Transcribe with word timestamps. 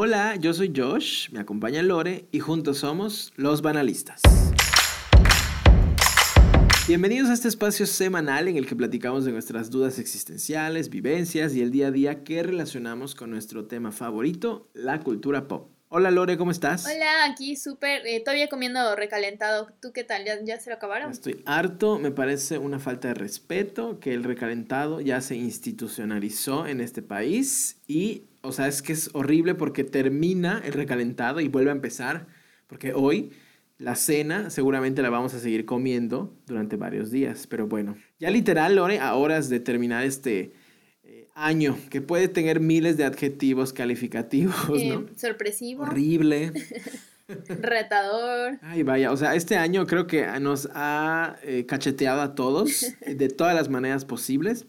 Hola, 0.00 0.36
yo 0.36 0.54
soy 0.54 0.72
Josh, 0.72 1.28
me 1.30 1.40
acompaña 1.40 1.82
Lore 1.82 2.26
y 2.30 2.38
juntos 2.38 2.78
somos 2.78 3.32
los 3.34 3.62
banalistas. 3.62 4.22
Bienvenidos 6.86 7.30
a 7.30 7.32
este 7.32 7.48
espacio 7.48 7.84
semanal 7.84 8.46
en 8.46 8.56
el 8.56 8.68
que 8.68 8.76
platicamos 8.76 9.24
de 9.24 9.32
nuestras 9.32 9.70
dudas 9.70 9.98
existenciales, 9.98 10.88
vivencias 10.88 11.52
y 11.56 11.62
el 11.62 11.72
día 11.72 11.88
a 11.88 11.90
día 11.90 12.22
que 12.22 12.44
relacionamos 12.44 13.16
con 13.16 13.30
nuestro 13.30 13.66
tema 13.66 13.90
favorito, 13.90 14.68
la 14.72 15.00
cultura 15.00 15.48
pop. 15.48 15.68
Hola 15.88 16.12
Lore, 16.12 16.38
¿cómo 16.38 16.52
estás? 16.52 16.86
Hola, 16.86 17.24
aquí 17.24 17.56
súper, 17.56 18.06
eh, 18.06 18.20
todavía 18.20 18.48
comiendo 18.48 18.94
recalentado. 18.94 19.72
¿Tú 19.82 19.92
qué 19.92 20.04
tal? 20.04 20.24
¿Ya, 20.24 20.40
¿Ya 20.44 20.60
se 20.60 20.70
lo 20.70 20.76
acabaron? 20.76 21.10
Estoy 21.10 21.42
harto, 21.44 21.98
me 21.98 22.12
parece 22.12 22.58
una 22.58 22.78
falta 22.78 23.08
de 23.08 23.14
respeto 23.14 23.98
que 23.98 24.14
el 24.14 24.22
recalentado 24.22 25.00
ya 25.00 25.20
se 25.22 25.34
institucionalizó 25.34 26.68
en 26.68 26.82
este 26.82 27.02
país 27.02 27.78
y, 27.88 28.27
o 28.42 28.52
sea, 28.52 28.68
es 28.68 28.82
que 28.82 28.92
es 28.92 29.10
horrible 29.12 29.54
porque 29.54 29.84
termina 29.84 30.60
el 30.64 30.72
recalentado 30.72 31.40
y 31.40 31.48
vuelve 31.48 31.70
a 31.70 31.74
empezar, 31.74 32.26
porque 32.66 32.92
hoy 32.94 33.30
la 33.78 33.94
cena 33.94 34.50
seguramente 34.50 35.02
la 35.02 35.10
vamos 35.10 35.34
a 35.34 35.38
seguir 35.38 35.64
comiendo 35.64 36.34
durante 36.46 36.76
varios 36.76 37.10
días, 37.10 37.46
pero 37.46 37.66
bueno, 37.66 37.96
ya 38.18 38.30
literal, 38.30 38.76
Lore, 38.76 38.98
a 38.98 39.14
horas 39.14 39.48
de 39.48 39.60
terminar 39.60 40.04
este 40.04 40.52
año, 41.38 41.78
que 41.90 42.00
puede 42.00 42.28
tener 42.28 42.60
miles 42.60 42.96
de 42.96 43.04
adjetivos 43.04 43.72
calificativos, 43.72 44.82
¿no? 44.84 45.06
Sorpresivo. 45.16 45.84
Horrible. 45.84 46.52
Retador. 47.48 48.58
Ay, 48.62 48.82
vaya, 48.82 49.12
o 49.12 49.16
sea, 49.16 49.34
este 49.34 49.56
año 49.56 49.86
creo 49.86 50.06
que 50.06 50.26
nos 50.40 50.68
ha 50.74 51.36
eh, 51.42 51.66
cacheteado 51.66 52.22
a 52.22 52.34
todos 52.34 52.86
de 53.06 53.28
todas 53.28 53.54
las 53.54 53.68
maneras 53.68 54.04
posibles. 54.04 54.66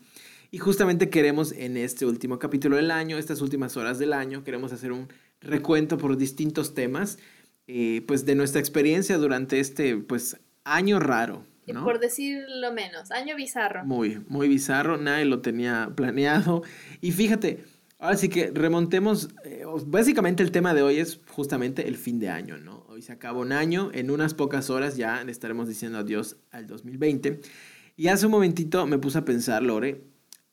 Y 0.51 0.57
justamente 0.57 1.09
queremos 1.09 1.51
en 1.51 1.77
este 1.77 2.05
último 2.05 2.39
capítulo 2.39 2.77
del 2.77 2.91
año, 2.91 3.17
estas 3.17 3.41
últimas 3.41 3.77
horas 3.77 3.99
del 3.99 4.13
año, 4.13 4.43
queremos 4.43 4.73
hacer 4.73 4.91
un 4.91 5.07
recuento 5.41 5.97
por 5.97 6.17
distintos 6.17 6.73
temas, 6.73 7.19
eh, 7.67 8.03
pues 8.07 8.25
de 8.25 8.35
nuestra 8.35 8.59
experiencia 8.59 9.17
durante 9.17 9.59
este, 9.59 9.97
pues, 9.97 10.39
año 10.63 10.99
raro, 10.99 11.45
por 11.83 11.99
decirlo 11.99 12.73
menos, 12.73 13.11
año 13.11 13.35
bizarro. 13.35 13.85
Muy, 13.85 14.23
muy 14.27 14.47
bizarro, 14.47 14.97
nadie 14.97 15.25
lo 15.25 15.41
tenía 15.41 15.91
planeado. 15.95 16.63
Y 17.01 17.11
fíjate, 17.11 17.63
ahora 17.99 18.17
sí 18.17 18.29
que 18.29 18.51
remontemos, 18.51 19.29
eh, 19.45 19.63
básicamente 19.85 20.43
el 20.43 20.51
tema 20.51 20.73
de 20.73 20.81
hoy 20.81 20.97
es 20.97 21.19
justamente 21.27 21.87
el 21.87 21.97
fin 21.97 22.19
de 22.19 22.29
año, 22.29 22.57
¿no? 22.57 22.85
Hoy 22.89 23.01
se 23.01 23.11
acaba 23.11 23.39
un 23.39 23.51
año, 23.51 23.91
en 23.93 24.09
unas 24.09 24.33
pocas 24.33 24.69
horas 24.69 24.97
ya 24.97 25.23
le 25.23 25.31
estaremos 25.31 25.67
diciendo 25.67 25.99
adiós 25.99 26.37
al 26.51 26.67
2020. 26.67 27.41
Y 27.95 28.07
hace 28.07 28.25
un 28.25 28.31
momentito 28.31 28.87
me 28.87 28.97
puse 28.97 29.19
a 29.19 29.25
pensar, 29.25 29.61
Lore, 29.61 30.01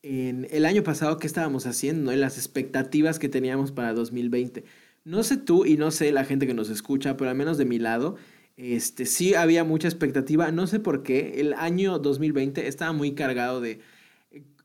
en 0.03 0.47
el 0.51 0.65
año 0.67 0.83
pasado 0.83 1.19
qué 1.19 1.27
estábamos 1.27 1.67
haciendo, 1.67 2.13
en 2.13 2.21
las 2.21 2.39
expectativas 2.39 3.19
que 3.19 3.29
teníamos 3.29 3.73
para 3.73 3.93
2020. 3.93 4.65
No 5.05 5.23
sé 5.23 5.37
tú 5.37 5.65
y 5.65 5.77
no 5.77 5.91
sé 5.91 6.13
la 6.13 6.25
gente 6.25 6.47
que 6.47 6.55
nos 6.55 6.71
escucha, 6.71 7.17
pero 7.17 7.31
al 7.31 7.37
menos 7.37 7.59
de 7.59 7.65
mi 7.65 7.79
lado, 7.79 8.17
este, 8.57 9.07
sí 9.07 9.35
había 9.35 9.65
mucha 9.65 9.89
expectativa, 9.89 10.51
no 10.53 10.67
sé 10.67 10.81
por 10.81 11.03
qué, 11.03 11.41
el 11.41 11.53
año 11.55 11.99
2020 11.99 12.67
estaba 12.69 12.93
muy 12.93 13.15
cargado 13.15 13.61
de 13.61 13.81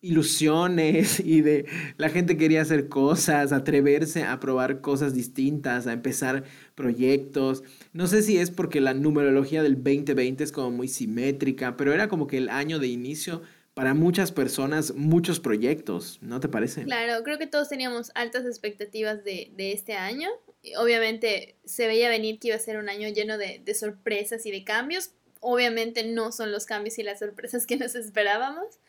ilusiones 0.02 1.20
y 1.26 1.42
de 1.42 1.66
la 1.98 2.10
gente 2.10 2.38
quería 2.38 2.62
hacer 2.62 2.90
cosas, 2.90 3.52
atreverse 3.52 4.24
a 4.24 4.40
probar 4.40 4.82
cosas 4.82 5.14
distintas, 5.14 5.88
a 5.88 5.94
empezar 5.94 6.44
proyectos. 6.76 7.64
No 7.94 8.08
sé 8.08 8.22
si 8.24 8.38
es 8.38 8.52
porque 8.52 8.82
la 8.82 8.94
numerología 8.94 9.64
del 9.64 9.76
2020 9.76 10.44
es 10.44 10.52
como 10.52 10.72
muy 10.72 10.88
simétrica, 10.88 11.78
pero 11.78 11.94
era 11.94 12.08
como 12.08 12.28
que 12.28 12.38
el 12.38 12.50
año 12.50 12.80
de 12.80 12.88
inicio 12.88 13.42
para 13.74 13.94
muchas 13.94 14.32
personas, 14.32 14.94
muchos 14.96 15.40
proyectos, 15.40 16.20
¿no 16.22 16.40
te 16.40 16.50
parece? 16.50 16.84
Claro, 16.84 17.24
creo 17.24 17.38
que 17.38 17.48
todos 17.48 17.70
teníamos 17.70 18.12
altas 18.16 18.46
expectativas 18.46 19.24
de, 19.24 19.52
de 19.56 19.72
este 19.72 19.94
año 19.94 20.30
obviamente 20.78 21.56
se 21.66 21.88
veía 21.88 22.10
venir 22.10 22.40
que 22.40 22.50
iba 22.50 22.58
a 22.58 22.60
ser 22.60 22.78
un 22.78 22.90
año 22.90 23.10
lleno 23.10 23.38
de, 23.38 23.62
sorpresas 23.74 24.46
y 24.46 24.52
de 24.52 24.64
cambios. 24.64 25.12
Obviamente 25.40 26.06
no 26.06 26.32
son 26.32 26.52
los 26.52 26.66
cambios 26.66 27.00
y 27.00 27.04
las 27.04 27.20
sorpresas 27.20 27.66
que 27.66 27.78
nos 27.78 27.96
esperábamos. 27.96 28.80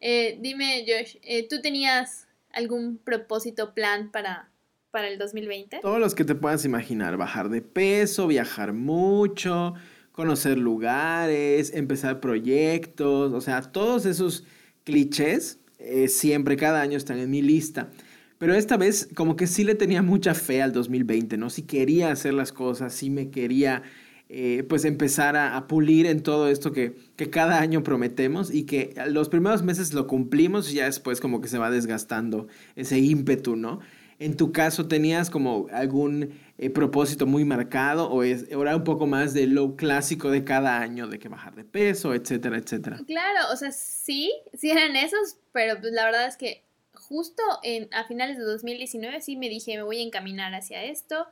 Eh, 0.00 0.38
dime, 0.40 0.84
Josh, 0.86 1.16
eh, 1.22 1.46
¿tú 1.48 1.60
tenías 1.60 2.28
algún 2.52 2.98
propósito, 2.98 3.74
plan 3.74 4.10
para, 4.10 4.50
para 4.90 5.08
el 5.08 5.18
2020? 5.18 5.80
Todos 5.80 6.00
los 6.00 6.14
que 6.14 6.24
te 6.24 6.34
puedas 6.34 6.64
imaginar, 6.64 7.16
bajar 7.16 7.48
de 7.48 7.62
peso, 7.62 8.26
viajar 8.26 8.72
mucho, 8.72 9.74
conocer 10.18 10.58
lugares, 10.58 11.72
empezar 11.72 12.18
proyectos, 12.18 13.32
o 13.32 13.40
sea, 13.40 13.62
todos 13.62 14.04
esos 14.04 14.42
clichés 14.82 15.60
eh, 15.78 16.08
siempre, 16.08 16.56
cada 16.56 16.80
año 16.80 16.96
están 16.96 17.20
en 17.20 17.30
mi 17.30 17.40
lista. 17.40 17.92
Pero 18.38 18.52
esta 18.56 18.76
vez 18.76 19.08
como 19.14 19.36
que 19.36 19.46
sí 19.46 19.62
le 19.62 19.76
tenía 19.76 20.02
mucha 20.02 20.34
fe 20.34 20.60
al 20.60 20.72
2020, 20.72 21.36
¿no? 21.36 21.50
Sí 21.50 21.62
quería 21.62 22.10
hacer 22.10 22.34
las 22.34 22.50
cosas, 22.50 22.94
sí 22.94 23.10
me 23.10 23.30
quería 23.30 23.84
eh, 24.28 24.64
pues 24.68 24.84
empezar 24.84 25.36
a, 25.36 25.68
pulir 25.68 26.04
en 26.06 26.20
todo 26.24 26.48
esto 26.48 26.72
que, 26.72 26.96
que, 27.14 27.30
cada 27.30 27.60
año 27.60 27.84
prometemos 27.84 28.52
y 28.52 28.64
que 28.64 28.94
los 29.06 29.28
primeros 29.28 29.62
meses 29.62 29.94
lo 29.94 30.08
cumplimos 30.08 30.72
y 30.72 30.74
ya 30.74 30.86
después 30.86 31.20
como 31.20 31.40
que 31.40 31.46
se 31.46 31.58
va 31.58 31.70
desgastando 31.70 32.48
ese 32.74 32.98
ímpetu, 32.98 33.54
¿no? 33.54 33.78
En 34.18 34.36
tu 34.36 34.50
caso, 34.50 34.88
¿tenías 34.88 35.30
como 35.30 35.68
algún 35.70 36.30
eh, 36.58 36.70
propósito 36.70 37.24
muy 37.26 37.44
marcado 37.44 38.10
o 38.10 38.22
es, 38.24 38.44
era 38.50 38.76
un 38.76 38.84
poco 38.84 39.06
más 39.06 39.32
de 39.32 39.46
lo 39.46 39.76
clásico 39.76 40.30
de 40.30 40.44
cada 40.44 40.80
año, 40.80 41.06
de 41.06 41.18
que 41.18 41.28
bajar 41.28 41.54
de 41.54 41.64
peso, 41.64 42.14
etcétera, 42.14 42.58
etcétera? 42.58 43.00
Claro, 43.06 43.52
o 43.52 43.56
sea, 43.56 43.70
sí, 43.70 44.32
sí 44.54 44.70
eran 44.70 44.96
esos, 44.96 45.38
pero 45.52 45.80
pues 45.80 45.92
la 45.92 46.04
verdad 46.04 46.26
es 46.26 46.36
que 46.36 46.64
justo 46.92 47.42
en, 47.62 47.88
a 47.94 48.04
finales 48.04 48.36
de 48.36 48.44
2019 48.44 49.20
sí 49.20 49.36
me 49.36 49.48
dije, 49.48 49.76
me 49.76 49.82
voy 49.84 50.00
a 50.00 50.02
encaminar 50.02 50.54
hacia 50.54 50.82
esto, 50.84 51.28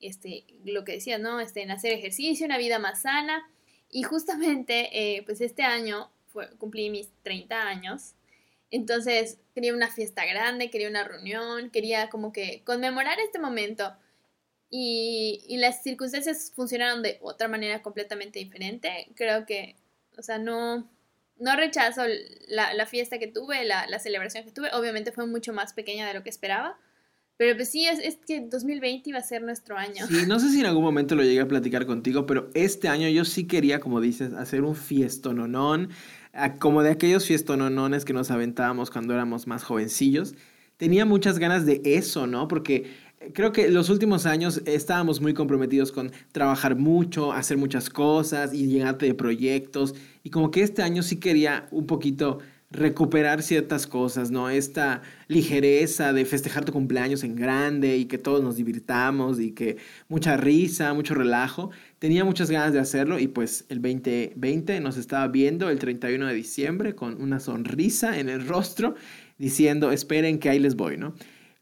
este, 0.00 0.44
lo 0.64 0.84
que 0.84 0.92
decía, 0.92 1.18
¿no? 1.18 1.40
Este, 1.40 1.62
en 1.62 1.70
hacer 1.70 1.92
ejercicio, 1.92 2.46
una 2.46 2.56
vida 2.56 2.78
más 2.78 3.02
sana. 3.02 3.50
Y 3.90 4.04
justamente, 4.04 4.90
eh, 4.92 5.22
pues 5.24 5.40
este 5.40 5.62
año 5.64 6.10
fue, 6.28 6.48
cumplí 6.56 6.88
mis 6.90 7.10
30 7.22 7.62
años. 7.62 8.14
Entonces 8.70 9.38
quería 9.54 9.74
una 9.74 9.88
fiesta 9.88 10.24
grande, 10.24 10.70
quería 10.70 10.88
una 10.88 11.04
reunión, 11.04 11.70
quería 11.70 12.10
como 12.10 12.32
que 12.32 12.62
conmemorar 12.64 13.18
este 13.18 13.38
momento. 13.38 13.92
Y, 14.70 15.44
y 15.48 15.56
las 15.56 15.82
circunstancias 15.82 16.52
funcionaron 16.54 17.02
de 17.02 17.18
otra 17.22 17.48
manera 17.48 17.82
completamente 17.82 18.38
diferente. 18.38 19.08
Creo 19.14 19.46
que, 19.46 19.76
o 20.16 20.22
sea, 20.22 20.38
no, 20.38 20.88
no 21.38 21.56
rechazo 21.56 22.02
la, 22.48 22.86
fiesta 22.86 23.18
que 23.18 23.28
tuve, 23.28 23.64
la, 23.64 23.98
celebración 23.98 24.44
que 24.44 24.50
tuve. 24.50 24.70
Obviamente 24.72 25.12
fue 25.12 25.26
mucho 25.26 25.52
más 25.52 25.72
pequeña 25.72 26.06
de 26.06 26.14
lo 26.14 26.22
que 26.22 26.30
esperaba. 26.30 26.78
Pero 27.36 27.54
pues 27.54 27.68
sí, 27.68 27.86
es, 27.86 28.00
es, 28.00 28.18
que 28.26 28.40
2020 28.40 29.10
iba 29.10 29.18
a 29.20 29.22
ser 29.22 29.42
nuestro 29.42 29.78
año. 29.78 30.04
Sí, 30.08 30.26
no 30.26 30.40
sé 30.40 30.50
si 30.50 30.58
en 30.58 30.66
algún 30.66 30.82
momento 30.82 31.14
lo 31.14 31.22
llegué 31.22 31.40
a 31.40 31.46
platicar 31.46 31.86
contigo, 31.86 32.26
pero 32.26 32.50
este 32.54 32.88
año 32.88 33.08
yo 33.08 33.24
sí 33.24 33.46
quería, 33.46 33.78
como 33.78 34.00
dices, 34.00 34.32
hacer 34.32 34.62
un 34.62 34.74
fiestononón, 34.74 35.90
como 36.58 36.82
de 36.82 36.90
aquellos 36.90 37.26
fiestononones 37.26 38.04
que 38.04 38.12
nos 38.12 38.32
aventábamos 38.32 38.90
cuando 38.90 39.14
éramos 39.14 39.46
más 39.46 39.62
jovencillos. 39.62 40.34
Tenía 40.78 41.04
muchas 41.04 41.38
ganas 41.38 41.64
de 41.64 41.80
eso, 41.84 42.26
¿no? 42.26 42.48
Porque 42.48 42.90
creo 43.32 43.52
que 43.52 43.68
los 43.70 43.90
últimos 43.90 44.26
años 44.26 44.62
estábamos 44.66 45.20
muy 45.20 45.34
comprometidos 45.34 45.92
con 45.92 46.12
trabajar 46.32 46.76
mucho, 46.76 47.32
hacer 47.32 47.56
muchas 47.56 47.90
cosas 47.90 48.54
y 48.54 48.66
llenarte 48.66 49.06
de 49.06 49.14
proyectos. 49.14 49.94
Y 50.22 50.30
como 50.30 50.50
que 50.50 50.62
este 50.62 50.82
año 50.82 51.02
sí 51.02 51.16
quería 51.16 51.66
un 51.70 51.86
poquito 51.86 52.38
recuperar 52.70 53.42
ciertas 53.42 53.86
cosas, 53.86 54.30
¿no? 54.30 54.50
Esta 54.50 55.00
ligereza 55.26 56.12
de 56.12 56.26
festejar 56.26 56.66
tu 56.66 56.72
cumpleaños 56.72 57.24
en 57.24 57.34
grande 57.34 57.96
y 57.96 58.04
que 58.04 58.18
todos 58.18 58.42
nos 58.42 58.56
divirtamos 58.56 59.40
y 59.40 59.52
que 59.52 59.78
mucha 60.08 60.36
risa, 60.36 60.92
mucho 60.92 61.14
relajo. 61.14 61.70
Tenía 61.98 62.24
muchas 62.24 62.50
ganas 62.50 62.74
de 62.74 62.78
hacerlo 62.78 63.18
y 63.18 63.28
pues 63.28 63.64
el 63.70 63.80
2020 63.80 64.80
nos 64.80 64.98
estaba 64.98 65.28
viendo 65.28 65.70
el 65.70 65.78
31 65.78 66.26
de 66.26 66.34
diciembre 66.34 66.94
con 66.94 67.20
una 67.22 67.40
sonrisa 67.40 68.18
en 68.18 68.28
el 68.28 68.46
rostro 68.46 68.94
diciendo, 69.38 69.90
esperen 69.90 70.38
que 70.38 70.50
ahí 70.50 70.58
les 70.58 70.76
voy, 70.76 70.98
¿no? 70.98 71.14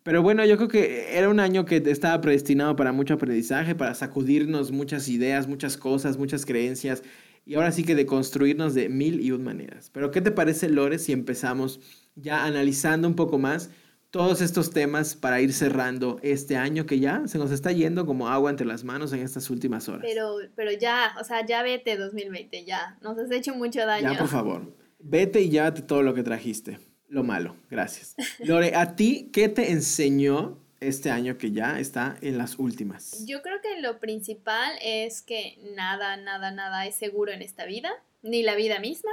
Pero 0.06 0.22
bueno, 0.22 0.44
yo 0.44 0.56
creo 0.56 0.68
que 0.68 1.18
era 1.18 1.28
un 1.28 1.40
año 1.40 1.64
que 1.64 1.82
estaba 1.84 2.20
predestinado 2.20 2.76
para 2.76 2.92
mucho 2.92 3.14
aprendizaje, 3.14 3.74
para 3.74 3.92
sacudirnos 3.92 4.70
muchas 4.70 5.08
ideas, 5.08 5.48
muchas 5.48 5.76
cosas, 5.76 6.16
muchas 6.16 6.46
creencias 6.46 7.02
y 7.44 7.56
ahora 7.56 7.72
sí 7.72 7.82
que 7.82 7.96
de 7.96 8.06
construirnos 8.06 8.72
de 8.72 8.88
mil 8.88 9.20
y 9.20 9.32
un 9.32 9.42
maneras. 9.42 9.90
Pero 9.92 10.12
¿qué 10.12 10.20
te 10.20 10.30
parece, 10.30 10.68
Lore, 10.68 11.00
si 11.00 11.10
empezamos 11.10 11.80
ya 12.14 12.44
analizando 12.44 13.08
un 13.08 13.16
poco 13.16 13.38
más 13.38 13.70
todos 14.10 14.42
estos 14.42 14.70
temas 14.70 15.16
para 15.16 15.40
ir 15.40 15.52
cerrando 15.52 16.20
este 16.22 16.56
año 16.56 16.86
que 16.86 17.00
ya 17.00 17.26
se 17.26 17.38
nos 17.38 17.50
está 17.50 17.72
yendo 17.72 18.06
como 18.06 18.28
agua 18.28 18.50
entre 18.50 18.64
las 18.64 18.84
manos 18.84 19.12
en 19.12 19.22
estas 19.22 19.50
últimas 19.50 19.88
horas? 19.88 20.02
Pero, 20.04 20.36
pero 20.54 20.70
ya, 20.70 21.16
o 21.20 21.24
sea, 21.24 21.44
ya 21.44 21.64
vete 21.64 21.96
2020, 21.96 22.64
ya, 22.64 22.96
nos 23.02 23.18
has 23.18 23.32
hecho 23.32 23.56
mucho 23.56 23.84
daño. 23.84 24.12
Ya, 24.12 24.16
por 24.16 24.28
favor, 24.28 24.72
vete 25.00 25.40
y 25.40 25.50
llévate 25.50 25.82
todo 25.82 26.04
lo 26.04 26.14
que 26.14 26.22
trajiste 26.22 26.78
lo 27.08 27.22
malo. 27.22 27.56
Gracias. 27.70 28.14
Lore, 28.40 28.74
¿a 28.74 28.96
ti 28.96 29.30
qué 29.32 29.48
te 29.48 29.70
enseñó 29.70 30.58
este 30.80 31.10
año 31.10 31.38
que 31.38 31.52
ya 31.52 31.78
está 31.78 32.16
en 32.20 32.38
las 32.38 32.58
últimas? 32.58 33.24
Yo 33.26 33.42
creo 33.42 33.60
que 33.60 33.80
lo 33.80 33.98
principal 33.98 34.72
es 34.82 35.22
que 35.22 35.58
nada, 35.74 36.16
nada, 36.16 36.50
nada 36.50 36.86
es 36.86 36.96
seguro 36.96 37.32
en 37.32 37.42
esta 37.42 37.64
vida, 37.64 37.90
ni 38.22 38.42
la 38.42 38.54
vida 38.54 38.78
misma. 38.80 39.10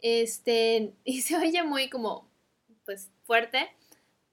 Este, 0.00 0.94
y 1.04 1.22
se 1.22 1.36
oye 1.36 1.62
muy 1.62 1.88
como, 1.88 2.28
pues, 2.84 3.10
fuerte, 3.24 3.68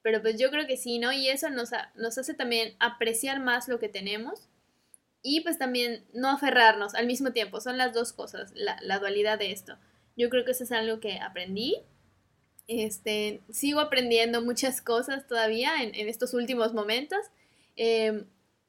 Pero 0.01 0.21
pues 0.21 0.39
yo 0.39 0.49
creo 0.49 0.65
que 0.65 0.77
sí, 0.77 0.97
¿no? 0.97 1.11
Y 1.11 1.27
eso 1.27 1.49
nos, 1.49 1.73
hace 1.73 2.33
también 2.33 2.75
apreciar 2.79 3.39
más 3.39 3.67
lo 3.67 3.79
que 3.79 3.89
tenemos 3.89 4.47
y 5.21 5.41
pues 5.41 5.57
también 5.57 6.05
no 6.13 6.29
aferrarnos 6.29 6.95
al 6.95 7.05
mismo 7.05 7.33
tiempo. 7.33 7.59
Son 7.59 7.77
las 7.77 7.93
dos 7.93 8.13
cosas, 8.13 8.51
la, 8.55 8.77
la 8.81 8.99
dualidad 8.99 9.37
de 9.37 9.51
esto. 9.51 9.77
Yo 10.15 10.29
creo 10.29 10.45
que 10.45 10.51
eso 10.51 10.63
es 10.63 10.71
algo 10.71 10.99
que 10.99 11.19
aprendí. 11.19 11.83
Este, 12.71 13.41
sigo 13.49 13.79
aprendiendo 13.79 14.43
muchas 14.43 14.79
cosas 14.79 15.25
todavía 15.27 15.81
en, 15.81 15.95
en 15.95 16.07
estos 16.07 16.35
últimos 16.35 16.71
momentos. 16.71 17.17
Em, 17.75 18.25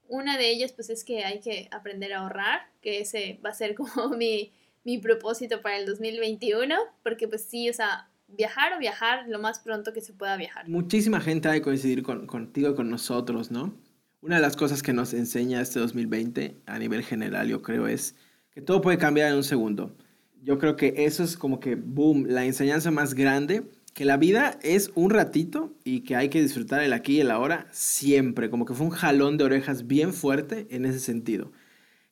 una 0.07 0.39
de 0.39 0.49
ellas 0.49 0.71
pues 0.71 0.89
es 0.89 1.03
que 1.03 1.23
hay 1.23 1.39
que 1.39 1.67
aprender 1.69 2.11
a 2.13 2.21
ahorrar, 2.21 2.61
que 2.81 2.99
ese 2.99 3.39
va 3.45 3.51
a 3.51 3.53
ser 3.53 3.75
como 3.75 4.09
mi, 4.09 4.51
mi 4.83 4.97
propósito 4.97 5.61
para 5.61 5.77
el 5.77 5.85
2021, 5.85 6.75
porque 7.03 7.27
pues 7.27 7.43
sí, 7.43 7.69
o 7.69 7.73
sea, 7.73 8.09
viajar 8.27 8.73
o 8.73 8.79
viajar 8.79 9.27
lo 9.27 9.37
más 9.37 9.59
pronto 9.59 9.93
que 9.93 10.01
se 10.01 10.13
pueda 10.13 10.35
viajar. 10.35 10.67
Muchísima 10.67 11.21
gente 11.21 11.47
ha 11.49 11.51
de 11.51 11.61
coincidir 11.61 12.01
con, 12.01 12.25
contigo, 12.25 12.73
con 12.75 12.89
nosotros, 12.89 13.51
¿no? 13.51 13.75
Una 14.21 14.37
de 14.37 14.41
las 14.41 14.55
cosas 14.55 14.81
que 14.81 14.93
nos 14.93 15.13
enseña 15.13 15.61
este 15.61 15.79
2020 15.79 16.61
a 16.65 16.79
nivel 16.79 17.03
general, 17.03 17.47
yo 17.47 17.61
creo, 17.61 17.87
es 17.87 18.15
que 18.49 18.61
todo 18.61 18.81
puede 18.81 18.97
cambiar 18.97 19.29
en 19.29 19.37
un 19.37 19.43
segundo. 19.43 19.95
Yo 20.41 20.57
creo 20.57 20.75
que 20.75 21.05
eso 21.05 21.23
es 21.23 21.37
como 21.37 21.59
que, 21.59 21.75
boom, 21.75 22.25
la 22.27 22.45
enseñanza 22.45 22.89
más 22.89 23.13
grande, 23.13 23.63
que 23.93 24.05
la 24.05 24.17
vida 24.17 24.57
es 24.61 24.91
un 24.95 25.09
ratito 25.09 25.73
y 25.83 26.01
que 26.01 26.15
hay 26.15 26.29
que 26.29 26.41
disfrutar 26.41 26.81
el 26.81 26.93
aquí 26.93 27.17
y 27.17 27.21
el 27.21 27.31
ahora 27.31 27.67
siempre, 27.71 28.49
como 28.49 28.65
que 28.65 28.73
fue 28.73 28.85
un 28.85 28.91
jalón 28.91 29.37
de 29.37 29.43
orejas 29.43 29.87
bien 29.87 30.13
fuerte 30.13 30.67
en 30.69 30.85
ese 30.85 30.99
sentido. 30.99 31.51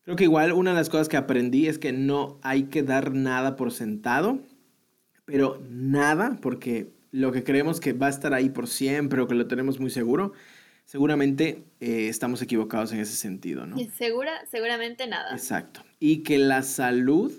Creo 0.04 0.16
que 0.16 0.26
igual 0.26 0.54
una 0.54 0.72
de 0.72 0.78
las 0.78 0.90
cosas 0.90 1.08
que 1.08 1.18
aprendí 1.18 1.68
es 1.68 1.78
que 1.78 1.94
no 1.94 2.40
hay 2.42 2.64
que 2.64 2.84
dar 2.84 3.14
nada 3.14 3.56
por 3.56 3.72
sentado, 3.72 4.42
pero 5.26 5.62
nada, 5.70 6.38
porque 6.42 6.92
lo 7.12 7.32
que 7.32 7.44
creemos 7.44 7.80
que 7.80 7.94
va 7.94 8.08
a 8.08 8.10
estar 8.10 8.34
ahí 8.34 8.50
por 8.50 8.68
siempre 8.68 9.22
o 9.22 9.28
que 9.28 9.36
lo 9.36 9.48
tenemos 9.48 9.80
muy 9.80 9.90
seguro, 9.90 10.34
seguramente 10.86 11.64
eh, 11.80 12.08
estamos 12.10 12.42
equivocados 12.42 12.92
en 12.92 13.00
ese 13.00 13.16
sentido, 13.16 13.66
¿no? 13.66 13.78
Segura, 13.98 14.32
seguramente 14.50 15.08
nada. 15.08 15.32
Exacto. 15.32 15.84
Y 16.00 16.24
que 16.24 16.40
la 16.40 16.64
salud 16.64 17.32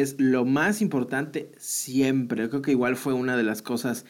es 0.00 0.16
lo 0.18 0.44
más 0.44 0.80
importante 0.80 1.52
siempre. 1.58 2.48
Creo 2.48 2.62
que 2.62 2.70
igual 2.70 2.96
fue 2.96 3.12
una 3.12 3.36
de 3.36 3.42
las 3.42 3.62
cosas 3.62 4.04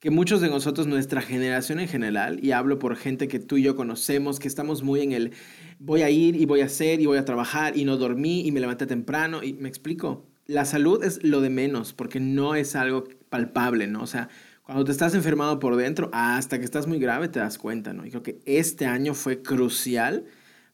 que 0.00 0.10
muchos 0.10 0.40
de 0.40 0.48
nosotros, 0.48 0.86
nuestra 0.86 1.20
generación 1.20 1.78
en 1.78 1.86
general, 1.86 2.42
y 2.42 2.52
hablo 2.52 2.78
por 2.78 2.96
gente 2.96 3.28
que 3.28 3.38
tú 3.38 3.58
y 3.58 3.62
yo 3.62 3.76
conocemos, 3.76 4.38
que 4.38 4.48
estamos 4.48 4.82
muy 4.82 5.00
en 5.00 5.12
el 5.12 5.32
voy 5.78 6.02
a 6.02 6.10
ir 6.10 6.36
y 6.36 6.46
voy 6.46 6.62
a 6.62 6.66
hacer 6.66 7.00
y 7.00 7.06
voy 7.06 7.18
a 7.18 7.24
trabajar 7.26 7.76
y 7.76 7.84
no 7.84 7.98
dormí 7.98 8.46
y 8.46 8.50
me 8.50 8.60
levanté 8.60 8.86
temprano 8.86 9.42
y 9.42 9.52
me 9.52 9.68
explico. 9.68 10.26
La 10.46 10.64
salud 10.64 11.04
es 11.04 11.22
lo 11.22 11.42
de 11.42 11.50
menos 11.50 11.92
porque 11.92 12.18
no 12.18 12.54
es 12.54 12.76
algo 12.76 13.04
palpable, 13.28 13.86
¿no? 13.86 14.02
O 14.02 14.06
sea, 14.06 14.30
cuando 14.62 14.84
te 14.84 14.92
estás 14.92 15.14
enfermado 15.14 15.58
por 15.58 15.76
dentro, 15.76 16.08
hasta 16.12 16.58
que 16.58 16.64
estás 16.64 16.86
muy 16.86 16.98
grave 16.98 17.28
te 17.28 17.38
das 17.38 17.58
cuenta, 17.58 17.92
¿no? 17.92 18.06
Y 18.06 18.10
creo 18.10 18.22
que 18.22 18.40
este 18.46 18.86
año 18.86 19.14
fue 19.14 19.42
crucial 19.42 20.24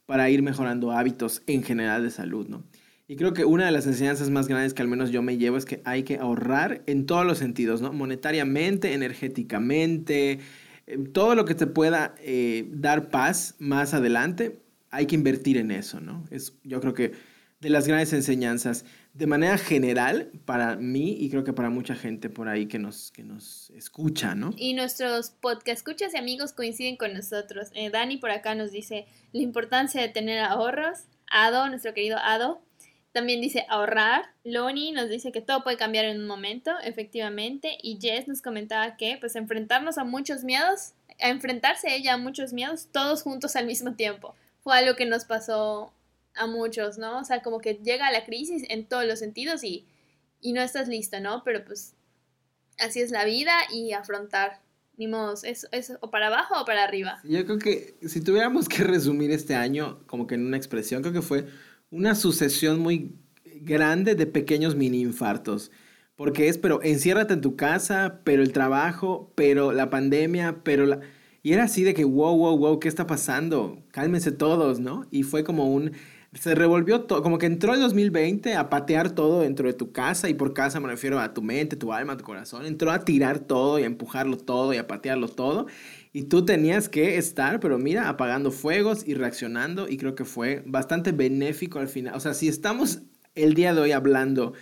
para 0.06 0.30
ir 0.30 0.42
mejorando 0.42 0.92
hábitos 0.92 1.42
en 1.48 1.64
general 1.64 2.04
de 2.04 2.10
salud, 2.10 2.46
¿no? 2.46 2.62
Y 3.08 3.16
creo 3.16 3.32
que 3.32 3.44
una 3.44 3.66
de 3.66 3.72
las 3.72 3.86
enseñanzas 3.86 4.30
más 4.30 4.48
grandes 4.48 4.74
que 4.74 4.82
al 4.82 4.88
menos 4.88 5.10
yo 5.10 5.22
me 5.22 5.38
llevo 5.38 5.56
es 5.56 5.64
que 5.64 5.80
hay 5.84 6.02
que 6.02 6.18
ahorrar 6.18 6.82
en 6.86 7.06
todos 7.06 7.24
los 7.24 7.38
sentidos, 7.38 7.80
¿no? 7.80 7.92
Monetariamente, 7.92 8.94
energéticamente, 8.94 10.40
todo 11.12 11.34
lo 11.34 11.44
que 11.44 11.54
te 11.54 11.66
pueda 11.66 12.14
eh, 12.18 12.66
dar 12.70 13.10
paz 13.10 13.54
más 13.58 13.94
adelante, 13.94 14.60
hay 14.90 15.06
que 15.06 15.14
invertir 15.14 15.56
en 15.56 15.70
eso, 15.70 16.00
¿no? 16.00 16.24
Es, 16.30 16.54
yo 16.64 16.80
creo 16.80 16.94
que 16.94 17.12
de 17.60 17.70
las 17.70 17.86
grandes 17.86 18.12
enseñanzas 18.12 18.84
de 19.14 19.26
manera 19.26 19.56
general 19.56 20.30
para 20.44 20.76
mí 20.76 21.16
y 21.18 21.30
creo 21.30 21.42
que 21.42 21.52
para 21.52 21.70
mucha 21.70 21.94
gente 21.94 22.28
por 22.28 22.48
ahí 22.48 22.66
que 22.66 22.78
nos, 22.78 23.10
que 23.12 23.22
nos 23.22 23.70
escucha, 23.70 24.34
¿no? 24.34 24.52
Y 24.56 24.74
nuestros 24.74 25.30
podcast 25.30 25.78
escuchas 25.78 26.12
y 26.14 26.18
amigos 26.18 26.52
coinciden 26.52 26.96
con 26.96 27.14
nosotros. 27.14 27.68
Eh, 27.72 27.90
Dani 27.90 28.18
por 28.18 28.30
acá 28.30 28.54
nos 28.54 28.72
dice 28.72 29.06
la 29.32 29.42
importancia 29.42 30.02
de 30.02 30.08
tener 30.08 30.40
ahorros. 30.40 31.04
Ado, 31.30 31.68
nuestro 31.68 31.92
querido 31.92 32.18
Ado, 32.18 32.60
también 33.16 33.40
dice 33.40 33.64
ahorrar. 33.70 34.26
Loni 34.44 34.92
nos 34.92 35.08
dice 35.08 35.32
que 35.32 35.40
todo 35.40 35.64
puede 35.64 35.78
cambiar 35.78 36.04
en 36.04 36.20
un 36.20 36.26
momento, 36.26 36.72
efectivamente. 36.84 37.78
Y 37.82 37.98
Jess 37.98 38.28
nos 38.28 38.42
comentaba 38.42 38.98
que 38.98 39.16
pues 39.18 39.36
enfrentarnos 39.36 39.96
a 39.96 40.04
muchos 40.04 40.44
miedos, 40.44 40.92
a 41.18 41.30
enfrentarse 41.30 41.96
ella 41.96 42.12
a 42.12 42.18
muchos 42.18 42.52
miedos, 42.52 42.88
todos 42.92 43.22
juntos 43.22 43.56
al 43.56 43.64
mismo 43.64 43.94
tiempo. 43.94 44.34
Fue 44.60 44.76
algo 44.76 44.96
que 44.96 45.06
nos 45.06 45.24
pasó 45.24 45.94
a 46.34 46.46
muchos, 46.46 46.98
¿no? 46.98 47.20
O 47.20 47.24
sea, 47.24 47.40
como 47.40 47.58
que 47.58 47.80
llega 47.82 48.12
la 48.12 48.26
crisis 48.26 48.64
en 48.68 48.84
todos 48.84 49.06
los 49.06 49.18
sentidos 49.18 49.64
y, 49.64 49.86
y 50.42 50.52
no 50.52 50.60
estás 50.60 50.86
listo, 50.86 51.18
¿no? 51.18 51.42
Pero 51.42 51.64
pues 51.64 51.94
así 52.78 53.00
es 53.00 53.10
la 53.12 53.24
vida 53.24 53.54
y 53.72 53.92
afrontar. 53.92 54.60
Ni 54.98 55.06
modo, 55.06 55.32
es, 55.42 55.66
es 55.72 55.92
o 56.00 56.10
para 56.10 56.26
abajo 56.26 56.60
o 56.60 56.64
para 56.66 56.84
arriba. 56.84 57.18
Yo 57.24 57.46
creo 57.46 57.58
que 57.58 57.96
si 58.06 58.22
tuviéramos 58.22 58.68
que 58.68 58.84
resumir 58.84 59.30
este 59.30 59.54
año 59.54 60.02
como 60.06 60.26
que 60.26 60.34
en 60.34 60.44
una 60.44 60.58
expresión, 60.58 61.00
creo 61.00 61.14
que 61.14 61.22
fue 61.22 61.46
una 61.90 62.14
sucesión 62.14 62.80
muy 62.80 63.16
grande 63.60 64.14
de 64.14 64.26
pequeños 64.26 64.76
mini 64.76 65.00
infartos. 65.00 65.70
Porque 66.16 66.48
es, 66.48 66.56
pero 66.56 66.82
enciérrate 66.82 67.34
en 67.34 67.42
tu 67.42 67.56
casa, 67.56 68.20
pero 68.24 68.42
el 68.42 68.52
trabajo, 68.52 69.32
pero 69.34 69.72
la 69.72 69.90
pandemia, 69.90 70.62
pero 70.64 70.86
la... 70.86 71.00
Y 71.42 71.52
era 71.52 71.64
así 71.64 71.84
de 71.84 71.94
que, 71.94 72.04
wow, 72.04 72.36
wow, 72.36 72.56
wow, 72.58 72.80
¿qué 72.80 72.88
está 72.88 73.06
pasando? 73.06 73.82
Cálmense 73.92 74.32
todos, 74.32 74.80
¿no? 74.80 75.06
Y 75.10 75.22
fue 75.22 75.44
como 75.44 75.72
un... 75.72 75.92
Se 76.32 76.54
revolvió 76.54 77.02
todo, 77.02 77.22
como 77.22 77.38
que 77.38 77.46
entró 77.46 77.72
el 77.72 77.80
2020 77.80 78.54
a 78.56 78.68
patear 78.68 79.10
todo 79.10 79.40
dentro 79.42 79.68
de 79.68 79.74
tu 79.74 79.92
casa, 79.92 80.28
y 80.28 80.34
por 80.34 80.54
casa 80.54 80.80
me 80.80 80.88
refiero 80.88 81.20
a 81.20 81.32
tu 81.32 81.42
mente, 81.42 81.76
tu 81.76 81.92
alma, 81.92 82.16
tu 82.16 82.24
corazón. 82.24 82.66
Entró 82.66 82.90
a 82.90 83.04
tirar 83.04 83.38
todo 83.38 83.78
y 83.78 83.84
a 83.84 83.86
empujarlo 83.86 84.36
todo 84.36 84.74
y 84.74 84.78
a 84.78 84.86
patearlo 84.86 85.28
todo. 85.28 85.66
Y 86.16 86.22
tú 86.22 86.46
tenías 86.46 86.88
que 86.88 87.18
estar, 87.18 87.60
pero 87.60 87.76
mira, 87.76 88.08
apagando 88.08 88.50
fuegos 88.50 89.06
y 89.06 89.12
reaccionando 89.12 89.86
y 89.86 89.98
creo 89.98 90.14
que 90.14 90.24
fue 90.24 90.62
bastante 90.64 91.12
benéfico 91.12 91.78
al 91.78 91.88
final. 91.88 92.14
O 92.14 92.20
sea, 92.20 92.32
si 92.32 92.48
estamos 92.48 93.02
el 93.34 93.52
día 93.52 93.74
de 93.74 93.82
hoy 93.82 93.92
hablando, 93.92 94.54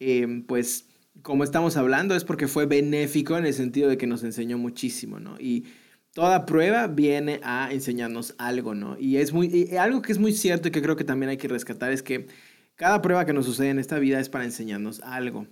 em, 0.00 0.42
pues 0.42 0.88
como 1.22 1.44
estamos 1.44 1.76
hablando 1.76 2.16
es 2.16 2.24
porque 2.24 2.48
fue 2.48 2.66
benéfico 2.66 3.38
en 3.38 3.46
el 3.46 3.54
sentido 3.54 3.88
de 3.88 3.96
que 3.96 4.08
nos 4.08 4.24
enseñó 4.24 4.58
muchísimo, 4.58 5.20
¿no? 5.20 5.36
Y 5.38 5.66
toda 6.12 6.44
prueba 6.44 6.88
viene 6.88 7.38
a 7.44 7.68
enseñarnos 7.70 8.34
algo, 8.36 8.74
¿no? 8.74 8.98
Y 8.98 9.18
es 9.18 9.32
muy, 9.32 9.76
algo 9.76 10.02
que 10.02 10.10
es 10.10 10.18
muy 10.18 10.32
cierto 10.32 10.66
y 10.66 10.70
que 10.72 10.82
creo 10.82 10.96
que 10.96 11.04
también 11.04 11.30
hay 11.30 11.36
que 11.36 11.46
rescatar 11.46 11.92
es 11.92 12.02
que 12.02 12.26
cada 12.74 13.00
prueba 13.00 13.24
que 13.24 13.32
nos 13.32 13.46
sucede 13.46 13.70
en 13.70 13.78
esta 13.78 14.00
vida 14.00 14.18
es 14.18 14.28
para 14.28 14.44
enseñarnos 14.44 15.00
algo. 15.02 15.46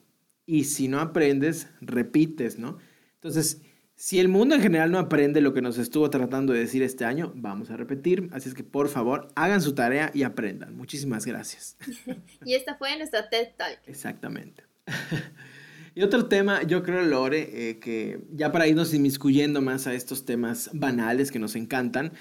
Y 0.46 0.64
si 0.64 0.88
no 0.88 0.98
aprendes, 0.98 1.68
repites, 1.80 2.58
¿no? 2.58 2.78
Entonces, 3.14 3.60
si 3.96 4.18
el 4.18 4.28
mundo 4.28 4.54
en 4.54 4.60
general 4.60 4.90
no 4.90 4.98
aprende 4.98 5.40
lo 5.40 5.54
que 5.54 5.62
nos 5.62 5.78
estuvo 5.78 6.10
tratando 6.10 6.52
de 6.52 6.60
decir 6.60 6.82
este 6.82 7.04
año, 7.04 7.32
vamos 7.36 7.70
a 7.70 7.76
repetir. 7.76 8.28
Así 8.32 8.48
es 8.48 8.54
que 8.54 8.64
por 8.64 8.88
favor, 8.88 9.28
hagan 9.36 9.62
su 9.62 9.74
tarea 9.74 10.10
y 10.12 10.24
aprendan. 10.24 10.76
Muchísimas 10.76 11.24
gracias. 11.24 11.76
y 12.44 12.54
esta 12.54 12.76
fue 12.76 12.96
nuestra 12.96 13.28
TED 13.28 13.48
Talk. 13.56 13.78
Exactamente. 13.86 14.64
y 15.94 16.02
otro 16.02 16.26
tema, 16.26 16.64
yo 16.64 16.82
creo, 16.82 17.02
Lore, 17.02 17.70
eh, 17.70 17.78
que 17.78 18.24
ya 18.32 18.50
para 18.50 18.66
irnos 18.66 18.92
inmiscuyendo 18.92 19.62
más 19.62 19.86
a 19.86 19.94
estos 19.94 20.24
temas 20.24 20.70
banales 20.72 21.30
que 21.30 21.38
nos 21.38 21.54
encantan, 21.54 22.12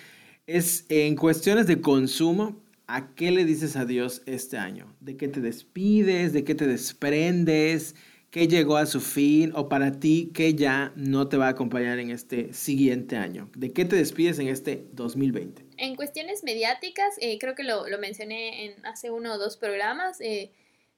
es 0.46 0.86
en 0.90 1.16
cuestiones 1.16 1.66
de 1.66 1.82
consumo, 1.82 2.62
¿a 2.86 3.16
qué 3.16 3.32
le 3.32 3.46
dices 3.46 3.76
adiós 3.76 4.22
este 4.28 4.58
año? 4.58 4.96
¿De 5.00 5.18
qué 5.18 5.28
te 5.28 5.42
despides? 5.42 6.34
¿De 6.34 6.44
qué 6.44 6.54
te 6.54 6.68
desprendes? 6.68 7.96
¿Qué 8.34 8.48
llegó 8.48 8.78
a 8.78 8.88
su 8.88 9.00
fin 9.00 9.52
o 9.54 9.70
para 9.70 9.92
ti 10.00 10.32
qué 10.34 10.56
ya 10.56 10.92
no 10.96 11.30
te 11.30 11.38
va 11.38 11.46
a 11.46 11.50
acompañar 11.50 12.00
en 12.00 12.10
este 12.10 12.52
siguiente 12.52 13.16
año? 13.16 13.48
¿De 13.56 13.72
qué 13.74 13.86
te 13.86 13.96
despides 13.96 14.40
en 14.40 14.48
este 14.48 14.88
2020? 14.94 15.64
En 15.78 15.96
cuestiones 15.96 16.44
mediáticas, 16.44 17.14
eh, 17.22 17.38
creo 17.38 17.54
que 17.54 17.62
lo, 17.62 17.86
mencioné 18.00 18.66
en 18.66 18.86
hace 18.88 19.12
uno 19.12 19.36
o 19.36 19.38
dos 19.38 19.56
programas, 19.56 20.20
eh, 20.20 20.52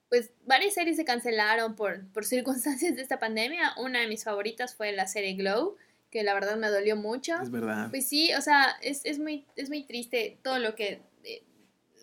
pues 0.07 0.31
varias 0.45 0.75
series 0.75 0.95
se 0.95 1.03
cancelaron 1.03 1.75
por, 1.75 2.07
por 2.13 2.23
circunstancias 2.25 2.95
de 2.95 3.01
esta 3.01 3.19
pandemia. 3.19 3.73
Una 3.79 3.99
de 3.99 4.07
mis 4.07 4.23
favoritas 4.23 4.73
fue 4.73 4.93
la 4.93 5.05
serie 5.05 5.33
Glow, 5.33 5.75
que 6.11 6.23
la 6.23 6.35
verdad 6.35 6.55
me 6.55 6.69
dolió 6.69 6.95
mucho. 6.95 7.33
Es 7.41 7.51
verdad. 7.51 7.89
Pues 7.89 8.07
sí, 8.07 8.33
o 8.33 8.39
sea, 8.39 8.77
es, 8.81 9.19
muy, 9.19 9.45
es 9.57 9.67
muy 9.67 9.83
triste 9.83 10.39
todo 10.41 10.59
lo 10.59 10.73
que... 10.73 11.01
Eh, 11.25 11.43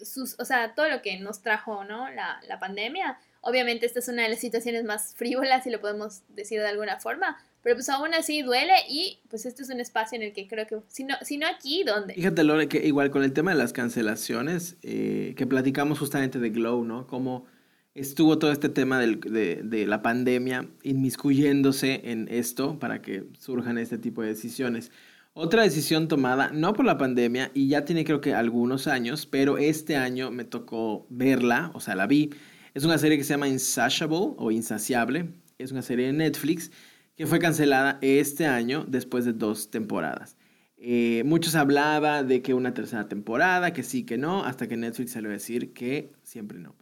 sus, 0.04 0.38
o 0.38 0.44
sea, 0.44 0.74
todo 0.74 0.90
lo 0.90 1.00
que 1.00 1.18
nos 1.20 1.40
trajo, 1.40 1.84
¿no? 1.84 2.10
La, 2.10 2.38
la 2.46 2.58
pandemia 2.58 3.18
Obviamente 3.42 3.86
esta 3.86 3.98
es 3.98 4.08
una 4.08 4.22
de 4.22 4.28
las 4.30 4.40
situaciones 4.40 4.84
más 4.84 5.14
frívolas, 5.14 5.64
si 5.64 5.70
lo 5.70 5.80
podemos 5.80 6.22
decir 6.28 6.60
de 6.60 6.68
alguna 6.68 7.00
forma, 7.00 7.36
pero 7.62 7.76
pues 7.76 7.88
aún 7.88 8.14
así 8.14 8.42
duele 8.42 8.72
y 8.88 9.18
pues 9.28 9.46
este 9.46 9.62
es 9.62 9.70
un 9.70 9.80
espacio 9.80 10.16
en 10.16 10.22
el 10.22 10.32
que 10.32 10.46
creo 10.46 10.66
que, 10.66 10.78
si 10.88 11.04
no, 11.04 11.14
si 11.22 11.38
no 11.38 11.46
aquí, 11.48 11.82
¿dónde? 11.84 12.14
Fíjate, 12.14 12.44
Lore, 12.44 12.68
que 12.68 12.86
igual 12.86 13.10
con 13.10 13.24
el 13.24 13.32
tema 13.32 13.50
de 13.50 13.58
las 13.58 13.72
cancelaciones, 13.72 14.76
eh, 14.82 15.34
que 15.36 15.46
platicamos 15.46 15.98
justamente 15.98 16.38
de 16.38 16.50
Glow, 16.50 16.84
¿no? 16.84 17.06
Cómo 17.08 17.46
estuvo 17.94 18.38
todo 18.38 18.52
este 18.52 18.68
tema 18.68 19.00
del, 19.00 19.20
de, 19.20 19.60
de, 19.62 19.86
la 19.86 20.02
pandemia 20.02 20.68
inmiscuyéndose 20.82 22.00
en 22.04 22.28
esto 22.30 22.78
para 22.78 23.02
que 23.02 23.24
surjan 23.38 23.76
este 23.76 23.98
tipo 23.98 24.22
de 24.22 24.28
decisiones. 24.28 24.90
Otra 25.34 25.62
decisión 25.62 26.08
tomada, 26.08 26.50
no 26.52 26.74
por 26.74 26.84
la 26.84 26.98
pandemia, 26.98 27.50
y 27.54 27.68
ya 27.68 27.84
tiene 27.84 28.04
creo 28.04 28.20
que 28.20 28.34
algunos 28.34 28.86
años, 28.86 29.26
pero 29.26 29.56
este 29.56 29.96
año 29.96 30.30
me 30.30 30.44
tocó 30.44 31.06
verla, 31.10 31.70
o 31.74 31.80
sea, 31.80 31.94
la 31.94 32.06
vi, 32.06 32.30
es 32.74 32.84
una 32.84 32.98
serie 32.98 33.18
que 33.18 33.24
se 33.24 33.34
llama 33.34 33.48
Insatiable 33.48 34.34
o 34.36 34.50
Insaciable. 34.50 35.28
Es 35.58 35.72
una 35.72 35.82
serie 35.82 36.06
de 36.06 36.12
Netflix 36.12 36.70
que 37.16 37.26
fue 37.26 37.38
cancelada 37.38 37.98
este 38.00 38.46
año 38.46 38.84
después 38.88 39.24
de 39.24 39.32
dos 39.32 39.70
temporadas. 39.70 40.36
Eh, 40.76 41.22
muchos 41.24 41.54
hablaba 41.54 42.24
de 42.24 42.42
que 42.42 42.54
una 42.54 42.74
tercera 42.74 43.08
temporada, 43.08 43.72
que 43.72 43.82
sí, 43.82 44.04
que 44.04 44.18
no, 44.18 44.44
hasta 44.44 44.66
que 44.66 44.76
Netflix 44.76 45.12
salió 45.12 45.30
a 45.30 45.34
decir 45.34 45.72
que 45.72 46.12
siempre 46.22 46.58
no. 46.58 46.74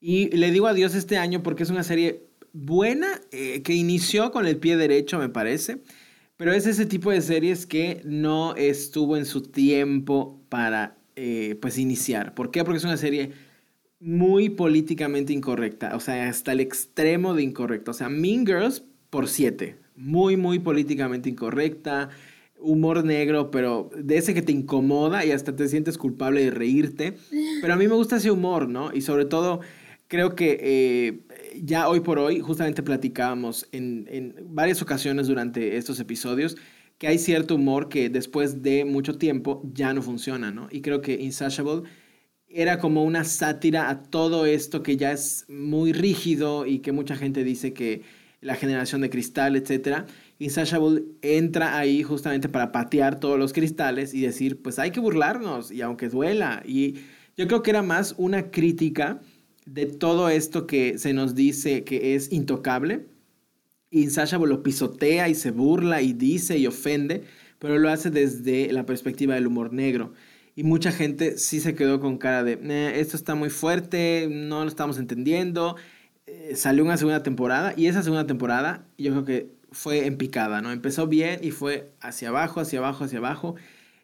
Y 0.00 0.34
le 0.36 0.50
digo 0.50 0.68
adiós 0.68 0.94
este 0.94 1.18
año 1.18 1.42
porque 1.42 1.64
es 1.64 1.70
una 1.70 1.82
serie 1.82 2.24
buena, 2.52 3.20
eh, 3.30 3.62
que 3.62 3.74
inició 3.74 4.30
con 4.30 4.46
el 4.46 4.56
pie 4.56 4.76
derecho, 4.76 5.18
me 5.18 5.28
parece, 5.28 5.82
pero 6.36 6.52
es 6.52 6.66
ese 6.66 6.86
tipo 6.86 7.10
de 7.10 7.20
series 7.20 7.66
que 7.66 8.00
no 8.04 8.54
estuvo 8.56 9.16
en 9.16 9.26
su 9.26 9.42
tiempo 9.42 10.40
para, 10.48 10.96
eh, 11.16 11.58
pues, 11.60 11.78
iniciar. 11.78 12.34
¿Por 12.34 12.50
qué? 12.50 12.64
Porque 12.64 12.78
es 12.78 12.84
una 12.84 12.96
serie 12.96 13.32
muy 14.02 14.48
políticamente 14.48 15.32
incorrecta, 15.32 15.94
o 15.94 16.00
sea, 16.00 16.28
hasta 16.28 16.50
el 16.50 16.60
extremo 16.60 17.34
de 17.34 17.44
incorrecta. 17.44 17.92
O 17.92 17.94
sea, 17.94 18.08
Mean 18.08 18.44
Girls 18.44 18.82
por 19.10 19.28
siete, 19.28 19.76
muy, 19.94 20.36
muy 20.36 20.58
políticamente 20.58 21.28
incorrecta 21.30 22.10
humor 22.62 23.04
negro, 23.04 23.50
pero 23.50 23.90
de 23.96 24.16
ese 24.16 24.34
que 24.34 24.42
te 24.42 24.52
incomoda 24.52 25.24
y 25.24 25.32
hasta 25.32 25.54
te 25.54 25.68
sientes 25.68 25.98
culpable 25.98 26.44
de 26.44 26.50
reírte. 26.50 27.16
Pero 27.60 27.74
a 27.74 27.76
mí 27.76 27.86
me 27.88 27.94
gusta 27.94 28.16
ese 28.16 28.30
humor, 28.30 28.68
¿no? 28.68 28.92
Y 28.92 29.02
sobre 29.02 29.24
todo, 29.24 29.60
creo 30.08 30.34
que 30.34 30.58
eh, 30.60 31.20
ya 31.62 31.88
hoy 31.88 32.00
por 32.00 32.18
hoy, 32.18 32.40
justamente 32.40 32.82
platicábamos 32.82 33.68
en, 33.72 34.06
en, 34.10 34.34
varias 34.50 34.80
ocasiones 34.82 35.26
durante 35.26 35.76
estos 35.76 36.00
episodios, 36.00 36.56
que 36.98 37.08
hay 37.08 37.18
cierto 37.18 37.56
humor 37.56 37.88
que 37.88 38.08
después 38.08 38.62
de 38.62 38.84
mucho 38.84 39.18
tiempo 39.18 39.62
ya 39.72 39.92
no 39.92 40.02
funciona, 40.02 40.52
¿no? 40.52 40.68
Y 40.70 40.82
creo 40.82 41.00
que 41.00 41.14
Insatiable 41.14 41.82
era 42.54 42.78
como 42.78 43.04
una 43.04 43.24
sátira 43.24 43.88
a 43.88 44.02
todo 44.02 44.46
esto 44.46 44.82
que 44.82 44.96
ya 44.96 45.12
es 45.12 45.46
muy 45.48 45.92
rígido 45.92 46.66
y 46.66 46.80
que 46.80 46.92
mucha 46.92 47.16
gente 47.16 47.44
dice 47.44 47.72
que 47.72 48.02
la 48.40 48.56
generación 48.56 49.00
de 49.00 49.10
cristal, 49.10 49.56
etcétera 49.56 50.06
Insatiable 50.42 51.04
entra 51.22 51.78
ahí 51.78 52.02
justamente 52.02 52.48
para 52.48 52.72
patear 52.72 53.20
todos 53.20 53.38
los 53.38 53.52
cristales 53.52 54.12
y 54.12 54.22
decir, 54.22 54.60
pues 54.60 54.80
hay 54.80 54.90
que 54.90 54.98
burlarnos 54.98 55.70
y 55.70 55.82
aunque 55.82 56.08
duela. 56.08 56.64
Y 56.66 56.96
yo 57.36 57.46
creo 57.46 57.62
que 57.62 57.70
era 57.70 57.82
más 57.82 58.16
una 58.18 58.50
crítica 58.50 59.20
de 59.66 59.86
todo 59.86 60.28
esto 60.28 60.66
que 60.66 60.98
se 60.98 61.12
nos 61.12 61.36
dice 61.36 61.84
que 61.84 62.16
es 62.16 62.32
intocable. 62.32 63.06
Insatiable 63.92 64.48
lo 64.48 64.64
pisotea 64.64 65.28
y 65.28 65.36
se 65.36 65.52
burla 65.52 66.02
y 66.02 66.12
dice 66.12 66.58
y 66.58 66.66
ofende, 66.66 67.22
pero 67.60 67.78
lo 67.78 67.88
hace 67.88 68.10
desde 68.10 68.72
la 68.72 68.84
perspectiva 68.84 69.36
del 69.36 69.46
humor 69.46 69.72
negro. 69.72 70.12
Y 70.54 70.64
mucha 70.64 70.92
gente 70.92 71.38
sí 71.38 71.60
se 71.60 71.74
quedó 71.74 72.00
con 72.00 72.18
cara 72.18 72.44
de, 72.44 73.00
esto 73.00 73.16
está 73.16 73.34
muy 73.34 73.50
fuerte, 73.50 74.28
no 74.30 74.62
lo 74.62 74.68
estamos 74.68 74.98
entendiendo. 74.98 75.76
Eh, 76.26 76.54
salió 76.56 76.84
una 76.84 76.96
segunda 76.96 77.22
temporada 77.22 77.74
y 77.76 77.86
esa 77.86 78.02
segunda 78.02 78.26
temporada 78.26 78.86
yo 78.98 79.12
creo 79.12 79.24
que 79.24 79.50
fue 79.72 80.06
en 80.06 80.18
picada, 80.18 80.60
¿no? 80.60 80.70
Empezó 80.70 81.06
bien 81.06 81.40
y 81.42 81.50
fue 81.50 81.90
hacia 82.00 82.28
abajo, 82.28 82.60
hacia 82.60 82.78
abajo, 82.78 83.04
hacia 83.04 83.18
abajo. 83.18 83.56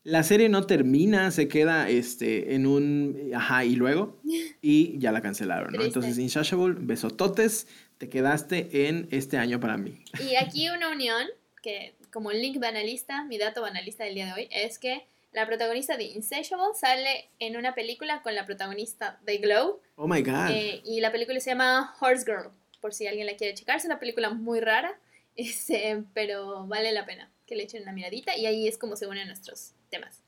La 0.04 0.22
serie 0.22 0.48
no 0.48 0.64
termina, 0.64 1.30
se 1.30 1.48
queda 1.48 1.90
este, 1.90 2.54
en 2.54 2.66
un 2.66 3.30
ajá 3.34 3.66
y 3.66 3.76
luego 3.76 4.18
y 4.62 4.98
ya 4.98 5.12
la 5.12 5.20
cancelaron, 5.20 5.74
¿no? 5.74 5.82
Entonces, 5.82 6.18
Insatiable, 6.18 6.76
besototes, 6.80 7.66
te 7.98 8.08
quedaste 8.08 8.88
en 8.88 9.06
este 9.10 9.36
año 9.36 9.60
para 9.60 9.76
mí. 9.76 10.02
Y 10.18 10.36
aquí 10.36 10.70
una 10.70 10.90
unión 10.90 11.26
que 11.62 11.94
como 12.10 12.32
link 12.32 12.58
banalista, 12.58 13.24
mi 13.24 13.36
dato 13.36 13.60
banalista 13.60 14.04
del 14.04 14.14
día 14.14 14.26
de 14.26 14.32
hoy 14.32 14.48
es 14.50 14.78
que 14.78 15.06
la 15.38 15.46
protagonista 15.46 15.96
de 15.96 16.02
Insatiable 16.02 16.74
sale 16.74 17.30
en 17.38 17.56
una 17.56 17.72
película 17.72 18.22
con 18.22 18.34
la 18.34 18.44
protagonista 18.44 19.20
de 19.22 19.38
Glow. 19.38 19.80
Oh 19.94 20.08
my 20.08 20.20
god. 20.20 20.50
Eh, 20.50 20.82
y 20.84 21.00
la 21.00 21.12
película 21.12 21.38
se 21.38 21.50
llama 21.50 21.94
Horse 22.00 22.24
Girl, 22.24 22.50
por 22.80 22.92
si 22.92 23.06
alguien 23.06 23.24
la 23.24 23.36
quiere 23.36 23.54
checar. 23.54 23.76
Es 23.76 23.84
una 23.84 24.00
película 24.00 24.30
muy 24.30 24.60
rara. 24.60 24.98
Este, 25.38 26.02
pero 26.14 26.66
vale 26.66 26.90
la 26.90 27.06
pena 27.06 27.30
que 27.46 27.54
le 27.54 27.62
echen 27.62 27.82
una 27.82 27.92
miradita 27.92 28.36
y 28.36 28.46
ahí 28.46 28.66
es 28.66 28.76
como 28.76 28.96
se 28.96 29.06
unen 29.06 29.28
nuestros 29.28 29.70
temas. 29.88 30.20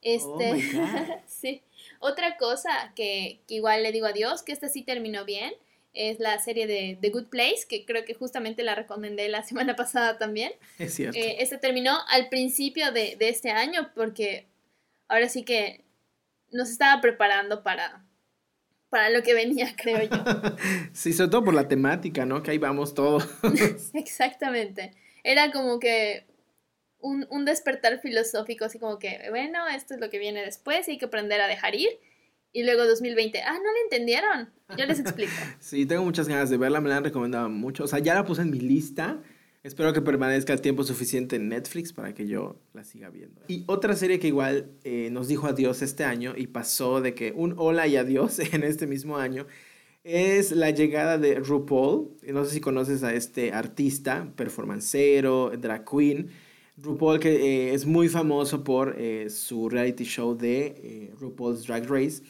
Este, 0.00 0.78
oh 0.80 1.20
sí. 1.26 1.60
Otra 1.98 2.38
cosa 2.38 2.70
que, 2.96 3.40
igual 3.48 3.82
le 3.82 3.92
digo 3.92 4.06
adiós, 4.06 4.42
que 4.42 4.52
esta 4.52 4.70
sí 4.70 4.82
terminó 4.82 5.26
bien, 5.26 5.52
es 5.96 6.20
la 6.20 6.38
serie 6.38 6.66
de 6.66 6.98
The 7.00 7.10
Good 7.10 7.28
Place, 7.28 7.66
que 7.68 7.84
creo 7.84 8.04
que 8.04 8.14
justamente 8.14 8.62
la 8.62 8.74
recomendé 8.74 9.28
la 9.28 9.42
semana 9.44 9.74
pasada 9.74 10.18
también. 10.18 10.52
Es 10.78 10.94
cierto. 10.94 11.18
Eh, 11.18 11.36
esta 11.40 11.58
terminó 11.58 11.96
al 12.08 12.28
principio 12.28 12.92
de, 12.92 13.16
de 13.16 13.28
este 13.28 13.50
año 13.50 13.90
porque 13.94 14.46
ahora 15.08 15.28
sí 15.28 15.44
que 15.44 15.84
nos 16.52 16.70
estaba 16.70 17.00
preparando 17.00 17.62
para, 17.62 18.04
para 18.88 19.10
lo 19.10 19.22
que 19.22 19.34
venía, 19.34 19.74
creo 19.76 20.02
yo. 20.02 20.24
sí, 20.92 21.12
sobre 21.12 21.30
todo 21.30 21.44
por 21.44 21.54
la 21.54 21.68
temática, 21.68 22.24
¿no? 22.26 22.42
Que 22.42 22.52
ahí 22.52 22.58
vamos 22.58 22.94
todos. 22.94 23.28
Exactamente. 23.94 24.92
Era 25.24 25.50
como 25.50 25.80
que 25.80 26.24
un, 27.00 27.26
un, 27.30 27.44
despertar 27.44 28.00
filosófico, 28.00 28.64
así 28.64 28.78
como 28.78 28.98
que, 28.98 29.26
bueno, 29.30 29.66
esto 29.68 29.94
es 29.94 30.00
lo 30.00 30.10
que 30.10 30.18
viene 30.18 30.42
después 30.42 30.88
y 30.88 30.92
hay 30.92 30.98
que 30.98 31.06
aprender 31.06 31.40
a 31.40 31.48
dejar 31.48 31.74
ir. 31.74 31.90
Y 32.56 32.64
luego 32.64 32.86
2020, 32.86 33.42
ah, 33.42 33.52
no 33.52 33.72
le 33.72 33.80
entendieron. 33.84 34.48
Yo 34.78 34.86
les 34.86 35.00
explico. 35.00 35.32
sí, 35.60 35.84
tengo 35.84 36.04
muchas 36.04 36.26
ganas 36.26 36.48
de 36.48 36.56
verla, 36.56 36.80
me 36.80 36.88
la 36.88 36.96
han 36.96 37.04
recomendado 37.04 37.48
mucho. 37.48 37.84
O 37.84 37.86
sea, 37.86 37.98
ya 37.98 38.14
la 38.14 38.24
puse 38.24 38.42
en 38.42 38.50
mi 38.50 38.60
lista 38.60 39.20
Espero 39.66 39.92
que 39.92 40.00
permanezca 40.00 40.52
el 40.52 40.60
tiempo 40.60 40.84
suficiente 40.84 41.34
en 41.34 41.48
Netflix 41.48 41.92
para 41.92 42.14
que 42.14 42.28
yo 42.28 42.54
la 42.72 42.84
siga 42.84 43.10
viendo. 43.10 43.40
Y 43.48 43.64
otra 43.66 43.96
serie 43.96 44.20
que 44.20 44.28
igual 44.28 44.70
eh, 44.84 45.08
nos 45.10 45.26
dijo 45.26 45.48
adiós 45.48 45.82
este 45.82 46.04
año 46.04 46.34
y 46.36 46.46
pasó 46.46 47.00
de 47.00 47.14
que 47.14 47.32
un 47.32 47.52
hola 47.58 47.88
y 47.88 47.96
adiós 47.96 48.38
en 48.52 48.62
este 48.62 48.86
mismo 48.86 49.16
año 49.16 49.44
es 50.04 50.52
la 50.52 50.70
llegada 50.70 51.18
de 51.18 51.40
RuPaul. 51.40 52.10
No 52.28 52.44
sé 52.44 52.52
si 52.52 52.60
conoces 52.60 53.02
a 53.02 53.12
este 53.12 53.52
artista, 53.52 54.32
performancero, 54.36 55.50
drag 55.58 55.84
queen. 55.84 56.30
RuPaul 56.76 57.18
que 57.18 57.30
eh, 57.34 57.74
es 57.74 57.86
muy 57.86 58.08
famoso 58.08 58.62
por 58.62 58.94
eh, 58.96 59.30
su 59.30 59.68
reality 59.68 60.04
show 60.04 60.36
de 60.36 61.10
RuPaul's 61.18 61.66
Drag 61.66 61.90
Race. 61.90 62.22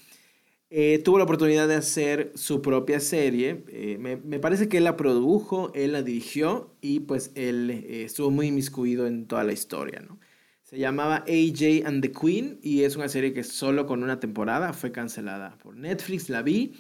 Eh, 0.78 0.98
tuvo 0.98 1.16
la 1.16 1.24
oportunidad 1.24 1.68
de 1.68 1.76
hacer 1.76 2.32
su 2.34 2.60
propia 2.60 3.00
serie. 3.00 3.64
Eh, 3.68 3.96
me, 3.98 4.38
parece 4.38 4.68
que 4.68 4.76
él 4.76 4.84
la 4.84 4.94
produjo, 4.94 5.72
él 5.74 5.92
la 5.92 6.02
dirigió 6.02 6.70
y 6.82 7.00
pues 7.00 7.30
él 7.34 7.70
eh, 7.70 8.04
estuvo 8.04 8.30
muy 8.30 8.48
inmiscuido 8.48 9.06
en 9.06 9.24
toda 9.26 9.42
la 9.42 9.54
historia, 9.54 10.00
¿no? 10.00 10.20
Se 10.64 10.76
llamaba 10.78 11.24
AJ 11.26 11.86
and 11.86 12.02
the 12.02 12.12
Queen 12.12 12.58
y 12.62 12.82
es 12.82 12.94
una 12.94 13.08
serie 13.08 13.32
que 13.32 13.42
solo 13.42 13.86
con 13.86 14.02
una 14.02 14.20
temporada 14.20 14.74
fue 14.74 14.92
cancelada 14.92 15.56
por 15.62 15.78
Netflix, 15.78 16.28
la 16.28 16.42
vi. 16.42 16.74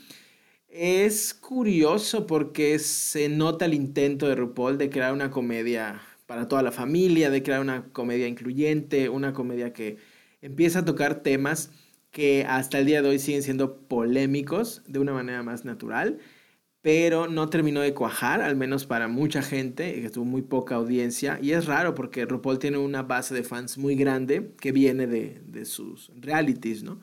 Es 0.68 1.32
curioso 1.32 2.26
porque 2.26 2.78
se 2.78 3.30
nota 3.30 3.64
el 3.64 3.72
intento 3.72 4.28
de 4.28 4.34
RuPaul 4.34 4.76
de 4.76 4.90
crear 4.90 5.14
una 5.14 5.30
comedia 5.30 6.02
para 6.26 6.48
toda 6.48 6.62
la 6.62 6.70
familia, 6.70 7.30
de 7.30 7.42
crear 7.42 7.62
una 7.62 7.86
comedia 7.92 8.28
incluyente, 8.28 9.08
una 9.08 9.32
comedia 9.32 9.72
que 9.72 9.96
empieza 10.42 10.80
a 10.80 10.84
tocar 10.84 11.22
temas 11.22 11.70
que 12.16 12.46
hasta 12.48 12.78
el 12.78 12.86
día 12.86 13.02
de 13.02 13.10
hoy 13.10 13.18
siguen 13.18 13.42
siendo 13.42 13.76
polémicos 13.76 14.82
de 14.86 14.98
una 15.00 15.12
manera 15.12 15.42
más 15.42 15.66
natural, 15.66 16.16
pero 16.80 17.28
no 17.28 17.50
terminó 17.50 17.82
de 17.82 17.92
cuajar, 17.92 18.40
al 18.40 18.56
menos 18.56 18.86
para 18.86 19.06
mucha 19.06 19.42
gente, 19.42 20.00
que 20.00 20.08
tuvo 20.08 20.24
muy 20.24 20.40
poca 20.40 20.76
audiencia. 20.76 21.38
Y 21.42 21.50
es 21.50 21.66
raro 21.66 21.94
porque 21.94 22.24
RuPaul 22.24 22.58
tiene 22.58 22.78
una 22.78 23.02
base 23.02 23.34
de 23.34 23.42
fans 23.42 23.76
muy 23.76 23.96
grande 23.96 24.52
que 24.58 24.72
viene 24.72 25.06
de, 25.06 25.42
de 25.44 25.66
sus 25.66 26.10
realities, 26.18 26.84
¿no? 26.84 27.02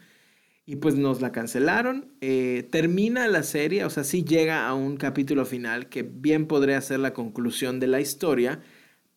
Y 0.65 0.77
pues 0.77 0.95
nos 0.95 1.21
la 1.21 1.31
cancelaron. 1.31 2.07
Eh, 2.19 2.67
termina 2.71 3.27
la 3.27 3.43
serie, 3.43 3.85
o 3.85 3.91
sea, 3.91 4.03
sí 4.03 4.23
llega 4.23 4.67
a 4.67 4.73
un 4.73 4.97
capítulo 4.97 5.45
final 5.45 5.89
que 5.89 6.01
bien 6.01 6.47
podría 6.47 6.81
ser 6.81 7.01
la 7.01 7.13
conclusión 7.13 7.79
de 7.79 7.85
la 7.85 8.01
historia, 8.01 8.61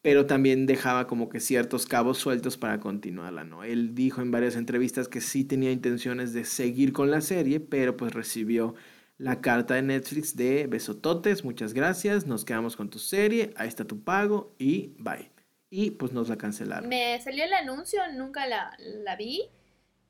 pero 0.07 0.25
también 0.25 0.67
dejaba 0.67 1.09
como 1.09 1.29
que 1.29 1.41
ciertos 1.41 1.85
cabos 1.85 2.19
sueltos 2.19 2.57
para 2.57 2.79
continuarla, 2.79 3.43
¿no? 3.43 3.65
Él 3.65 3.93
dijo 3.97 4.23
en 4.23 4.31
varias 4.31 4.55
entrevistas 4.55 5.09
que 5.09 5.21
sí 5.21 5.43
tenía 5.43 5.73
intenciones 5.73 6.33
de 6.33 6.45
seguir 6.45 6.93
con 6.93 7.11
la 7.11 7.21
serie, 7.21 7.59
pero 7.59 7.97
pues 7.97 8.15
recibió 8.15 8.77
la 9.19 9.41
carta 9.41 9.75
de 9.75 9.83
Netflix 9.83 10.37
de 10.37 10.69
besototes, 10.69 11.43
muchas 11.43 11.75
gracias, 11.75 12.25
nos 12.25 12.45
quedamos 12.45 12.77
con 12.77 12.89
tu 12.89 13.01
serie, 13.01 13.53
ahí 13.57 13.67
está 13.67 13.85
tu 13.85 14.05
pago 14.05 14.55
y 14.61 14.95
bye. 15.01 15.33
Y 15.71 15.91
pues 15.91 16.13
nos 16.13 16.29
la 16.29 16.39
cancelaron. 16.39 16.89
Me 16.89 17.21
salió 17.21 17.43
el 17.43 17.53
anuncio, 17.55 18.01
nunca 18.13 18.47
la, 18.47 18.77
la 18.79 19.17
vi. 19.17 19.51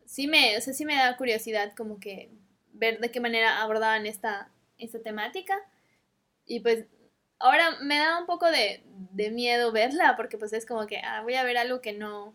Sí 0.05 0.27
me, 0.27 0.59
o 0.59 0.61
sea, 0.61 0.75
sí 0.75 0.85
me 0.85 0.95
da 0.95 1.17
curiosidad 1.17 1.73
como 1.75 2.01
que 2.01 2.29
ver 2.75 3.01
de 3.01 3.11
qué 3.11 3.21
manera 3.21 3.63
abordaban 3.63 4.05
esta, 4.05 4.51
esta 4.77 5.01
temática. 5.01 5.57
Y 6.45 6.61
pues 6.61 6.85
Ahora 7.39 7.79
me 7.83 7.99
da 7.99 8.19
un 8.19 8.27
poco 8.27 8.47
de, 8.47 8.83
miedo 9.33 9.73
verla 9.73 10.15
porque 10.17 10.39
pues 10.39 10.53
es 10.53 10.67
como 10.67 10.87
que 10.87 10.99
ah, 10.99 11.23
voy 11.23 11.35
a 11.35 11.45
ver 11.45 11.57
algo 11.59 11.81
que 11.81 11.93
no 11.93 12.35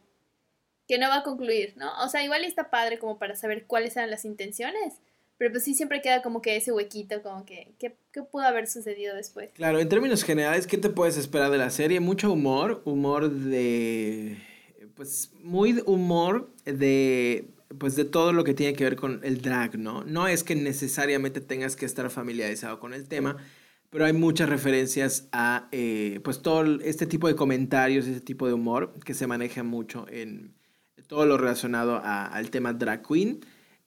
que 0.87 0.97
no 0.97 1.07
va 1.07 1.17
a 1.17 1.23
concluir, 1.23 1.73
¿no? 1.77 1.89
O 2.03 2.09
sea, 2.09 2.23
igual 2.23 2.43
está 2.43 2.69
padre 2.69 2.99
como 2.99 3.17
para 3.17 3.35
saber 3.35 3.65
cuáles 3.65 3.95
eran 3.95 4.11
las 4.11 4.25
intenciones, 4.25 4.95
pero 5.37 5.51
pues 5.51 5.63
sí 5.63 5.73
siempre 5.73 6.01
queda 6.01 6.21
como 6.21 6.41
que 6.41 6.57
ese 6.57 6.71
huequito, 6.71 7.21
como 7.21 7.45
que 7.45 7.73
¿qué, 7.79 7.95
qué 8.11 8.23
pudo 8.23 8.43
haber 8.43 8.67
sucedido 8.67 9.15
después? 9.15 9.51
Claro, 9.53 9.79
en 9.79 9.87
términos 9.87 10.23
generales, 10.23 10.67
¿qué 10.67 10.77
te 10.77 10.89
puedes 10.89 11.17
esperar 11.17 11.49
de 11.49 11.57
la 11.57 11.69
serie? 11.69 11.99
Mucho 11.99 12.33
humor, 12.33 12.81
humor 12.83 13.31
de 13.31 14.37
pues 14.95 15.31
muy 15.39 15.81
humor 15.85 16.53
de 16.65 17.53
pues 17.79 17.95
de 17.95 18.05
todo 18.05 18.33
lo 18.33 18.43
que 18.43 18.53
tiene 18.53 18.73
que 18.73 18.83
ver 18.83 18.95
con 18.95 19.21
el 19.23 19.41
drag, 19.41 19.77
¿no? 19.77 20.03
No 20.03 20.27
es 20.27 20.43
que 20.43 20.55
necesariamente 20.55 21.41
tengas 21.41 21.75
que 21.75 21.85
estar 21.85 22.09
familiarizado 22.09 22.79
con 22.79 22.93
el 22.93 23.07
tema, 23.07 23.37
pero 23.91 24.05
hay 24.05 24.13
muchas 24.13 24.49
referencias 24.49 25.27
a 25.33 25.67
eh, 25.71 26.21
pues 26.23 26.41
todo 26.41 26.79
este 26.81 27.05
tipo 27.05 27.27
de 27.27 27.35
comentarios, 27.35 28.07
este 28.07 28.21
tipo 28.21 28.47
de 28.47 28.53
humor 28.53 28.93
que 29.05 29.13
se 29.13 29.27
maneja 29.27 29.63
mucho 29.63 30.05
en 30.09 30.55
todo 31.07 31.25
lo 31.25 31.37
relacionado 31.37 32.01
al 32.03 32.49
tema 32.51 32.71
drag 32.71 33.05
queen. 33.05 33.41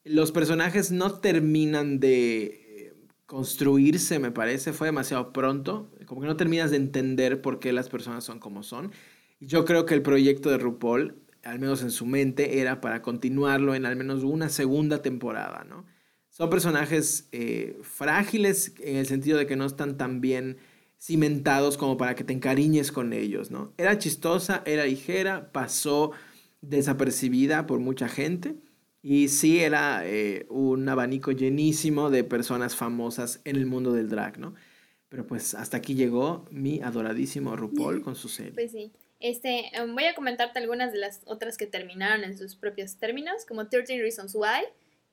Los 0.04 0.30
personajes 0.30 0.92
no 0.92 1.20
terminan 1.20 2.00
de 2.00 2.44
eh, 2.44 2.94
construirse, 3.24 4.18
me 4.18 4.30
parece, 4.30 4.74
fue 4.74 4.88
demasiado 4.88 5.32
pronto, 5.32 5.90
como 6.04 6.20
que 6.20 6.26
no 6.26 6.36
terminas 6.36 6.70
de 6.70 6.76
entender 6.76 7.40
por 7.40 7.58
qué 7.58 7.72
las 7.72 7.88
personas 7.88 8.24
son 8.24 8.38
como 8.38 8.62
son. 8.62 8.92
Yo 9.40 9.64
creo 9.64 9.86
que 9.86 9.94
el 9.94 10.02
proyecto 10.02 10.50
de 10.50 10.58
RuPaul, 10.58 11.16
al 11.44 11.58
menos 11.60 11.80
en 11.82 11.90
su 11.90 12.04
mente, 12.04 12.60
era 12.60 12.82
para 12.82 13.00
continuarlo 13.00 13.74
en 13.74 13.86
al 13.86 13.96
menos 13.96 14.22
una 14.22 14.50
segunda 14.50 15.00
temporada, 15.00 15.64
¿no? 15.64 15.86
Son 16.34 16.50
personajes 16.50 17.28
eh, 17.30 17.78
frágiles 17.82 18.74
en 18.80 18.96
el 18.96 19.06
sentido 19.06 19.38
de 19.38 19.46
que 19.46 19.54
no 19.54 19.66
están 19.66 19.96
tan 19.96 20.20
bien 20.20 20.56
cimentados 21.00 21.78
como 21.78 21.96
para 21.96 22.16
que 22.16 22.24
te 22.24 22.32
encariñes 22.32 22.90
con 22.90 23.12
ellos, 23.12 23.52
¿no? 23.52 23.72
Era 23.78 23.98
chistosa, 23.98 24.64
era 24.66 24.84
ligera, 24.84 25.52
pasó 25.52 26.10
desapercibida 26.60 27.68
por 27.68 27.78
mucha 27.78 28.08
gente 28.08 28.56
y 29.00 29.28
sí 29.28 29.60
era 29.60 30.04
eh, 30.04 30.46
un 30.50 30.88
abanico 30.88 31.30
llenísimo 31.30 32.10
de 32.10 32.24
personas 32.24 32.74
famosas 32.74 33.40
en 33.44 33.54
el 33.54 33.66
mundo 33.66 33.92
del 33.92 34.08
drag, 34.08 34.40
¿no? 34.40 34.56
Pero 35.10 35.28
pues 35.28 35.54
hasta 35.54 35.76
aquí 35.76 35.94
llegó 35.94 36.46
mi 36.50 36.80
adoradísimo 36.80 37.54
RuPaul 37.54 38.02
con 38.02 38.16
su 38.16 38.28
serie. 38.28 38.54
Pues 38.54 38.72
sí. 38.72 38.90
Este, 39.20 39.68
em, 39.76 39.94
voy 39.94 40.06
a 40.06 40.16
comentarte 40.16 40.58
algunas 40.58 40.92
de 40.92 40.98
las 40.98 41.20
otras 41.26 41.56
que 41.56 41.68
terminaron 41.68 42.24
en 42.24 42.36
sus 42.36 42.56
propios 42.56 42.96
términos, 42.96 43.44
como 43.46 43.68
13 43.68 44.00
Reasons 44.00 44.34
Why, 44.34 44.64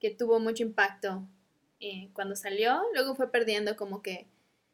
que 0.02 0.10
tuvo 0.10 0.40
mucho 0.40 0.64
impacto 0.64 1.26
eh, 1.80 2.10
cuando 2.14 2.36
salió. 2.36 2.82
Luego 2.94 3.16
fue 3.16 3.32
perdiendo 3.32 3.78
como 3.78 4.02
que 4.02 4.28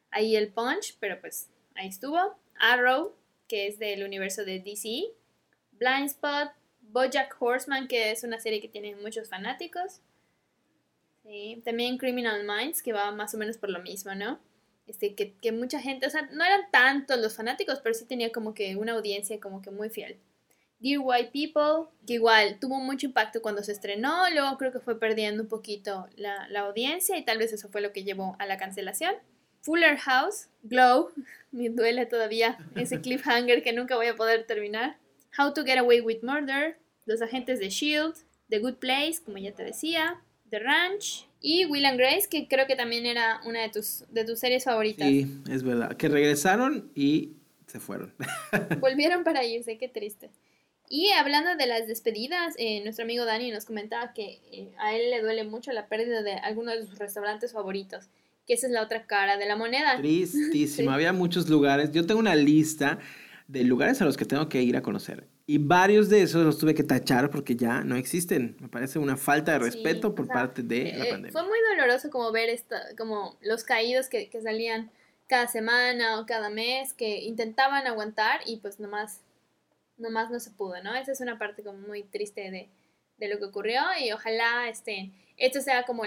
ahí 0.10 0.36
el 0.36 0.52
punch, 0.52 0.98
pero 1.00 1.20
pues 1.22 1.50
ahí 1.76 1.90
estuvo. 1.90 2.18
Arrow, 2.60 3.14
que 3.48 3.68
es 3.68 3.78
del 3.78 4.04
universo 4.04 4.46
de 4.46 4.60
DC. 4.60 5.06
Blind 5.74 6.08
Spot, 6.08 6.50
Bojack 6.82 7.36
Horseman, 7.40 7.88
que 7.88 8.12
es 8.12 8.24
una 8.24 8.40
serie 8.40 8.62
que 8.62 8.70
tiene 8.70 8.96
muchos 8.96 9.30
fanáticos. 9.30 10.00
También 11.66 11.98
Criminal 11.98 12.46
Minds, 12.46 12.82
que 12.82 12.94
va 12.94 13.12
más 13.12 13.36
o 13.36 13.38
menos 13.38 13.58
por 13.58 13.70
lo 13.70 13.82
mismo, 13.82 14.16
¿no? 14.16 14.40
Este, 14.88 15.14
que, 15.14 15.34
que 15.34 15.52
mucha 15.52 15.82
gente, 15.82 16.08
o 16.08 16.10
sea, 16.10 16.22
no 16.32 16.46
eran 16.46 16.72
tantos 16.72 17.20
los 17.20 17.36
fanáticos, 17.36 17.82
pero 17.84 17.94
sí 17.94 18.06
tenía 18.06 18.32
como 18.32 18.54
que 18.54 18.78
una 18.78 18.94
audiencia 18.94 19.38
como 19.42 19.62
que 19.62 19.70
muy 19.70 19.90
fiel. 19.90 20.18
Dear 20.80 21.00
White 21.04 21.32
People, 21.34 21.90
que 22.06 22.14
igual 22.14 22.60
tuvo 22.60 22.80
mucho 22.80 23.08
impacto 23.08 23.42
cuando 23.42 23.64
se 23.64 23.72
estrenó, 23.72 24.30
luego 24.32 24.58
creo 24.58 24.72
que 24.72 24.80
fue 24.80 25.00
perdiendo 25.00 25.44
un 25.44 25.50
poquito 25.50 26.08
la, 26.16 26.48
la 26.50 26.62
audiencia 26.62 27.18
y 27.18 27.26
tal 27.26 27.40
vez 27.40 27.52
eso 27.52 27.70
fue 27.70 27.82
lo 27.82 27.92
que 27.92 28.04
llevó 28.04 28.36
a 28.40 28.46
la 28.46 28.58
cancelación. 28.58 29.16
Fuller 29.62 29.98
House, 29.98 30.48
Glow, 30.64 31.12
me 31.52 31.70
duele 31.70 32.06
todavía 32.06 32.58
ese 32.76 33.02
cliffhanger 33.02 33.64
que 33.64 33.74
nunca 33.74 33.96
voy 33.96 34.08
a 34.08 34.16
poder 34.16 34.46
terminar. 34.46 34.98
How 35.38 35.54
to 35.54 35.64
Get 35.64 35.78
Away 35.78 36.02
with 36.02 36.22
Murder, 36.22 36.78
Los 37.06 37.22
Agentes 37.22 37.60
de 37.60 37.70
Shield, 37.70 38.16
The 38.50 38.60
Good 38.60 38.76
Place, 38.76 39.18
como 39.24 39.38
ya 39.38 39.54
te 39.54 39.64
decía, 39.64 40.22
The 40.50 40.60
Ranch 40.60 41.28
y 41.42 41.66
Will 41.66 41.86
and 41.86 41.98
Grace, 41.98 42.28
que 42.30 42.48
creo 42.48 42.66
que 42.66 42.76
también 42.76 43.06
era 43.06 43.42
una 43.46 43.62
de 43.62 43.70
tus, 43.70 44.06
de 44.10 44.24
tus 44.24 44.40
series 44.40 44.64
favoritas. 44.64 45.08
Sí, 45.08 45.42
es 45.50 45.64
verdad, 45.64 45.96
que 45.98 46.08
regresaron 46.08 46.92
y 46.96 47.34
se 47.68 47.80
fueron. 47.80 48.14
Volvieron 48.80 49.24
para 49.24 49.44
irse, 49.44 49.78
qué 49.78 49.88
triste. 49.88 50.30
Y 50.90 51.10
hablando 51.12 51.56
de 51.56 51.68
las 51.68 51.88
despedidas, 51.88 52.56
eh, 52.58 52.82
nuestro 52.84 53.04
amigo 53.04 53.26
Dani 53.26 53.52
nos 53.52 53.66
comentaba 53.66 54.14
que 54.14 54.40
eh, 54.52 54.72
a 54.80 54.96
él 54.96 55.10
le 55.10 55.22
duele 55.22 55.44
mucho 55.44 55.72
la 55.74 55.88
pérdida 55.88 56.24
de 56.24 56.34
algunos 56.34 56.76
de 56.76 56.86
sus 56.86 56.98
restaurantes 56.98 57.52
favoritos, 57.52 58.06
que 58.46 58.54
esa 58.54 58.68
es 58.68 58.74
la 58.74 58.84
otra 58.84 59.06
cara 59.06 59.38
de 59.38 59.46
la 59.46 59.58
moneda. 59.58 59.98
Tristísimo, 59.98 60.92
había 60.92 61.12
muchos 61.12 61.50
lugares. 61.50 61.92
Yo 61.92 62.06
tengo 62.06 62.20
una 62.20 62.36
lista 62.36 63.00
de 63.48 63.64
lugares 63.64 64.02
a 64.02 64.06
los 64.06 64.16
que 64.16 64.26
tengo 64.26 64.48
que 64.48 64.62
ir 64.62 64.78
a 64.78 64.82
conocer. 64.82 65.28
Y 65.46 65.58
varios 65.58 66.10
de 66.10 66.22
esos 66.22 66.46
los 66.46 66.58
tuve 66.58 66.74
que 66.74 66.84
tachar 66.84 67.30
porque 67.30 67.56
ya 67.56 67.82
no 67.82 67.96
existen. 67.96 68.58
Me 68.60 68.68
parece 68.68 69.00
una 69.00 69.18
falta 69.18 69.54
de 69.54 69.60
respeto 69.60 70.16
por 70.16 70.28
parte 70.28 70.62
de 70.62 70.94
la 70.94 71.06
eh, 71.06 71.10
pandemia. 71.10 71.32
Fue 71.32 71.44
muy 71.44 71.58
doloroso 71.76 72.10
como 72.10 72.32
ver 72.32 72.50
esta, 72.50 72.82
como 72.98 73.38
los 73.42 73.64
caídos 73.64 74.08
que, 74.08 74.30
que 74.30 74.42
salían 74.42 74.92
cada 75.28 75.48
semana 75.48 76.20
o 76.20 76.26
cada 76.26 76.50
mes, 76.50 76.94
que 76.94 77.24
intentaban 77.24 77.88
aguantar 77.88 78.42
y 78.46 78.58
pues 78.58 78.80
nomás 78.80 79.22
nomás 79.98 80.30
no 80.30 80.40
se 80.40 80.52
pudo, 80.52 80.82
¿no? 80.84 80.96
Esa 80.96 81.12
es 81.12 81.22
una 81.22 81.38
parte 81.38 81.64
como 81.64 81.80
muy 81.80 82.04
triste 82.04 82.52
de, 82.52 82.70
de 83.18 83.28
lo 83.28 83.40
que 83.40 83.46
ocurrió 83.46 83.82
y 84.00 84.12
ojalá 84.12 84.70
este, 84.70 85.12
esto 85.38 85.62
sea 85.62 85.84
como 85.84 86.04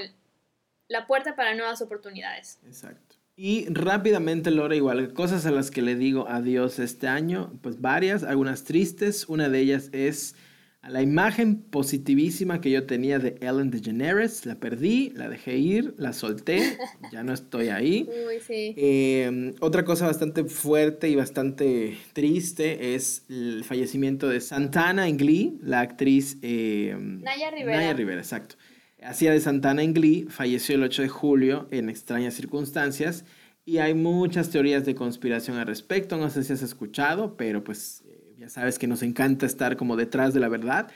la 0.89 1.07
puerta 1.07 1.37
para 1.37 1.55
nuevas 1.55 1.83
oportunidades. 1.83 2.59
Exacto. 2.67 3.17
Y 3.37 3.67
rápidamente, 3.71 4.51
Laura, 4.51 4.77
igual, 4.77 5.15
cosas 5.15 5.47
a 5.47 5.51
las 5.51 5.71
que 5.71 5.81
le 5.81 5.95
digo 5.97 6.29
adiós 6.29 6.79
este 6.79 7.09
año, 7.09 7.59
pues 7.63 7.81
varias, 7.81 8.23
algunas 8.23 8.65
tristes. 8.65 9.27
Una 9.29 9.49
de 9.49 9.61
ellas 9.61 9.89
es 9.93 10.35
a 10.83 10.89
la 10.89 11.03
imagen 11.03 11.61
positivísima 11.61 12.63
que 12.63 12.71
yo 12.71 12.87
tenía 12.87 13.19
de 13.19 13.37
Ellen 13.43 13.71
DeGeneres, 13.71 14.47
la 14.47 14.55
perdí, 14.55 15.11
la 15.15 15.29
dejé 15.29 15.59
ir, 15.59 15.95
la 15.99 16.15
solté, 16.15 16.79
ya 17.13 17.23
no 17.23 17.35
estoy 17.35 17.69
ahí. 17.69 18.09
Uy, 18.27 18.41
sí. 18.41 18.75
Em, 18.79 19.55
otra 19.61 19.85
cosa 19.85 20.07
bastante 20.07 20.45
fuerte 20.45 21.11
y 21.11 21.17
bastante 21.17 21.99
triste 22.15 22.95
es 22.95 23.25
el 23.29 23.63
fallecimiento 23.65 24.29
de 24.29 24.41
Santana 24.41 25.07
en 25.07 25.19
Glee, 25.19 25.59
la 25.63 25.81
actriz... 25.81 26.39
Em, 26.41 27.21
Naya 27.21 27.51
Rivera. 27.51 27.77
Naya 27.77 27.93
Rivera, 27.93 28.21
exacto. 28.21 28.57
Hacía 29.03 29.33
de 29.33 29.41
Santana 29.41 29.83
en 29.83 29.93
Glee, 29.93 30.27
falleció 30.31 30.77
el 30.77 30.83
8 30.83 31.03
de 31.03 31.09
julio 31.09 31.69
en 31.71 31.91
extrañas 31.91 32.35
circunstancias 32.35 33.27
y 33.67 33.79
hay 33.79 33.93
muchas 33.93 34.49
teorías 34.49 34.87
de 34.87 34.95
conspiración 34.95 35.59
al 35.59 35.67
respecto, 35.67 36.17
no 36.17 36.31
sé 36.31 36.43
si 36.43 36.55
has 36.55 36.63
escuchado, 36.63 37.37
pero 37.37 37.63
pues 37.63 38.03
ya 38.41 38.49
sabes 38.49 38.79
que 38.79 38.87
nos 38.87 39.03
encanta 39.03 39.45
estar 39.45 39.77
como 39.77 39.97
detrás 39.97 40.33
de 40.33 40.41
la 40.41 40.49
verdad. 40.49 40.91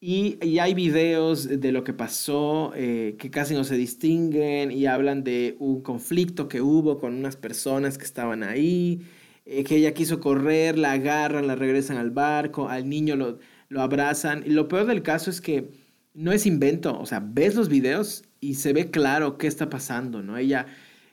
Y, 0.00 0.38
hay 0.58 0.74
videos 0.74 1.48
de 1.48 1.72
lo 1.72 1.82
que 1.82 1.94
pasó 1.94 2.72
eh, 2.76 3.16
que 3.18 3.30
casi 3.30 3.54
no 3.54 3.64
se 3.64 3.76
distinguen 3.76 4.70
y 4.70 4.84
hablan 4.84 5.24
de 5.24 5.56
un 5.60 5.80
conflicto 5.80 6.46
que 6.46 6.60
hubo 6.60 6.98
con 6.98 7.14
unas 7.14 7.36
personas 7.36 7.96
que 7.96 8.04
estaban 8.04 8.42
ahí, 8.42 9.00
eh, 9.46 9.64
que 9.64 9.76
ella 9.76 9.94
quiso 9.94 10.20
correr, 10.20 10.78
la 10.78 10.92
agarran, 10.92 11.46
la 11.46 11.56
regresan 11.56 11.96
al 11.96 12.10
barco, 12.10 12.68
al 12.68 12.86
niño 12.86 13.16
lo, 13.16 13.38
lo 13.70 13.80
abrazan. 13.80 14.42
Y 14.46 14.50
lo 14.50 14.68
peor 14.68 14.84
del 14.86 15.02
caso 15.02 15.30
es 15.30 15.40
que 15.40 15.70
no 16.12 16.32
es 16.32 16.44
invento, 16.44 16.98
o 17.00 17.06
sea, 17.06 17.20
ves 17.20 17.54
los 17.54 17.70
videos 17.70 18.24
y 18.40 18.54
se 18.56 18.74
ve 18.74 18.90
claro 18.90 19.38
qué 19.38 19.46
está 19.46 19.70
pasando, 19.70 20.22
¿no? 20.22 20.36
Ella 20.36 20.66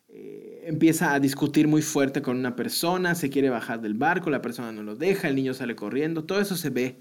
eh, 0.09 0.40
empieza 0.63 1.13
a 1.13 1.19
discutir 1.19 1.67
muy 1.67 1.81
fuerte 1.81 2.21
con 2.21 2.37
una 2.37 2.55
persona, 2.55 3.15
se 3.15 3.29
quiere 3.29 3.49
bajar 3.49 3.81
del 3.81 3.93
barco, 3.93 4.29
la 4.29 4.41
persona 4.41 4.71
no 4.71 4.83
lo 4.83 4.95
deja, 4.95 5.27
el 5.27 5.35
niño 5.35 5.53
sale 5.53 5.75
corriendo, 5.75 6.23
todo 6.23 6.39
eso 6.39 6.55
se 6.55 6.69
ve. 6.69 6.99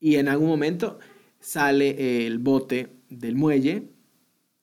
Y 0.00 0.16
en 0.16 0.28
algún 0.28 0.48
momento 0.48 0.98
sale 1.40 2.26
el 2.26 2.38
bote 2.38 2.96
del 3.08 3.36
muelle 3.36 3.88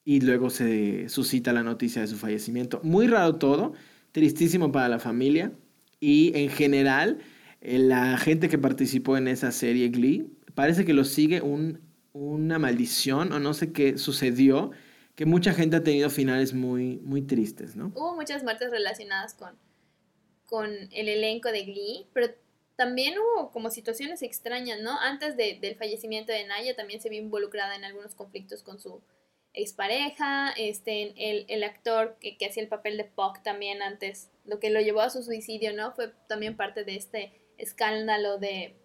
y 0.03 0.21
luego 0.21 0.49
se 0.49 1.09
suscita 1.09 1.53
la 1.53 1.63
noticia 1.63 2.01
de 2.01 2.07
su 2.07 2.17
fallecimiento. 2.17 2.81
Muy 2.83 3.07
raro 3.07 3.35
todo, 3.35 3.73
tristísimo 4.11 4.71
para 4.71 4.89
la 4.89 4.99
familia 4.99 5.53
y 5.99 6.31
en 6.35 6.49
general 6.49 7.19
eh, 7.61 7.79
la 7.79 8.17
gente 8.17 8.49
que 8.49 8.57
participó 8.57 9.17
en 9.17 9.27
esa 9.27 9.51
serie 9.51 9.89
Glee 9.89 10.27
parece 10.55 10.85
que 10.85 10.93
lo 10.93 11.05
sigue 11.05 11.41
un, 11.41 11.79
una 12.13 12.59
maldición 12.59 13.31
o 13.31 13.39
no 13.39 13.53
sé 13.53 13.71
qué 13.71 13.97
sucedió 13.97 14.71
que 15.15 15.25
mucha 15.25 15.53
gente 15.53 15.77
ha 15.77 15.83
tenido 15.83 16.09
finales 16.09 16.53
muy, 16.53 16.97
muy 16.99 17.21
tristes, 17.21 17.75
¿no? 17.75 17.91
Hubo 17.95 18.15
muchas 18.15 18.43
muertes 18.43 18.71
relacionadas 18.71 19.33
con, 19.33 19.57
con 20.45 20.69
el 20.69 21.09
elenco 21.09 21.51
de 21.51 21.63
Glee, 21.63 22.07
pero 22.13 22.27
también 22.75 23.15
hubo 23.19 23.51
como 23.51 23.69
situaciones 23.69 24.21
extrañas, 24.23 24.79
¿no? 24.81 24.99
Antes 24.99 25.37
del 25.37 25.75
fallecimiento 25.75 26.31
de 26.31 26.45
Naya 26.45 26.75
también 26.75 27.01
se 27.01 27.09
vio 27.09 27.21
involucrada 27.21 27.75
en 27.75 27.83
algunos 27.83 28.15
conflictos 28.15 28.63
con 28.63 28.79
su 28.79 29.01
expareja, 29.53 30.51
este, 30.57 31.13
el, 31.29 31.45
el 31.49 31.63
actor 31.63 32.17
que, 32.19 32.37
que, 32.37 32.45
hacía 32.45 32.63
el 32.63 32.69
papel 32.69 32.97
de 32.97 33.03
Puck 33.03 33.43
también 33.43 33.81
antes, 33.81 34.31
lo 34.45 34.59
que 34.59 34.69
lo 34.69 34.79
llevó 34.79 35.01
a 35.01 35.09
su 35.09 35.23
suicidio, 35.23 35.73
¿no? 35.73 35.91
Fue 35.91 36.13
también 36.27 36.55
parte 36.55 36.83
de 36.83 36.95
este 36.95 37.33
escándalo 37.57 38.37
de, 38.37 38.75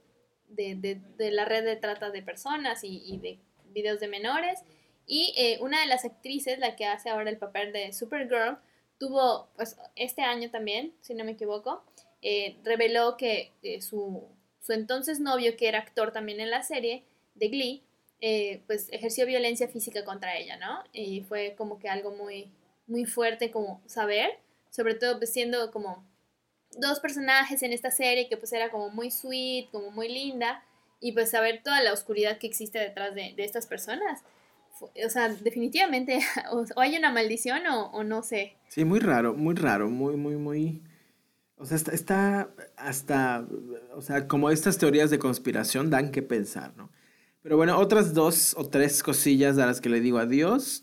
de, 0.48 0.74
de, 0.74 1.00
de 1.16 1.30
la 1.30 1.44
red 1.44 1.64
de 1.64 1.76
trata 1.76 2.10
de 2.10 2.22
personas 2.22 2.84
y, 2.84 3.02
y 3.06 3.18
de 3.18 3.38
videos 3.72 4.00
de 4.00 4.08
menores. 4.08 4.60
Y 5.06 5.32
eh, 5.36 5.58
una 5.60 5.80
de 5.80 5.86
las 5.86 6.04
actrices, 6.04 6.58
la 6.58 6.74
que 6.74 6.84
hace 6.84 7.08
ahora 7.08 7.30
el 7.30 7.38
papel 7.38 7.72
de 7.72 7.92
Supergirl, 7.92 8.58
tuvo, 8.98 9.48
pues 9.56 9.76
este 9.94 10.22
año 10.22 10.50
también, 10.50 10.92
si 11.00 11.14
no 11.14 11.24
me 11.24 11.32
equivoco, 11.32 11.84
eh, 12.22 12.56
reveló 12.64 13.16
que 13.16 13.52
eh, 13.62 13.80
su, 13.80 14.24
su, 14.60 14.72
entonces 14.72 15.20
novio, 15.20 15.56
que 15.56 15.68
era 15.68 15.78
actor 15.78 16.12
también 16.12 16.40
en 16.40 16.50
la 16.50 16.62
serie 16.62 17.04
de 17.34 17.48
Glee, 17.48 17.82
pues 18.66 18.88
ejerció 18.90 19.26
violencia 19.26 19.68
física 19.68 20.04
contra 20.04 20.36
ella, 20.36 20.56
¿no? 20.56 20.82
Y 20.92 21.20
fue 21.20 21.54
como 21.56 21.78
que 21.78 21.88
algo 21.88 22.10
muy, 22.12 22.50
muy 22.86 23.04
fuerte 23.04 23.50
como 23.50 23.82
saber, 23.86 24.38
sobre 24.70 24.94
todo 24.94 25.18
pues 25.18 25.32
siendo 25.32 25.70
como 25.70 26.02
dos 26.72 26.98
personajes 26.98 27.62
en 27.62 27.72
esta 27.72 27.90
serie 27.90 28.28
que 28.28 28.36
pues 28.36 28.52
era 28.52 28.70
como 28.70 28.88
muy 28.88 29.10
sweet, 29.10 29.70
como 29.70 29.90
muy 29.90 30.08
linda, 30.08 30.64
y 30.98 31.12
pues 31.12 31.30
saber 31.30 31.62
toda 31.62 31.82
la 31.82 31.92
oscuridad 31.92 32.38
que 32.38 32.46
existe 32.46 32.78
detrás 32.78 33.14
de, 33.14 33.34
de 33.36 33.44
estas 33.44 33.66
personas 33.66 34.24
o 34.80 35.10
sea, 35.10 35.28
definitivamente 35.28 36.20
o, 36.52 36.64
hay 36.76 36.96
una 36.96 37.12
maldición 37.12 37.60
o, 37.66 38.04
no 38.04 38.22
sé. 38.22 38.56
Sí, 38.68 38.84
muy 38.84 39.00
raro, 39.00 39.34
muy 39.34 39.54
raro, 39.54 39.88
muy, 39.88 40.16
muy, 40.16 40.36
muy... 40.36 40.82
O 41.58 41.64
sea, 41.64 41.76
está, 41.76 41.92
está, 41.92 42.50
hasta, 42.76 43.46
o 43.94 44.02
sea, 44.02 44.28
como 44.28 44.50
estas 44.50 44.76
teorías 44.76 45.10
de 45.10 45.18
conspiración 45.18 45.88
dan 45.88 46.10
que 46.10 46.22
pensar, 46.22 46.76
¿no? 46.76 46.90
Pero 47.42 47.56
bueno, 47.56 47.78
otras 47.78 48.12
dos 48.12 48.54
o 48.58 48.68
tres 48.68 49.02
cosillas 49.02 49.56
a 49.58 49.66
las 49.66 49.80
que 49.80 49.88
le 49.88 50.00
digo 50.00 50.18
adiós 50.18 50.82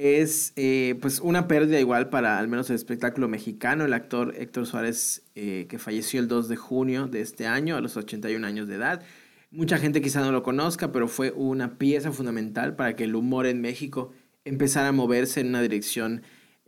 es 0.00 0.54
eh, 0.56 0.96
pues 1.02 1.20
una 1.20 1.46
pérdida 1.46 1.78
igual 1.78 2.08
para 2.08 2.38
al 2.38 2.48
menos 2.48 2.70
el 2.70 2.76
espectáculo 2.76 3.28
mexicano. 3.28 3.84
El 3.84 3.92
actor 3.92 4.34
Héctor 4.38 4.64
Suárez, 4.64 5.22
eh, 5.34 5.66
que 5.68 5.78
falleció 5.78 6.18
el 6.20 6.26
2 6.26 6.48
de 6.48 6.56
junio 6.56 7.06
de 7.06 7.20
este 7.20 7.46
año 7.46 7.76
a 7.76 7.82
los 7.82 7.98
81 7.98 8.46
años 8.46 8.66
de 8.66 8.76
edad. 8.76 9.02
Mucha 9.50 9.78
gente 9.78 10.00
quizá 10.00 10.20
no 10.20 10.30
lo 10.30 10.44
conozca, 10.44 10.92
pero 10.92 11.08
fue 11.08 11.32
una 11.32 11.76
pieza 11.76 12.12
fundamental 12.12 12.76
para 12.76 12.94
que 12.94 13.04
el 13.04 13.16
humor 13.16 13.46
en 13.46 13.60
México 13.60 14.12
empezara 14.44 14.88
a 14.88 14.92
moverse 14.92 15.40
en 15.40 15.48
una 15.48 15.60
dirección 15.60 16.22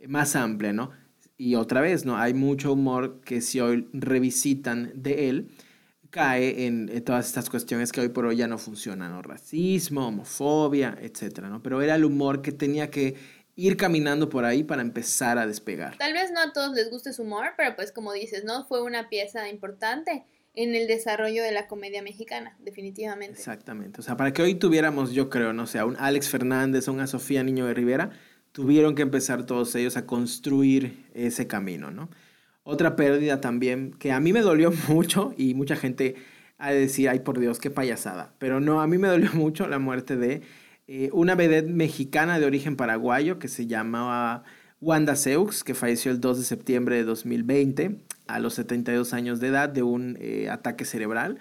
más 0.05 0.35
amplia, 0.35 0.73
¿no? 0.73 0.91
Y 1.37 1.55
otra 1.55 1.79
vez, 1.79 2.05
¿no? 2.05 2.17
Hay 2.17 2.33
mucho 2.33 2.73
humor 2.73 3.21
que 3.21 3.39
si 3.39 3.61
hoy 3.61 3.87
revisitan 3.93 4.91
de 4.95 5.29
él, 5.29 5.51
cae 6.09 6.65
en, 6.65 7.03
todas 7.03 7.25
estas 7.25 7.49
cuestiones 7.49 7.91
que 7.91 8.01
hoy 8.01 8.09
por 8.09 8.25
hoy 8.25 8.35
ya 8.35 8.47
no 8.47 8.57
funcionan, 8.57 9.11
¿no? 9.11 9.21
Racismo, 9.21 10.07
homofobia, 10.07 10.97
etcétera, 11.01 11.49
¿no? 11.49 11.63
Pero 11.63 11.81
era 11.81 11.95
el 11.95 12.03
humor 12.03 12.41
que 12.41 12.51
tenía 12.51 12.91
que 12.91 13.15
ir 13.55 13.77
caminando 13.77 14.29
por 14.29 14.45
ahí 14.45 14.63
para 14.63 14.81
empezar 14.81 15.37
a 15.37 15.47
despegar. 15.47 15.97
Tal 15.97 16.13
vez 16.13 16.31
no 16.31 16.41
a 16.41 16.51
todos 16.51 16.75
les 16.75 16.91
guste 16.91 17.13
su 17.13 17.23
humor, 17.23 17.53
pero 17.55 17.75
pues 17.77 17.93
como 17.93 18.11
dices, 18.11 18.43
¿no? 18.43 18.65
Fue 18.65 18.83
una 18.83 19.09
pieza 19.09 19.47
importante 19.49 20.25
en 20.55 20.75
el 20.75 20.87
desarrollo 20.87 21.43
de 21.43 21.51
la 21.51 21.67
comedia 21.67 22.03
mexicana, 22.03 22.55
definitivamente. 22.59 23.37
Exactamente. 23.39 23.99
O 23.99 24.03
sea, 24.03 24.17
para 24.17 24.33
que 24.33 24.41
hoy 24.41 24.55
tuviéramos, 24.55 25.11
yo 25.11 25.29
creo, 25.29 25.51
no 25.53 25.65
sé, 25.65 25.79
a 25.79 25.85
un 25.85 25.95
Alex 25.97 26.29
Fernández, 26.29 26.87
a 26.87 26.91
una 26.91 27.07
Sofía 27.07 27.43
Niño 27.43 27.65
de 27.65 27.73
Rivera, 27.73 28.11
tuvieron 28.51 28.93
que 28.93 29.01
empezar 29.01 29.45
todos 29.45 29.73
ellos 29.75 29.97
a 29.97 30.05
construir 30.05 31.05
ese 31.13 31.47
camino, 31.47 31.89
¿no? 31.89 32.09
Otra 32.63 32.95
pérdida 32.95 33.41
también 33.41 33.91
que 33.91 34.11
a 34.11 34.19
mí 34.19 34.31
me 34.31 34.41
dolió 34.41 34.71
mucho 34.87 35.33
y 35.37 35.53
mucha 35.55 35.75
gente 35.75 36.15
de 36.59 36.79
decir, 36.79 37.09
ay 37.09 37.19
por 37.19 37.39
Dios, 37.39 37.59
qué 37.59 37.71
payasada. 37.71 38.35
Pero 38.37 38.59
no, 38.59 38.81
a 38.81 38.87
mí 38.87 38.97
me 38.97 39.07
dolió 39.07 39.31
mucho 39.33 39.67
la 39.67 39.79
muerte 39.79 40.15
de 40.15 40.41
eh, 40.87 41.09
una 41.13 41.33
vedette 41.33 41.69
mexicana 41.69 42.39
de 42.39 42.45
origen 42.45 42.75
paraguayo 42.75 43.39
que 43.39 43.47
se 43.47 43.65
llamaba 43.65 44.43
Wanda 44.79 45.15
Seux, 45.15 45.63
que 45.63 45.73
falleció 45.73 46.11
el 46.11 46.21
2 46.21 46.37
de 46.37 46.43
septiembre 46.43 46.95
de 46.97 47.05
2020 47.05 47.97
a 48.27 48.39
los 48.39 48.53
72 48.55 49.13
años 49.13 49.39
de 49.39 49.47
edad 49.47 49.69
de 49.69 49.83
un 49.83 50.17
eh, 50.19 50.49
ataque 50.49 50.85
cerebral 50.85 51.39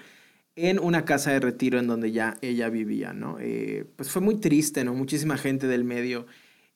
en 0.57 0.79
una 0.79 1.05
casa 1.05 1.33
de 1.33 1.41
retiro 1.41 1.79
en 1.79 1.87
donde 1.87 2.13
ya 2.13 2.37
ella 2.43 2.69
vivía, 2.69 3.13
¿no? 3.13 3.39
Eh, 3.41 3.87
pues 3.97 4.11
fue 4.11 4.21
muy 4.21 4.37
triste, 4.37 4.85
¿no? 4.85 4.95
Muchísima 4.95 5.39
gente 5.39 5.67
del 5.67 5.85
medio 5.85 6.27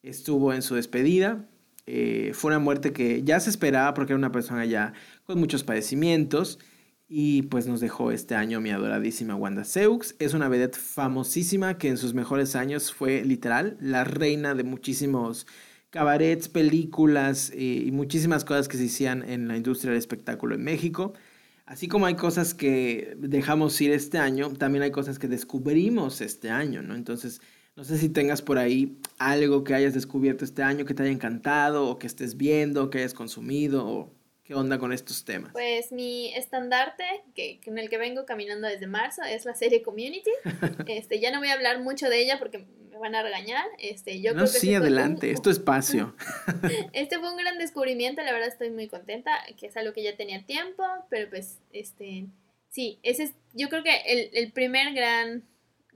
estuvo 0.03 0.53
en 0.55 0.63
su 0.63 0.75
despedida. 0.77 1.47
Eh, 1.87 2.33
fue 2.35 2.51
una 2.51 2.59
muerte 2.59 2.93
que 2.93 3.23
ya 3.23 3.39
se 3.39 3.51
esperaba 3.51 3.95
porque 3.95 4.13
era 4.13 4.19
una 4.19 4.33
persona 4.33 4.65
ya 4.65 4.95
con 5.25 5.39
muchos 5.39 5.63
padecimientos 5.63 6.59
y 7.09 7.43
pues 7.43 7.67
nos 7.69 7.81
dejó 7.81 8.11
este 8.11 8.35
año 8.35 8.61
mi 8.61 8.71
adoradísima 8.71 9.37
Wanda 9.37 9.65
Seux. 9.65 10.17
Es 10.19 10.35
una 10.35 10.49
vedette 10.49 10.77
famosísima 10.77 11.79
que 11.79 11.89
en 11.89 11.99
sus 11.99 12.15
mejores 12.15 12.57
años 12.57 12.93
fue 12.93 13.25
literal 13.25 13.77
la 13.81 14.05
reina 14.05 14.55
de 14.55 14.65
muchísimos 14.65 15.47
cabarets, 15.97 16.51
películas 16.51 17.51
eh, 17.55 17.85
y 17.87 17.91
muchísimas 17.91 18.45
cosas 18.45 18.69
que 18.69 18.77
se 18.77 18.85
hacían 18.85 19.27
en 19.27 19.49
la 19.49 19.57
industria 19.57 19.93
del 19.93 19.99
espectáculo 19.99 20.55
en 20.55 20.63
México. 20.63 21.15
Así 21.65 21.89
como 21.89 22.05
hay 22.05 22.17
cosas 22.17 22.53
que 22.53 23.17
dejamos 23.19 23.81
ir 23.81 23.93
este 23.93 24.19
año, 24.19 24.51
también 24.51 24.83
hay 24.83 24.91
cosas 24.91 25.19
que 25.19 25.27
descubrimos 25.27 26.21
este 26.21 26.51
año, 26.51 26.83
¿no? 26.83 26.95
Entonces, 26.95 27.41
no 27.77 27.83
sé 27.85 27.97
si 27.97 28.11
tengas 28.11 28.43
por 28.43 28.59
ahí 28.59 28.99
algo 29.19 29.65
que 29.65 29.73
hayas 29.73 29.95
descubierto 29.95 30.45
este 30.45 30.63
año 30.63 30.85
que 30.85 30.93
te 30.93 31.03
haya 31.03 31.13
encantado 31.13 31.89
o 31.89 31.99
que 31.99 32.07
estés 32.07 32.37
viendo, 32.37 32.91
que 32.91 32.99
hayas 32.99 33.15
consumido 33.15 33.89
o 33.89 34.13
qué 34.47 34.55
onda 34.55 34.79
con 34.79 34.93
estos 34.93 35.25
temas. 35.25 35.53
Pues 35.53 35.91
mi 35.93 36.33
estandarte, 36.35 37.05
que, 37.35 37.61
en 37.65 37.79
el 37.79 37.89
que 37.91 37.99
vengo 37.99 38.25
caminando 38.27 38.69
desde 38.69 38.87
marzo, 38.87 39.23
es 39.23 39.45
la 39.45 39.55
serie 39.55 39.83
Community. 39.83 40.31
Este, 40.87 41.21
ya 41.21 41.31
no 41.31 41.39
voy 41.39 41.49
a 41.49 41.55
hablar 41.55 41.81
mucho 41.81 42.09
de 42.09 42.21
ella 42.21 42.39
porque 42.39 42.65
van 43.01 43.15
a 43.15 43.23
regañar. 43.23 43.65
Este, 43.79 44.21
yo 44.21 44.35
no, 44.35 44.47
sí, 44.47 44.75
adelante, 44.75 45.31
es 45.31 45.43
tu 45.43 45.51
espacio. 45.57 46.15
este 46.93 47.19
fue 47.19 47.31
un 47.31 47.37
gran 47.37 47.59
descubrimiento, 47.59 48.23
la 48.23 48.33
verdad 48.33 48.49
estoy 48.49 48.71
muy 48.71 48.89
contenta, 48.89 49.33
que 49.59 49.67
es 49.67 49.77
algo 49.77 49.93
que 49.93 50.03
ya 50.03 50.17
tenía 50.17 50.45
tiempo, 50.45 50.85
pero 51.11 51.29
pues, 51.29 51.59
este, 51.73 52.27
sí, 52.69 52.99
ese 53.03 53.25
es, 53.25 53.35
yo 53.53 53.69
creo 53.69 53.83
que 53.83 53.97
el, 54.07 54.31
el 54.33 54.53
primer 54.53 54.95
gran, 54.95 55.43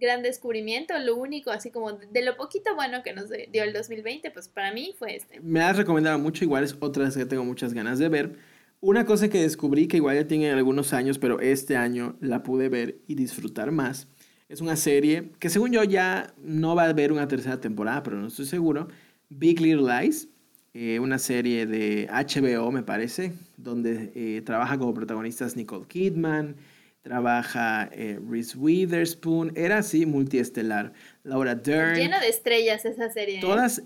gran 0.01 0.23
descubrimiento, 0.23 0.99
lo 0.99 1.17
único, 1.17 1.51
así 1.51 1.71
como 1.71 1.93
de 1.93 2.25
lo 2.25 2.37
poquito 2.37 2.75
bueno 2.75 3.03
que 3.03 3.13
nos 3.13 3.29
dio 3.29 3.63
el 3.63 3.73
2020, 3.73 4.31
pues 4.31 4.49
para 4.49 4.73
mí 4.73 4.95
fue 4.99 5.17
este. 5.17 5.41
Me 5.41 5.61
has 5.61 5.77
recomendado 5.77 6.19
mucho, 6.19 6.45
igual 6.45 6.65
es 6.65 6.77
otras 6.81 7.17
que 7.17 7.27
tengo 7.27 7.45
muchas 7.45 7.75
ganas 7.75 7.99
de 7.99 8.09
ver. 8.09 8.37
Una 8.81 9.05
cosa 9.05 9.29
que 9.29 9.43
descubrí 9.43 9.87
que 9.87 9.99
igual 9.99 10.17
ya 10.17 10.27
tiene 10.27 10.51
algunos 10.51 10.95
años, 10.95 11.19
pero 11.19 11.39
este 11.41 11.77
año 11.77 12.17
la 12.21 12.43
pude 12.43 12.69
ver 12.69 12.97
y 13.07 13.15
disfrutar 13.15 13.71
más, 13.71 14.09
es 14.51 14.61
una 14.61 14.75
serie 14.75 15.31
que 15.39 15.49
según 15.49 15.71
yo 15.71 15.85
ya 15.85 16.35
no 16.43 16.75
va 16.75 16.83
a 16.83 16.89
haber 16.89 17.13
una 17.13 17.29
tercera 17.29 17.61
temporada, 17.61 18.03
pero 18.03 18.17
no 18.17 18.27
estoy 18.27 18.47
seguro. 18.47 18.89
Big 19.29 19.61
Little 19.61 19.87
Lies, 19.87 20.29
eh, 20.75 20.99
una 20.99 21.21
serie 21.21 21.67
de 21.67 22.09
HBO 22.11 22.73
me 22.73 22.83
parece, 22.83 23.33
donde 23.57 24.11
eh, 24.17 24.43
trabaja 24.43 24.77
como 24.77 24.93
protagonistas 24.93 25.55
Nicole 25.55 25.87
Kidman, 25.87 26.57
trabaja 27.03 27.89
eh, 27.93 28.19
Reese 28.29 28.59
Witherspoon, 28.59 29.53
era 29.57 29.79
así 29.79 30.07
multiestelar. 30.07 30.93
Laura 31.23 31.55
Dern. 31.55 31.97
Llena 31.97 32.21
de 32.21 32.29
estrellas 32.29 32.85
esa 32.85 33.11
serie. 33.11 33.41
Todas 33.41 33.83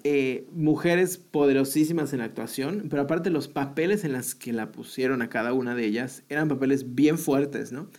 mujeres 0.53 1.19
poderosísimas 1.19 2.13
en 2.13 2.21
actuación, 2.21 2.89
pero 2.91 3.03
aparte 3.03 3.31
los 3.31 3.49
papeles 3.49 4.05
en 4.05 4.13
los 4.13 4.35
que 4.35 4.53
la 4.53 4.73
pusieron 4.73 5.23
a 5.23 5.29
cada 5.29 5.53
una 5.53 5.75
de 5.75 5.85
ellas 5.85 6.25
eran 6.29 6.49
papeles 6.49 6.95
bien 6.95 7.19
fuertes, 7.19 7.73
¿no? 7.73 7.91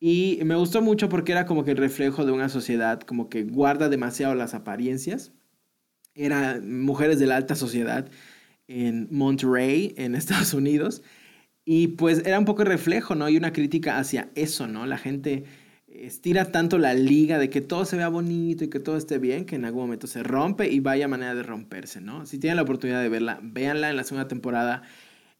Y 0.00 0.40
me 0.44 0.56
gustó 0.56 0.80
mucho 0.80 1.10
porque 1.10 1.32
era 1.32 1.44
como 1.44 1.62
que 1.62 1.72
el 1.72 1.76
reflejo 1.76 2.24
de 2.24 2.32
una 2.32 2.48
sociedad 2.48 3.00
como 3.02 3.28
que 3.28 3.44
guarda 3.44 3.90
demasiado 3.90 4.34
las 4.34 4.54
apariencias. 4.54 5.32
Eran 6.14 6.80
mujeres 6.82 7.18
de 7.18 7.26
la 7.26 7.36
alta 7.36 7.54
sociedad 7.54 8.08
en 8.66 9.08
Monterrey, 9.10 9.94
en 9.98 10.14
Estados 10.16 10.54
Unidos. 10.54 11.02
Y 11.64 11.88
pues 11.88 12.22
era 12.26 12.38
un 12.38 12.44
poco 12.44 12.64
reflejo, 12.64 13.14
¿no? 13.14 13.28
Y 13.28 13.36
una 13.36 13.52
crítica 13.52 13.98
hacia 13.98 14.30
eso, 14.34 14.66
¿no? 14.66 14.86
La 14.86 14.98
gente 14.98 15.44
estira 15.86 16.46
tanto 16.52 16.78
la 16.78 16.94
liga 16.94 17.38
de 17.38 17.50
que 17.50 17.60
todo 17.60 17.84
se 17.84 17.96
vea 17.96 18.08
bonito 18.08 18.64
y 18.64 18.70
que 18.70 18.80
todo 18.80 18.96
esté 18.96 19.18
bien, 19.18 19.44
que 19.44 19.56
en 19.56 19.64
algún 19.64 19.82
momento 19.82 20.06
se 20.06 20.22
rompe 20.22 20.68
y 20.70 20.80
vaya 20.80 21.08
manera 21.08 21.34
de 21.34 21.42
romperse, 21.42 22.00
¿no? 22.00 22.26
Si 22.26 22.38
tienen 22.38 22.56
la 22.56 22.62
oportunidad 22.62 23.02
de 23.02 23.08
verla, 23.08 23.40
véanla. 23.42 23.90
En 23.90 23.96
la 23.96 24.04
segunda 24.04 24.28
temporada 24.28 24.82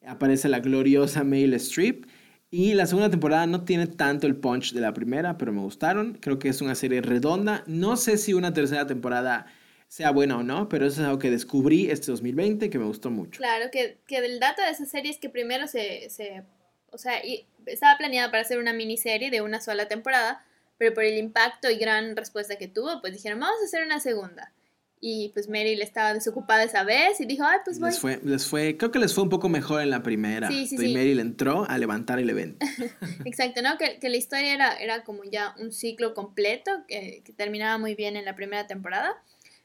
aparece 0.06 0.48
la 0.48 0.60
gloriosa 0.60 1.24
Meryl 1.24 1.54
Streep 1.54 2.06
y 2.50 2.74
la 2.74 2.86
segunda 2.86 3.10
temporada 3.10 3.46
no 3.46 3.64
tiene 3.64 3.86
tanto 3.86 4.26
el 4.26 4.36
punch 4.36 4.72
de 4.72 4.80
la 4.80 4.92
primera, 4.92 5.38
pero 5.38 5.52
me 5.52 5.60
gustaron. 5.60 6.18
Creo 6.20 6.38
que 6.38 6.48
es 6.48 6.60
una 6.60 6.74
serie 6.74 7.00
redonda. 7.00 7.62
No 7.66 7.96
sé 7.96 8.18
si 8.18 8.34
una 8.34 8.52
tercera 8.52 8.86
temporada 8.86 9.46
sea 9.90 10.12
buena 10.12 10.36
o 10.36 10.44
no, 10.44 10.68
pero 10.68 10.86
eso 10.86 11.00
es 11.00 11.06
algo 11.08 11.18
que 11.18 11.32
descubrí 11.32 11.90
este 11.90 12.12
2020 12.12 12.70
que 12.70 12.78
me 12.78 12.84
gustó 12.84 13.10
mucho. 13.10 13.38
Claro, 13.38 13.72
que, 13.72 13.98
que 14.06 14.18
el 14.18 14.38
dato 14.38 14.62
de 14.62 14.70
esa 14.70 14.86
serie 14.86 15.10
es 15.10 15.18
que 15.18 15.28
primero 15.28 15.66
se, 15.66 16.08
se 16.10 16.44
o 16.92 16.96
sea, 16.96 17.26
y 17.26 17.44
estaba 17.66 17.98
planeada 17.98 18.30
para 18.30 18.42
hacer 18.42 18.60
una 18.60 18.72
miniserie 18.72 19.32
de 19.32 19.40
una 19.42 19.60
sola 19.60 19.88
temporada, 19.88 20.44
pero 20.78 20.94
por 20.94 21.02
el 21.02 21.18
impacto 21.18 21.68
y 21.68 21.76
gran 21.76 22.14
respuesta 22.14 22.54
que 22.54 22.68
tuvo, 22.68 23.00
pues 23.00 23.14
dijeron, 23.14 23.40
vamos 23.40 23.60
a 23.60 23.64
hacer 23.64 23.84
una 23.84 23.98
segunda. 23.98 24.52
Y 25.00 25.30
pues 25.30 25.48
Meryl 25.48 25.82
estaba 25.82 26.14
desocupada 26.14 26.62
esa 26.62 26.84
vez 26.84 27.20
y 27.20 27.26
dijo, 27.26 27.42
ay, 27.42 27.58
pues 27.64 27.80
voy. 27.80 27.90
Les 27.90 27.98
fue, 27.98 28.20
les 28.22 28.46
fue, 28.46 28.76
creo 28.76 28.92
que 28.92 29.00
les 29.00 29.12
fue 29.12 29.24
un 29.24 29.30
poco 29.30 29.48
mejor 29.48 29.82
en 29.82 29.90
la 29.90 30.04
primera. 30.04 30.46
Sí, 30.46 30.68
sí, 30.68 30.78
sí. 30.78 30.94
Meryl 30.94 31.18
entró 31.18 31.68
a 31.68 31.78
levantar 31.78 32.20
el 32.20 32.30
evento. 32.30 32.64
Exacto, 33.24 33.60
¿no? 33.60 33.76
Que, 33.76 33.98
que, 33.98 34.08
la 34.08 34.16
historia 34.16 34.54
era, 34.54 34.76
era 34.76 35.02
como 35.02 35.24
ya 35.24 35.56
un 35.58 35.72
ciclo 35.72 36.14
completo 36.14 36.84
que, 36.86 37.22
que, 37.24 37.32
terminaba 37.32 37.76
muy 37.76 37.96
bien 37.96 38.16
en 38.16 38.24
la 38.24 38.36
primera 38.36 38.68
temporada. 38.68 39.20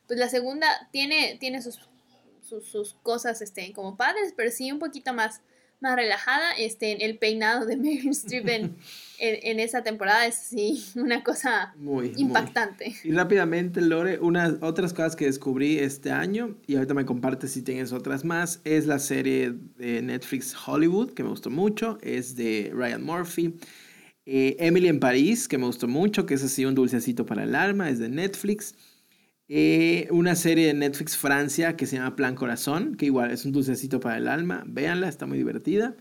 Pues 0.07 0.19
la 0.19 0.29
segunda 0.29 0.67
tiene, 0.91 1.37
tiene 1.39 1.61
sus, 1.61 1.79
sus, 2.41 2.65
sus 2.67 2.93
cosas 3.03 3.41
este, 3.41 3.73
como 3.73 3.97
padres, 3.97 4.33
pero 4.35 4.51
sí 4.51 4.71
un 4.71 4.79
poquito 4.79 5.13
más 5.13 5.41
más 5.81 5.95
relajada. 5.95 6.51
Este, 6.57 7.05
el 7.05 7.17
peinado 7.17 7.65
de 7.65 7.77
Meryl 7.77 8.11
Streep 8.11 8.47
en, 8.49 8.75
en, 9.19 9.59
esa 9.59 9.83
temporada 9.83 10.25
es 10.25 10.35
sí 10.35 10.83
una 10.95 11.23
cosa 11.23 11.73
muy 11.77 12.13
impactante. 12.17 12.93
Y 13.03 13.11
rápidamente, 13.11 13.81
Lore, 13.81 14.19
unas 14.19 14.55
otras 14.61 14.93
cosas 14.93 15.15
que 15.15 15.25
descubrí 15.25 15.79
este 15.79 16.11
año, 16.11 16.55
y 16.67 16.75
ahorita 16.75 16.93
me 16.93 17.05
compartes 17.05 17.51
si 17.51 17.61
tienes 17.61 17.91
otras 17.91 18.25
más, 18.25 18.61
es 18.63 18.87
la 18.87 18.99
serie 18.99 19.53
de 19.77 20.01
Netflix 20.01 20.55
Hollywood, 20.65 21.13
que 21.13 21.23
me 21.23 21.29
gustó 21.29 21.49
mucho, 21.49 21.97
es 22.01 22.35
de 22.35 22.71
Ryan 22.73 23.03
Murphy. 23.03 23.57
Eh, 24.27 24.55
Emily 24.59 24.87
en 24.87 24.99
París, 24.99 25.47
que 25.47 25.59
me 25.59 25.65
gustó 25.65 25.87
mucho, 25.87 26.25
que 26.25 26.33
es 26.33 26.43
así 26.43 26.65
un 26.65 26.73
dulcecito 26.73 27.27
para 27.27 27.43
el 27.43 27.53
alma, 27.53 27.89
es 27.89 27.99
de 27.99 28.09
Netflix. 28.09 28.73
Eh, 29.47 30.07
una 30.11 30.35
serie 30.35 30.67
de 30.67 30.73
Netflix 30.73 31.17
Francia 31.17 31.75
que 31.75 31.85
se 31.85 31.97
llama 31.97 32.15
Plan 32.15 32.35
Corazón, 32.35 32.95
que 32.95 33.05
igual 33.05 33.31
es 33.31 33.45
un 33.45 33.51
dulcecito 33.51 33.99
para 33.99 34.17
el 34.17 34.27
alma. 34.27 34.63
Véanla, 34.67 35.07
está 35.07 35.25
muy 35.25 35.37
divertida. 35.37 35.95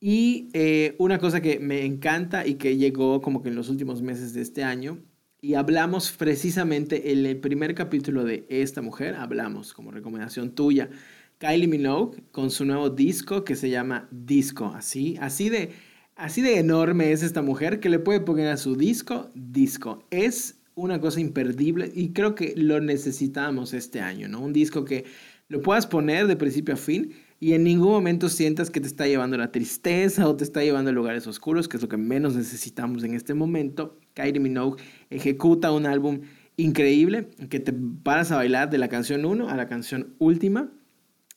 Y 0.00 0.48
eh, 0.54 0.96
una 0.98 1.18
cosa 1.18 1.42
que 1.42 1.60
me 1.60 1.84
encanta 1.84 2.46
y 2.46 2.54
que 2.54 2.76
llegó 2.78 3.20
como 3.20 3.42
que 3.42 3.50
en 3.50 3.54
los 3.54 3.68
últimos 3.68 4.00
meses 4.02 4.32
de 4.32 4.40
este 4.40 4.64
año 4.64 4.98
y 5.42 5.54
hablamos 5.54 6.12
precisamente 6.12 7.12
en 7.12 7.26
el 7.26 7.38
primer 7.38 7.74
capítulo 7.74 8.24
de 8.24 8.46
esta 8.48 8.82
mujer, 8.82 9.14
hablamos 9.14 9.72
como 9.72 9.90
recomendación 9.90 10.54
tuya, 10.54 10.90
Kylie 11.38 11.68
Minogue 11.68 12.22
con 12.30 12.50
su 12.50 12.64
nuevo 12.64 12.90
disco 12.90 13.44
que 13.44 13.56
se 13.56 13.70
llama 13.70 14.08
Disco, 14.10 14.66
así, 14.66 15.16
así 15.20 15.48
de, 15.48 15.70
así 16.16 16.42
de 16.42 16.58
enorme 16.58 17.12
es 17.12 17.22
esta 17.22 17.40
mujer 17.42 17.80
que 17.80 17.88
le 17.88 17.98
puede 17.98 18.20
poner 18.20 18.48
a 18.48 18.56
su 18.58 18.76
disco 18.76 19.30
Disco. 19.34 20.04
Es 20.10 20.59
una 20.80 21.00
cosa 21.00 21.20
imperdible 21.20 21.90
y 21.94 22.12
creo 22.12 22.34
que 22.34 22.54
lo 22.56 22.80
necesitamos 22.80 23.74
este 23.74 24.00
año, 24.00 24.28
¿no? 24.28 24.40
Un 24.40 24.52
disco 24.52 24.84
que 24.84 25.04
lo 25.48 25.60
puedas 25.62 25.86
poner 25.86 26.26
de 26.26 26.36
principio 26.36 26.74
a 26.74 26.76
fin 26.76 27.12
y 27.38 27.54
en 27.54 27.64
ningún 27.64 27.90
momento 27.90 28.28
sientas 28.28 28.70
que 28.70 28.80
te 28.80 28.86
está 28.86 29.06
llevando 29.06 29.36
la 29.36 29.50
tristeza 29.50 30.28
o 30.28 30.36
te 30.36 30.44
está 30.44 30.62
llevando 30.62 30.90
a 30.90 30.92
lugares 30.92 31.26
oscuros, 31.26 31.68
que 31.68 31.76
es 31.76 31.82
lo 31.82 31.88
que 31.88 31.96
menos 31.96 32.36
necesitamos 32.36 33.02
en 33.04 33.14
este 33.14 33.34
momento. 33.34 33.98
Kylie 34.14 34.40
Minogue 34.40 34.82
ejecuta 35.10 35.72
un 35.72 35.86
álbum 35.86 36.20
increíble 36.56 37.28
que 37.48 37.60
te 37.60 37.72
paras 37.72 38.30
a 38.32 38.36
bailar 38.36 38.70
de 38.70 38.78
la 38.78 38.88
canción 38.88 39.24
1 39.24 39.48
a 39.48 39.56
la 39.56 39.68
canción 39.68 40.14
última. 40.18 40.70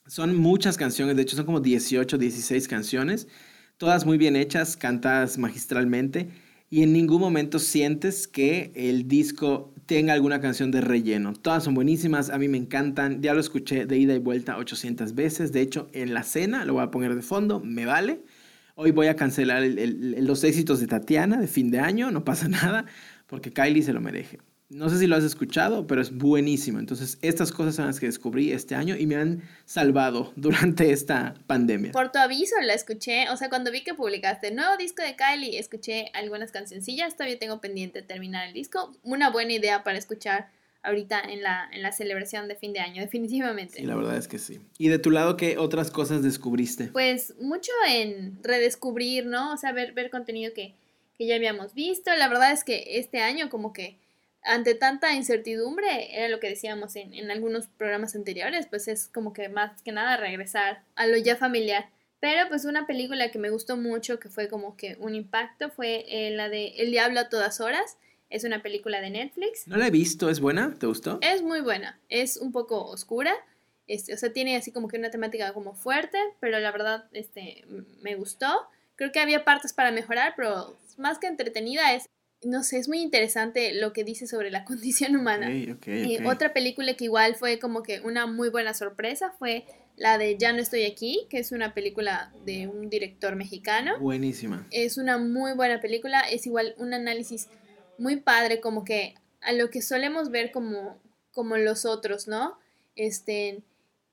Son 0.06 0.36
muchas 0.36 0.78
canciones, 0.78 1.16
de 1.16 1.22
hecho 1.22 1.38
son 1.38 1.46
como 1.46 1.62
18, 1.62 2.18
16 2.18 2.68
canciones, 2.68 3.28
todas 3.78 4.06
muy 4.06 4.18
bien 4.18 4.36
hechas, 4.36 4.76
cantadas 4.76 5.38
magistralmente 5.38 6.30
y 6.74 6.82
en 6.82 6.92
ningún 6.92 7.22
momento 7.22 7.60
sientes 7.60 8.28
que 8.28 8.72
el 8.74 9.08
disco 9.08 9.72
tenga 9.86 10.14
alguna 10.14 10.42
canción 10.42 10.72
de 10.72 10.82
relleno. 10.82 11.34
Todas 11.34 11.64
son 11.66 11.76
buenísimas, 11.76 12.32
a 12.32 12.40
mí 12.40 12.48
me 12.48 12.58
encantan, 12.58 13.22
ya 13.22 13.36
lo 13.36 13.42
escuché 13.42 13.86
de 13.86 13.96
ida 13.96 14.16
y 14.16 14.18
vuelta 14.18 14.58
800 14.58 15.14
veces, 15.14 15.52
de 15.52 15.62
hecho 15.62 15.88
en 15.94 16.16
la 16.16 16.24
cena 16.24 16.66
lo 16.66 16.74
voy 16.74 16.82
a 16.82 16.90
poner 16.90 17.14
de 17.14 17.22
fondo, 17.22 17.60
me 17.60 17.86
vale. 17.86 18.24
Hoy 18.74 18.90
voy 18.90 19.06
a 19.06 19.16
cancelar 19.16 19.62
los 19.64 20.44
éxitos 20.44 20.80
de 20.80 20.88
Tatiana 20.88 21.40
de 21.40 21.46
fin 21.46 21.70
de 21.70 21.78
año, 21.78 22.10
no 22.10 22.24
pasa 22.24 22.48
nada, 22.50 22.88
porque 23.28 23.54
Kylie 23.54 23.84
se 23.84 23.94
lo 23.94 24.02
merece. 24.02 24.40
No 24.74 24.90
sé 24.90 24.98
si 24.98 25.08
lo 25.08 25.16
has 25.16 25.24
escuchado, 25.24 25.86
pero 25.86 26.02
es 26.02 26.16
buenísimo. 26.16 26.80
Entonces, 26.80 27.20
estas 27.22 27.52
cosas 27.52 27.76
son 27.76 27.86
las 27.86 28.00
que 28.00 28.08
descubrí 28.08 28.52
este 28.52 28.76
año 28.76 28.96
y 28.96 29.06
me 29.06 29.16
han 29.16 29.44
salvado 29.66 30.34
durante 30.36 30.92
esta 30.92 31.36
pandemia. 31.48 31.92
Por 31.92 32.12
tu 32.12 32.20
aviso 32.20 32.56
la 32.62 32.74
escuché, 32.74 33.30
o 33.30 33.38
sea, 33.38 33.50
cuando 33.50 33.72
vi 33.72 33.84
que 33.84 33.94
publicaste 33.94 34.48
el 34.48 34.56
nuevo 34.56 34.76
disco 34.78 35.04
de 35.04 35.16
Kylie, 35.16 35.60
escuché 35.60 36.10
algunas 36.14 36.52
cancioncillas, 36.52 37.16
todavía 37.16 37.38
tengo 37.38 37.62
pendiente 37.62 38.02
terminar 38.02 38.48
el 38.48 38.54
disco. 38.54 38.96
Una 39.04 39.30
buena 39.30 39.54
idea 39.54 39.84
para 39.84 39.98
escuchar 39.98 40.50
ahorita 40.82 41.20
en 41.22 41.42
la, 41.42 41.70
en 41.72 41.82
la 41.82 41.92
celebración 41.92 42.48
de 42.48 42.56
fin 42.56 42.74
de 42.74 42.80
año, 42.80 43.02
definitivamente. 43.02 43.82
Y 43.82 43.86
la 43.86 43.96
verdad 43.96 44.18
es 44.18 44.28
que 44.28 44.40
sí. 44.40 44.60
¿Y 44.78 44.90
de 44.90 45.00
tu 45.00 45.12
lado 45.12 45.38
qué 45.38 45.58
otras 45.58 45.92
cosas 45.92 46.24
descubriste? 46.24 46.86
Pues 46.86 47.36
mucho 47.40 47.72
en 47.88 48.40
redescubrir, 48.44 49.26
¿no? 49.26 49.54
O 49.54 49.58
sea, 49.58 49.72
ver, 49.72 49.94
ver 49.94 50.10
contenido 50.10 50.52
que, 50.54 50.74
que 51.18 51.28
ya 51.28 51.36
habíamos 51.36 51.74
visto. 51.74 52.12
La 52.18 52.28
verdad 52.28 52.52
es 52.52 52.64
que 52.64 52.98
este 52.98 53.20
año 53.20 53.50
como 53.50 53.72
que 53.72 53.98
ante 54.44 54.76
tanta 54.76 55.14
incertidumbre, 55.14 56.18
era 56.18 56.28
lo 56.30 56.40
que 56.40 56.50
decíamos 56.50 56.96
en, 56.96 57.14
en, 57.14 57.32
algunos 57.32 57.68
programas 57.68 58.16
anteriores, 58.16 58.68
pues 58.68 58.88
es 58.88 59.08
como 59.08 59.34
que 59.34 59.50
más 59.50 59.82
que 59.82 59.92
nada 59.92 60.18
regresar 60.18 60.84
a 60.96 61.08
lo 61.08 61.18
ya 61.18 61.36
familiar. 61.36 61.90
Pero 62.20 62.48
pues 62.48 62.64
una 62.64 62.88
película 62.88 63.32
que 63.32 63.38
me 63.38 63.50
gustó 63.50 63.76
mucho, 63.76 64.18
que 64.18 64.30
fue 64.30 64.48
como 64.48 64.78
que 64.78 64.96
un 65.00 65.14
impacto, 65.14 65.70
fue 65.70 66.06
eh, 66.08 66.32
la 66.32 66.48
de 66.48 66.68
El 66.78 66.92
Diablo 66.92 67.20
a 67.20 67.28
todas 67.30 67.60
horas. 67.60 67.98
Es 68.30 68.46
una 68.46 68.64
película 68.64 69.02
de 69.02 69.10
Netflix. 69.10 69.68
No 69.68 69.76
la 69.76 69.88
he 69.88 69.92
visto, 69.92 70.30
¿es 70.30 70.40
buena? 70.40 70.74
¿Te 70.80 70.88
gustó? 70.88 71.20
Es 71.22 71.42
muy 71.42 71.60
buena, 71.60 72.00
es 72.08 72.38
un 72.38 72.52
poco 72.54 72.86
oscura. 72.86 73.34
Este, 73.88 74.14
o 74.14 74.18
sea, 74.18 74.32
tiene 74.32 74.56
así 74.56 74.72
como 74.72 74.88
que 74.88 74.98
una 74.98 75.12
temática 75.12 75.54
como 75.54 75.76
fuerte, 75.76 76.18
pero 76.40 76.60
la 76.60 76.72
verdad 76.72 77.06
este, 77.12 77.66
me 78.02 78.16
gustó. 78.16 78.68
Creo 78.96 79.12
que 79.12 79.20
había 79.20 79.44
partes 79.44 79.74
para 79.74 79.92
mejorar, 79.92 80.34
pero 80.38 80.78
más 80.98 81.20
que 81.20 81.28
entretenida 81.28 81.94
es 81.94 82.08
no 82.46 82.64
sé, 82.64 82.78
es 82.78 82.88
muy 82.88 83.02
interesante 83.02 83.74
lo 83.74 83.94
que 83.94 84.04
dice 84.04 84.28
sobre 84.28 84.52
la 84.52 84.66
condición 84.66 85.16
humana. 85.16 85.52
Y 85.52 86.18
otra 86.26 86.54
película 86.54 86.94
que 86.96 87.06
igual 87.06 87.36
fue 87.36 87.60
como 87.60 87.84
que 87.84 88.02
una 88.02 88.26
muy 88.26 88.50
buena 88.50 88.74
sorpresa 88.74 89.34
fue 89.38 89.66
la 89.96 90.18
de 90.18 90.38
Ya 90.38 90.54
no 90.54 90.60
estoy 90.60 90.86
aquí, 90.86 91.28
que 91.30 91.40
es 91.40 91.52
una 91.52 91.74
película 91.74 92.34
de 92.46 92.68
un 92.68 92.90
director 92.90 93.36
mexicano. 93.36 94.00
Buenísima. 94.00 94.68
Es 94.72 94.98
una 94.98 95.18
muy 95.18 95.54
buena 95.54 95.82
película, 95.82 96.22
es 96.22 96.48
igual 96.48 96.74
un 96.78 96.94
análisis 96.94 97.48
muy 97.98 98.18
padre 98.18 98.60
como 98.60 98.84
que 98.84 99.16
a 99.42 99.52
lo 99.54 99.70
que 99.70 99.82
solemos 99.82 100.32
ver 100.32 100.52
como, 100.52 101.00
como 101.32 101.58
los 101.58 101.86
otros, 101.86 102.28
¿no? 102.28 102.58
Este, 102.96 103.62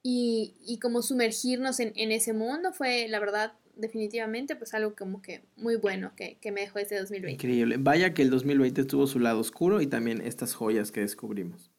y, 0.02 0.54
y 0.66 0.78
como 0.78 1.02
sumergirnos 1.02 1.80
en, 1.80 1.92
en 1.96 2.12
ese 2.12 2.32
mundo 2.32 2.72
fue, 2.72 3.08
la 3.08 3.20
verdad, 3.20 3.52
definitivamente 3.80 4.56
pues 4.56 4.74
algo 4.74 4.94
como 4.94 5.22
que 5.22 5.42
muy 5.56 5.76
bueno 5.76 6.12
que, 6.16 6.38
que, 6.40 6.52
me 6.52 6.62
dejó 6.62 6.78
este 6.78 6.98
2020. 6.98 7.32
Increíble. 7.32 7.76
Vaya 7.78 8.14
que 8.14 8.22
el 8.22 8.30
2020 8.30 8.84
tuvo 8.84 9.06
su 9.06 9.18
lado 9.18 9.40
oscuro 9.40 9.80
y 9.80 9.86
también 9.86 10.20
estas 10.20 10.54
joyas 10.54 10.92
que 10.92 11.00
descubrimos. 11.00 11.70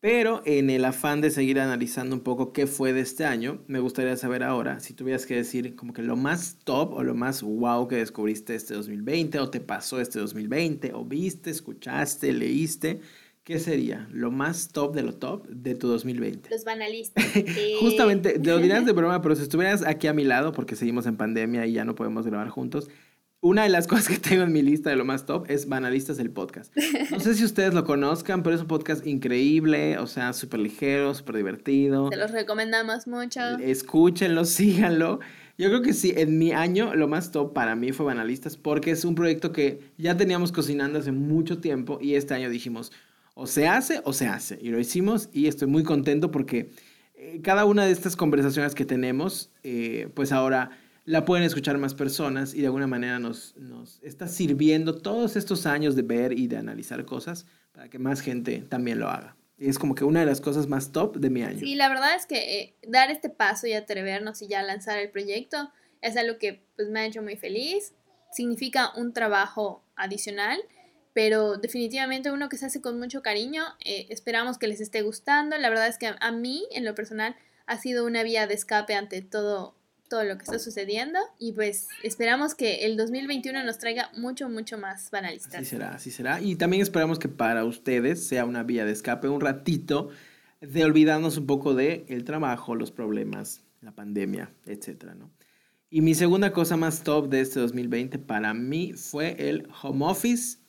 Pero 0.00 0.40
en 0.46 0.70
el 0.70 0.86
afán 0.86 1.20
de 1.20 1.30
seguir 1.30 1.60
analizando 1.60 2.16
un 2.16 2.22
poco 2.22 2.54
qué 2.54 2.66
fue 2.66 2.94
de 2.94 3.02
este 3.02 3.26
año, 3.26 3.62
me 3.66 3.80
gustaría 3.80 4.16
saber 4.16 4.42
ahora, 4.42 4.80
si 4.80 4.94
tuvieras 4.94 5.26
que 5.26 5.36
decir 5.36 5.76
como 5.76 5.92
que 5.92 6.00
lo 6.00 6.16
más 6.16 6.56
top 6.64 6.94
o 6.94 7.02
lo 7.02 7.14
más 7.14 7.42
wow 7.42 7.86
que 7.86 7.96
descubriste 7.96 8.54
este 8.54 8.72
2020 8.72 9.38
o 9.40 9.50
te 9.50 9.60
pasó 9.60 10.00
este 10.00 10.18
2020 10.18 10.94
o 10.94 11.04
viste, 11.04 11.50
escuchaste, 11.50 12.32
leíste, 12.32 13.00
¿Qué 13.50 13.58
sería 13.58 14.06
lo 14.12 14.30
más 14.30 14.68
top 14.68 14.94
de 14.94 15.02
lo 15.02 15.12
top 15.12 15.44
de 15.48 15.74
tu 15.74 15.88
2020? 15.88 16.48
Los 16.50 16.62
banalistas. 16.62 17.24
Justamente, 17.80 18.38
te 18.38 18.48
lo 18.48 18.58
dirás 18.58 18.86
de 18.86 18.92
broma, 18.92 19.20
pero 19.22 19.34
si 19.34 19.42
estuvieras 19.42 19.84
aquí 19.84 20.06
a 20.06 20.12
mi 20.12 20.22
lado, 20.22 20.52
porque 20.52 20.76
seguimos 20.76 21.04
en 21.06 21.16
pandemia 21.16 21.66
y 21.66 21.72
ya 21.72 21.84
no 21.84 21.96
podemos 21.96 22.24
grabar 22.24 22.48
juntos, 22.48 22.88
una 23.40 23.64
de 23.64 23.68
las 23.68 23.86
cosas 23.88 24.06
que 24.06 24.18
tengo 24.18 24.44
en 24.44 24.52
mi 24.52 24.62
lista 24.62 24.90
de 24.90 24.94
lo 24.94 25.04
más 25.04 25.26
top 25.26 25.46
es 25.50 25.68
Banalistas 25.68 26.20
el 26.20 26.30
podcast. 26.30 26.72
No 27.10 27.18
sé 27.18 27.34
si 27.34 27.44
ustedes 27.44 27.74
lo 27.74 27.82
conozcan, 27.82 28.44
pero 28.44 28.54
es 28.54 28.62
un 28.62 28.68
podcast 28.68 29.04
increíble, 29.04 29.98
o 29.98 30.06
sea, 30.06 30.32
súper 30.32 30.60
ligero, 30.60 31.12
súper 31.12 31.38
divertido. 31.38 32.08
Te 32.08 32.18
los 32.18 32.30
recomendamos 32.30 33.08
mucho. 33.08 33.40
Escúchenlo, 33.58 34.44
síganlo. 34.44 35.18
Yo 35.58 35.70
creo 35.70 35.82
que 35.82 35.92
sí, 35.92 36.14
en 36.16 36.38
mi 36.38 36.52
año 36.52 36.94
lo 36.94 37.08
más 37.08 37.32
top 37.32 37.52
para 37.52 37.74
mí 37.74 37.90
fue 37.90 38.06
Banalistas 38.06 38.56
porque 38.56 38.92
es 38.92 39.04
un 39.04 39.16
proyecto 39.16 39.50
que 39.50 39.90
ya 39.98 40.16
teníamos 40.16 40.52
cocinando 40.52 41.00
hace 41.00 41.10
mucho 41.10 41.58
tiempo 41.58 41.98
y 42.00 42.14
este 42.14 42.34
año 42.34 42.48
dijimos, 42.48 42.92
o 43.34 43.46
se 43.46 43.68
hace 43.68 44.00
o 44.04 44.12
se 44.12 44.26
hace. 44.26 44.58
Y 44.60 44.70
lo 44.70 44.78
hicimos 44.78 45.28
y 45.32 45.46
estoy 45.46 45.68
muy 45.68 45.82
contento 45.82 46.30
porque 46.30 46.70
eh, 47.14 47.40
cada 47.42 47.64
una 47.64 47.84
de 47.84 47.92
estas 47.92 48.16
conversaciones 48.16 48.74
que 48.74 48.84
tenemos, 48.84 49.50
eh, 49.62 50.08
pues 50.14 50.32
ahora 50.32 50.70
la 51.04 51.24
pueden 51.24 51.44
escuchar 51.44 51.76
más 51.78 51.94
personas 51.94 52.54
y 52.54 52.60
de 52.60 52.66
alguna 52.66 52.86
manera 52.86 53.18
nos, 53.18 53.56
nos 53.56 54.00
está 54.02 54.28
sirviendo 54.28 54.98
todos 54.98 55.36
estos 55.36 55.66
años 55.66 55.96
de 55.96 56.02
ver 56.02 56.38
y 56.38 56.46
de 56.46 56.56
analizar 56.56 57.04
cosas 57.04 57.46
para 57.72 57.88
que 57.88 57.98
más 57.98 58.20
gente 58.20 58.58
también 58.68 58.98
lo 58.98 59.08
haga. 59.08 59.36
Y 59.58 59.68
es 59.68 59.78
como 59.78 59.94
que 59.94 60.04
una 60.04 60.20
de 60.20 60.26
las 60.26 60.40
cosas 60.40 60.68
más 60.68 60.92
top 60.92 61.16
de 61.16 61.28
mi 61.28 61.42
año. 61.42 61.58
Sí, 61.58 61.74
la 61.74 61.88
verdad 61.90 62.14
es 62.16 62.26
que 62.26 62.60
eh, 62.60 62.74
dar 62.88 63.10
este 63.10 63.28
paso 63.28 63.66
y 63.66 63.74
atrevernos 63.74 64.40
y 64.40 64.48
ya 64.48 64.62
lanzar 64.62 64.98
el 64.98 65.10
proyecto 65.10 65.70
es 66.00 66.16
algo 66.16 66.38
que 66.38 66.64
pues 66.76 66.88
me 66.88 67.00
ha 67.00 67.06
hecho 67.06 67.22
muy 67.22 67.36
feliz. 67.36 67.92
Significa 68.32 68.92
un 68.96 69.12
trabajo 69.12 69.84
adicional 69.96 70.58
pero 71.12 71.56
definitivamente 71.56 72.30
uno 72.30 72.48
que 72.48 72.56
se 72.56 72.66
hace 72.66 72.80
con 72.80 72.98
mucho 72.98 73.22
cariño. 73.22 73.64
Eh, 73.84 74.06
esperamos 74.10 74.58
que 74.58 74.68
les 74.68 74.80
esté 74.80 75.02
gustando. 75.02 75.56
La 75.58 75.68
verdad 75.68 75.88
es 75.88 75.98
que 75.98 76.10
a, 76.18 76.32
mí, 76.32 76.66
en 76.72 76.84
lo 76.84 76.94
personal, 76.94 77.36
ha 77.66 77.78
sido 77.78 78.06
una 78.06 78.22
vía 78.22 78.46
de 78.46 78.54
escape 78.54 78.94
ante 78.94 79.20
todo, 79.22 79.74
todo 80.08 80.24
lo 80.24 80.36
que 80.36 80.44
está 80.44 80.58
sucediendo. 80.58 81.18
Y 81.38 81.52
pues 81.52 81.88
esperamos 82.02 82.54
que 82.54 82.86
el 82.86 82.96
2021 82.96 83.64
nos 83.64 83.78
traiga 83.78 84.10
mucho, 84.16 84.48
mucho 84.48 84.78
más 84.78 85.10
banalistas. 85.10 85.54
Así 85.54 85.64
será, 85.64 85.94
así 85.94 86.10
será. 86.10 86.40
Y 86.40 86.56
también 86.56 86.82
esperamos 86.82 87.18
que 87.18 87.28
para 87.28 87.64
ustedes 87.64 88.26
sea 88.26 88.44
una 88.44 88.62
vía 88.62 88.84
de 88.84 88.92
escape, 88.92 89.28
un 89.28 89.40
ratito 89.40 90.10
de 90.60 90.84
olvidarnos 90.84 91.38
un 91.38 91.46
poco 91.46 91.74
de 91.74 92.04
el 92.08 92.24
trabajo, 92.24 92.74
los 92.74 92.92
problemas, 92.92 93.62
la 93.80 93.92
pandemia, 93.92 94.52
etcétera, 94.66 95.14
¿no? 95.14 95.30
Y 95.92 96.02
mi 96.02 96.14
segunda 96.14 96.52
cosa 96.52 96.76
más 96.76 97.02
top 97.02 97.28
de 97.28 97.40
este 97.40 97.58
2020 97.58 98.20
para 98.20 98.54
mí 98.54 98.92
fue 98.92 99.48
el 99.48 99.66
home 99.82 100.04
office 100.06 100.59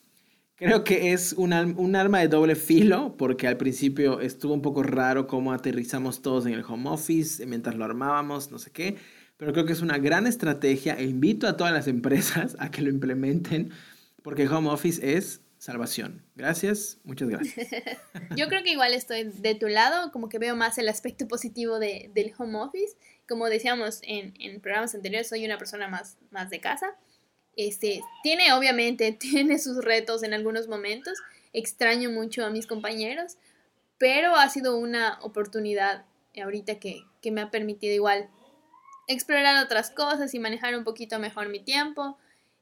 Creo 0.62 0.84
que 0.84 1.12
es 1.12 1.32
un, 1.32 1.52
un, 1.52 1.96
arma 1.96 2.20
de 2.20 2.28
doble 2.28 2.54
filo, 2.54 3.16
porque 3.16 3.48
al 3.48 3.56
principio 3.56 4.20
estuvo 4.20 4.54
un 4.54 4.62
poco 4.62 4.82
raro 4.82 5.26
cómo 5.26 5.52
aterrizamos 5.52 6.22
todos 6.22 6.46
en 6.46 6.52
el 6.52 6.64
home 6.64 6.88
office 6.88 7.44
mientras 7.46 7.74
lo 7.74 7.84
armábamos, 7.84 8.50
no 8.50 8.58
sé 8.58 8.70
qué, 8.70 8.96
pero 9.36 9.52
creo 9.52 9.66
que 9.66 9.72
es 9.72 9.82
una 9.82 9.98
gran 9.98 10.26
estrategia 10.26 10.94
e 10.94 11.04
invito 11.04 11.48
a 11.48 11.56
todas 11.56 11.72
las 11.72 11.88
empresas 11.88 12.56
a 12.58 12.70
que 12.70 12.82
lo 12.82 12.90
implementen, 12.90 13.70
porque 14.22 14.48
home 14.48 14.70
office 14.70 15.16
es 15.16 15.40
salvación. 15.58 16.24
Gracias, 16.34 16.98
muchas 17.04 17.28
gracias. 17.28 17.68
Yo 18.36 18.48
creo 18.48 18.62
que 18.62 18.70
igual 18.70 18.94
estoy 18.94 19.24
de 19.24 19.54
tu 19.54 19.68
lado, 19.68 20.10
como 20.10 20.28
que 20.28 20.38
veo 20.38 20.56
más 20.56 20.76
el 20.78 20.88
aspecto 20.88 21.28
positivo 21.28 21.78
de, 21.78 22.10
del 22.14 22.32
home 22.36 22.58
office. 22.58 22.96
Como 23.28 23.46
decíamos 23.46 24.00
en, 24.02 24.34
en 24.40 24.60
programas 24.60 24.94
anteriores, 24.94 25.28
soy 25.28 25.44
una 25.44 25.58
persona 25.58 25.88
más, 25.88 26.18
más 26.30 26.50
de 26.50 26.60
casa. 26.60 26.96
Este, 27.56 28.02
tiene, 28.22 28.52
obviamente, 28.52 29.12
tiene 29.20 29.58
sus 29.58 29.84
retos 29.84 30.22
en 30.22 30.34
algunos 30.34 30.68
momentos. 30.68 31.18
Extraño 31.52 32.10
mucho 32.10 32.44
a 32.44 32.50
mis 32.50 32.66
compañeros, 32.66 33.36
pero 33.98 34.36
ha 34.36 34.48
sido 34.48 34.76
una 34.76 35.18
oportunidad 35.22 36.04
ahorita 36.40 36.78
que, 36.78 37.04
que 37.20 37.30
me 37.30 37.42
ha 37.42 37.50
permitido 37.50 37.94
igual 37.94 38.30
explorar 39.06 39.62
otras 39.62 39.90
cosas 39.90 40.32
y 40.34 40.38
manejar 40.38 40.76
un 40.76 40.84
poquito 40.84 41.18
mejor 41.18 41.48
mi 41.48 41.60
tiempo. 41.60 42.16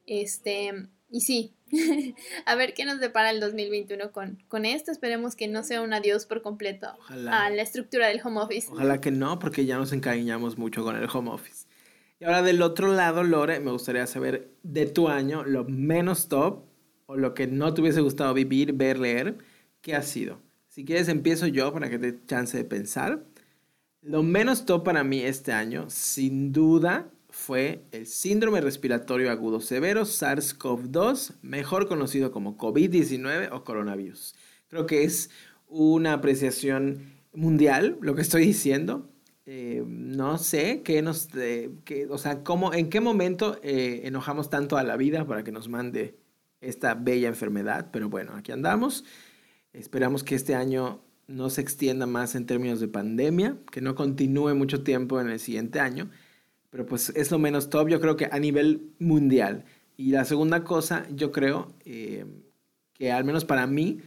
Este, 0.05 0.89
y 1.09 1.21
sí, 1.21 1.53
a 2.45 2.55
ver 2.55 2.73
qué 2.73 2.85
nos 2.85 2.99
depara 2.99 3.31
el 3.31 3.39
2021 3.39 4.11
con, 4.11 4.43
con 4.47 4.65
esto. 4.65 4.91
Esperemos 4.91 5.35
que 5.35 5.47
no 5.47 5.63
sea 5.63 5.81
un 5.81 5.93
adiós 5.93 6.25
por 6.25 6.41
completo 6.41 6.87
a 7.09 7.49
la 7.49 7.61
estructura 7.61 8.07
del 8.07 8.21
home 8.23 8.41
office. 8.41 8.67
Ojalá 8.71 8.99
que 8.99 9.11
no, 9.11 9.39
porque 9.39 9.65
ya 9.65 9.77
nos 9.77 9.93
encariñamos 9.93 10.57
mucho 10.57 10.83
con 10.83 10.95
el 10.95 11.07
home 11.11 11.31
office. 11.31 11.65
Y 12.21 12.25
ahora 12.25 12.43
del 12.43 12.61
otro 12.61 12.93
lado, 12.93 13.23
Lore, 13.23 13.59
me 13.59 13.71
gustaría 13.71 14.05
saber 14.05 14.53
de 14.61 14.85
tu 14.85 15.09
año 15.09 15.43
lo 15.43 15.65
menos 15.65 16.27
top 16.27 16.65
o 17.07 17.17
lo 17.17 17.33
que 17.33 17.47
no 17.47 17.73
te 17.73 17.81
hubiese 17.81 18.01
gustado 18.01 18.35
vivir, 18.35 18.73
ver, 18.73 18.99
leer, 18.99 19.39
¿qué 19.81 19.95
ha 19.95 20.03
sido? 20.03 20.37
Si 20.67 20.85
quieres, 20.85 21.07
empiezo 21.07 21.47
yo 21.47 21.73
para 21.73 21.89
que 21.89 21.97
te 21.97 22.11
dé 22.11 22.19
chance 22.27 22.55
de 22.55 22.63
pensar. 22.63 23.25
Lo 24.03 24.21
menos 24.21 24.67
top 24.67 24.83
para 24.83 25.03
mí 25.03 25.21
este 25.21 25.51
año, 25.51 25.89
sin 25.89 26.51
duda, 26.51 27.09
fue 27.31 27.85
el 27.91 28.05
síndrome 28.05 28.61
respiratorio 28.61 29.31
agudo 29.31 29.59
severo 29.59 30.01
SARS-CoV-2, 30.01 31.37
mejor 31.41 31.87
conocido 31.87 32.31
como 32.31 32.55
COVID-19 32.55 33.49
o 33.51 33.63
coronavirus. 33.63 34.35
Creo 34.67 34.85
que 34.85 35.05
es 35.05 35.31
una 35.67 36.13
apreciación 36.13 37.15
mundial 37.33 37.97
lo 37.99 38.13
que 38.13 38.21
estoy 38.21 38.45
diciendo. 38.45 39.10
Eh, 39.45 39.83
no 39.87 40.37
sé 40.37 40.81
qué 40.83 41.01
nos, 41.01 41.29
o 42.09 42.17
sea, 42.17 42.43
cómo, 42.43 42.73
en 42.73 42.89
qué 42.89 43.01
momento 43.01 43.59
eh, 43.63 44.01
enojamos 44.03 44.49
tanto 44.49 44.77
a 44.77 44.83
la 44.83 44.97
vida 44.97 45.25
para 45.25 45.43
que 45.43 45.51
nos 45.51 45.67
mande 45.67 46.15
esta 46.61 46.93
bella 46.93 47.27
enfermedad, 47.27 47.89
pero 47.91 48.09
bueno, 48.09 48.33
aquí 48.35 48.51
andamos. 48.51 49.03
Esperamos 49.73 50.23
que 50.23 50.35
este 50.35 50.53
año 50.53 51.01
no 51.27 51.49
se 51.49 51.61
extienda 51.61 52.05
más 52.05 52.35
en 52.35 52.45
términos 52.45 52.79
de 52.79 52.87
pandemia, 52.87 53.57
que 53.71 53.81
no 53.81 53.95
continúe 53.95 54.53
mucho 54.53 54.83
tiempo 54.83 55.19
en 55.19 55.29
el 55.29 55.39
siguiente 55.39 55.79
año, 55.79 56.09
pero 56.69 56.85
pues 56.85 57.09
es 57.15 57.31
lo 57.31 57.39
menos 57.39 57.69
top, 57.69 57.89
yo 57.89 57.99
creo 57.99 58.15
que 58.15 58.29
a 58.31 58.39
nivel 58.39 58.91
mundial. 58.99 59.65
Y 59.97 60.11
la 60.11 60.25
segunda 60.25 60.63
cosa, 60.63 61.07
yo 61.09 61.31
creo 61.31 61.73
eh, 61.85 62.25
que 62.93 63.11
al 63.11 63.23
menos 63.23 63.45
para 63.45 63.67
mí, 63.67 63.99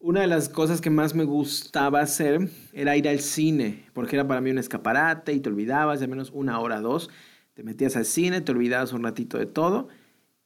una 0.00 0.22
de 0.22 0.26
las 0.26 0.48
cosas 0.48 0.80
que 0.80 0.90
más 0.90 1.14
me 1.14 1.24
gustaba 1.24 2.00
hacer 2.00 2.48
era 2.72 2.96
ir 2.96 3.06
al 3.06 3.20
cine, 3.20 3.84
porque 3.92 4.16
era 4.16 4.26
para 4.26 4.40
mí 4.40 4.50
un 4.50 4.58
escaparate 4.58 5.34
y 5.34 5.40
te 5.40 5.50
olvidabas 5.50 6.00
de 6.00 6.08
menos 6.08 6.30
una 6.32 6.58
hora, 6.58 6.80
dos, 6.80 7.10
te 7.54 7.62
metías 7.62 7.96
al 7.96 8.06
cine, 8.06 8.40
te 8.40 8.50
olvidabas 8.52 8.94
un 8.94 9.02
ratito 9.02 9.38
de 9.38 9.46
todo 9.46 9.88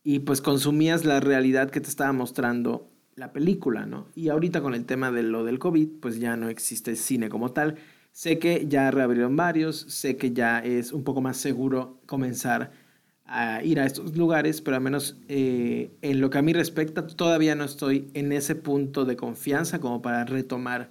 y 0.02 0.18
pues 0.20 0.40
consumías 0.40 1.04
la 1.04 1.20
realidad 1.20 1.70
que 1.70 1.80
te 1.80 1.88
estaba 1.88 2.12
mostrando 2.12 2.90
la 3.14 3.32
película, 3.32 3.86
¿no? 3.86 4.08
Y 4.16 4.28
ahorita 4.28 4.60
con 4.60 4.74
el 4.74 4.84
tema 4.84 5.12
de 5.12 5.22
lo 5.22 5.44
del 5.44 5.60
COVID, 5.60 5.88
pues 6.00 6.18
ya 6.18 6.36
no 6.36 6.48
existe 6.48 6.90
el 6.90 6.96
cine 6.96 7.28
como 7.28 7.52
tal. 7.52 7.76
Sé 8.10 8.40
que 8.40 8.66
ya 8.68 8.90
reabrieron 8.90 9.36
varios, 9.36 9.76
sé 9.88 10.16
que 10.16 10.32
ya 10.32 10.58
es 10.58 10.92
un 10.92 11.04
poco 11.04 11.20
más 11.20 11.36
seguro 11.36 12.00
comenzar 12.06 12.72
a 13.26 13.62
ir 13.62 13.80
a 13.80 13.86
estos 13.86 14.16
lugares, 14.16 14.60
pero 14.60 14.76
al 14.76 14.82
menos 14.82 15.16
eh, 15.28 15.90
en 16.02 16.20
lo 16.20 16.30
que 16.30 16.38
a 16.38 16.42
mí 16.42 16.52
respecta, 16.52 17.06
todavía 17.06 17.54
no 17.54 17.64
estoy 17.64 18.10
en 18.14 18.32
ese 18.32 18.54
punto 18.54 19.04
de 19.04 19.16
confianza 19.16 19.80
como 19.80 20.02
para 20.02 20.24
retomar 20.24 20.90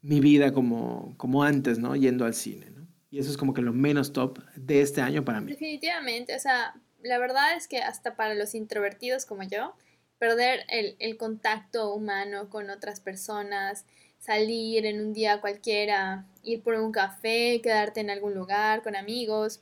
mi 0.00 0.20
vida 0.20 0.52
como, 0.52 1.14
como 1.16 1.42
antes, 1.42 1.78
¿no? 1.78 1.96
Yendo 1.96 2.24
al 2.24 2.34
cine, 2.34 2.70
¿no? 2.70 2.86
Y 3.10 3.18
eso 3.18 3.30
es 3.30 3.36
como 3.36 3.52
que 3.52 3.62
lo 3.62 3.72
menos 3.72 4.12
top 4.12 4.38
de 4.56 4.80
este 4.80 5.00
año 5.00 5.24
para 5.24 5.40
mí. 5.40 5.50
Definitivamente, 5.50 6.34
o 6.34 6.38
sea, 6.38 6.74
la 7.02 7.18
verdad 7.18 7.56
es 7.56 7.68
que 7.68 7.78
hasta 7.78 8.16
para 8.16 8.34
los 8.34 8.54
introvertidos 8.54 9.26
como 9.26 9.42
yo, 9.42 9.74
perder 10.18 10.60
el, 10.68 10.96
el 10.98 11.16
contacto 11.16 11.92
humano 11.92 12.48
con 12.48 12.70
otras 12.70 13.00
personas, 13.00 13.84
salir 14.18 14.86
en 14.86 15.04
un 15.04 15.12
día 15.12 15.40
cualquiera, 15.40 16.26
ir 16.44 16.62
por 16.62 16.74
un 16.74 16.92
café, 16.92 17.60
quedarte 17.60 18.00
en 18.00 18.08
algún 18.08 18.34
lugar 18.34 18.82
con 18.82 18.94
amigos, 18.94 19.60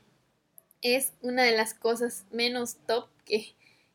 es 0.82 1.12
una 1.22 1.44
de 1.44 1.56
las 1.56 1.74
cosas 1.74 2.24
menos 2.30 2.76
top 2.86 3.08
que, 3.24 3.54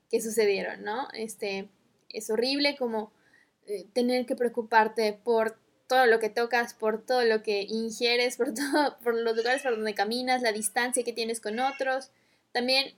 que 0.10 0.21
sucedieron, 0.21 0.84
¿no? 0.84 1.08
Este, 1.13 1.69
es 2.10 2.30
horrible 2.30 2.76
como 2.78 3.12
eh, 3.67 3.86
tener 3.93 4.26
que 4.26 4.36
preocuparte 4.36 5.13
por 5.13 5.58
todo 5.88 6.06
lo 6.06 6.19
que 6.19 6.30
tocas, 6.30 6.74
por 6.74 7.06
todo 7.06 7.24
lo 7.24 7.43
que 7.43 7.63
ingieres, 7.63 8.38
por, 8.38 8.54
todo, 8.54 8.98
por 9.04 9.15
los 9.15 9.36
lugares 9.36 9.62
por 9.62 9.76
donde 9.76 9.93
caminas, 9.93 10.41
la 10.41 10.52
distancia 10.52 11.04
que 11.04 11.13
tienes 11.13 11.41
con 11.41 11.60
otros. 11.60 12.12
También 12.52 12.93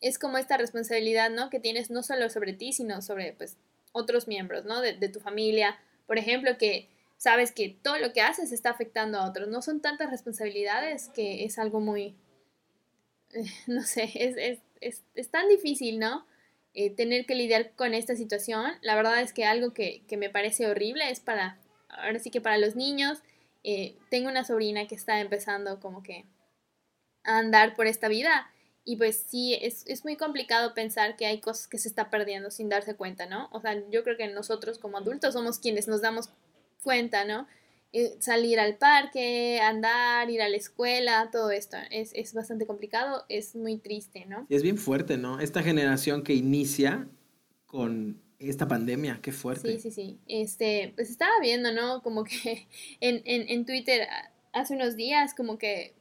es 0.00 0.18
como 0.18 0.38
esta 0.38 0.56
responsabilidad, 0.56 1.30
¿no? 1.30 1.50
Que 1.50 1.60
tienes 1.60 1.90
no 1.90 2.02
solo 2.02 2.28
sobre 2.30 2.52
ti, 2.52 2.72
sino 2.72 3.02
sobre, 3.02 3.32
pues, 3.32 3.56
otros 3.92 4.26
miembros, 4.26 4.64
¿no? 4.64 4.80
De, 4.80 4.94
de 4.94 5.08
tu 5.08 5.20
familia. 5.20 5.78
Por 6.06 6.18
ejemplo, 6.18 6.56
que 6.58 6.88
sabes 7.18 7.52
que 7.52 7.76
todo 7.82 7.98
lo 7.98 8.12
que 8.12 8.20
haces 8.20 8.50
está 8.50 8.70
afectando 8.70 9.18
a 9.18 9.28
otros. 9.28 9.48
No 9.48 9.62
son 9.62 9.80
tantas 9.80 10.10
responsabilidades 10.10 11.08
que 11.08 11.44
es 11.44 11.58
algo 11.58 11.80
muy, 11.80 12.16
no 13.66 13.82
sé, 13.82 14.10
es, 14.14 14.36
es, 14.36 14.58
es, 14.80 15.02
es 15.14 15.30
tan 15.30 15.48
difícil, 15.48 15.98
¿no? 15.98 16.26
Eh, 16.74 16.90
tener 16.90 17.26
que 17.26 17.34
lidiar 17.34 17.72
con 17.74 17.94
esta 17.94 18.16
situación. 18.16 18.72
La 18.80 18.94
verdad 18.94 19.20
es 19.20 19.32
que 19.32 19.44
algo 19.44 19.74
que, 19.74 20.02
que, 20.08 20.16
me 20.16 20.30
parece 20.30 20.66
horrible 20.66 21.10
es 21.10 21.20
para, 21.20 21.58
ahora 21.88 22.18
sí 22.18 22.30
que 22.30 22.40
para 22.40 22.58
los 22.58 22.76
niños. 22.76 23.18
Eh, 23.64 23.96
tengo 24.10 24.28
una 24.28 24.44
sobrina 24.44 24.86
que 24.88 24.94
está 24.94 25.20
empezando 25.20 25.78
como 25.80 26.02
que 26.02 26.24
a 27.24 27.38
andar 27.38 27.76
por 27.76 27.86
esta 27.86 28.08
vida 28.08 28.50
y 28.84 28.96
pues 28.96 29.24
sí, 29.28 29.54
es, 29.54 29.86
es 29.86 30.04
muy 30.04 30.16
complicado 30.16 30.74
pensar 30.74 31.16
que 31.16 31.26
hay 31.26 31.40
cosas 31.40 31.68
que 31.68 31.78
se 31.78 31.88
está 31.88 32.10
perdiendo 32.10 32.50
sin 32.50 32.68
darse 32.68 32.96
cuenta, 32.96 33.26
¿no? 33.26 33.48
O 33.52 33.60
sea, 33.60 33.80
yo 33.90 34.02
creo 34.02 34.16
que 34.16 34.26
nosotros 34.28 34.78
como 34.78 34.98
adultos 34.98 35.34
somos 35.34 35.60
quienes 35.60 35.86
nos 35.86 36.00
damos 36.00 36.30
cuenta, 36.82 37.24
¿no? 37.24 37.46
Eh, 37.94 38.16
salir 38.20 38.58
al 38.58 38.78
parque, 38.78 39.60
andar, 39.60 40.30
ir 40.30 40.40
a 40.40 40.48
la 40.48 40.56
escuela, 40.56 41.28
todo 41.30 41.50
esto. 41.50 41.76
Es, 41.90 42.12
es 42.14 42.32
bastante 42.32 42.66
complicado, 42.66 43.24
es 43.28 43.54
muy 43.54 43.76
triste, 43.76 44.24
¿no? 44.24 44.46
es 44.48 44.62
bien 44.62 44.78
fuerte, 44.78 45.18
¿no? 45.18 45.40
Esta 45.40 45.62
generación 45.62 46.22
que 46.22 46.32
inicia 46.32 47.06
con 47.66 48.22
esta 48.38 48.66
pandemia, 48.66 49.20
qué 49.22 49.30
fuerte. 49.30 49.72
Sí, 49.72 49.78
sí, 49.78 49.90
sí. 49.90 50.18
Este, 50.26 50.92
pues 50.96 51.10
estaba 51.10 51.32
viendo, 51.42 51.70
¿no? 51.72 52.02
Como 52.02 52.24
que 52.24 52.66
en, 53.00 53.22
en, 53.24 53.48
en 53.48 53.66
Twitter 53.66 54.08
hace 54.52 54.74
unos 54.74 54.96
días, 54.96 55.34
como 55.34 55.58
que, 55.58 55.94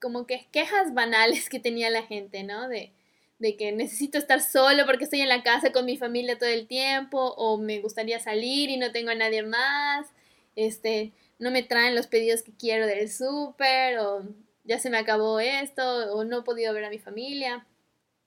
como 0.00 0.26
que 0.26 0.46
quejas 0.52 0.92
banales 0.92 1.48
que 1.48 1.58
tenía 1.58 1.88
la 1.88 2.02
gente, 2.02 2.42
¿no? 2.42 2.68
De, 2.68 2.92
de 3.38 3.56
que 3.56 3.72
necesito 3.72 4.18
estar 4.18 4.42
solo 4.42 4.84
porque 4.84 5.04
estoy 5.04 5.22
en 5.22 5.30
la 5.30 5.42
casa 5.42 5.72
con 5.72 5.86
mi 5.86 5.96
familia 5.96 6.38
todo 6.38 6.50
el 6.50 6.66
tiempo, 6.66 7.32
o 7.38 7.56
me 7.56 7.80
gustaría 7.80 8.20
salir 8.20 8.68
y 8.68 8.76
no 8.76 8.92
tengo 8.92 9.10
a 9.10 9.14
nadie 9.14 9.42
más, 9.42 10.06
este, 10.54 11.12
no 11.40 11.50
me 11.50 11.62
traen 11.62 11.94
los 11.94 12.06
pedidos 12.06 12.42
que 12.42 12.52
quiero 12.52 12.86
del 12.86 13.10
súper, 13.10 13.98
o 13.98 14.22
ya 14.64 14.78
se 14.78 14.90
me 14.90 14.98
acabó 14.98 15.40
esto, 15.40 16.12
o 16.12 16.22
no 16.22 16.40
he 16.40 16.42
podido 16.42 16.72
ver 16.74 16.84
a 16.84 16.90
mi 16.90 16.98
familia. 16.98 17.66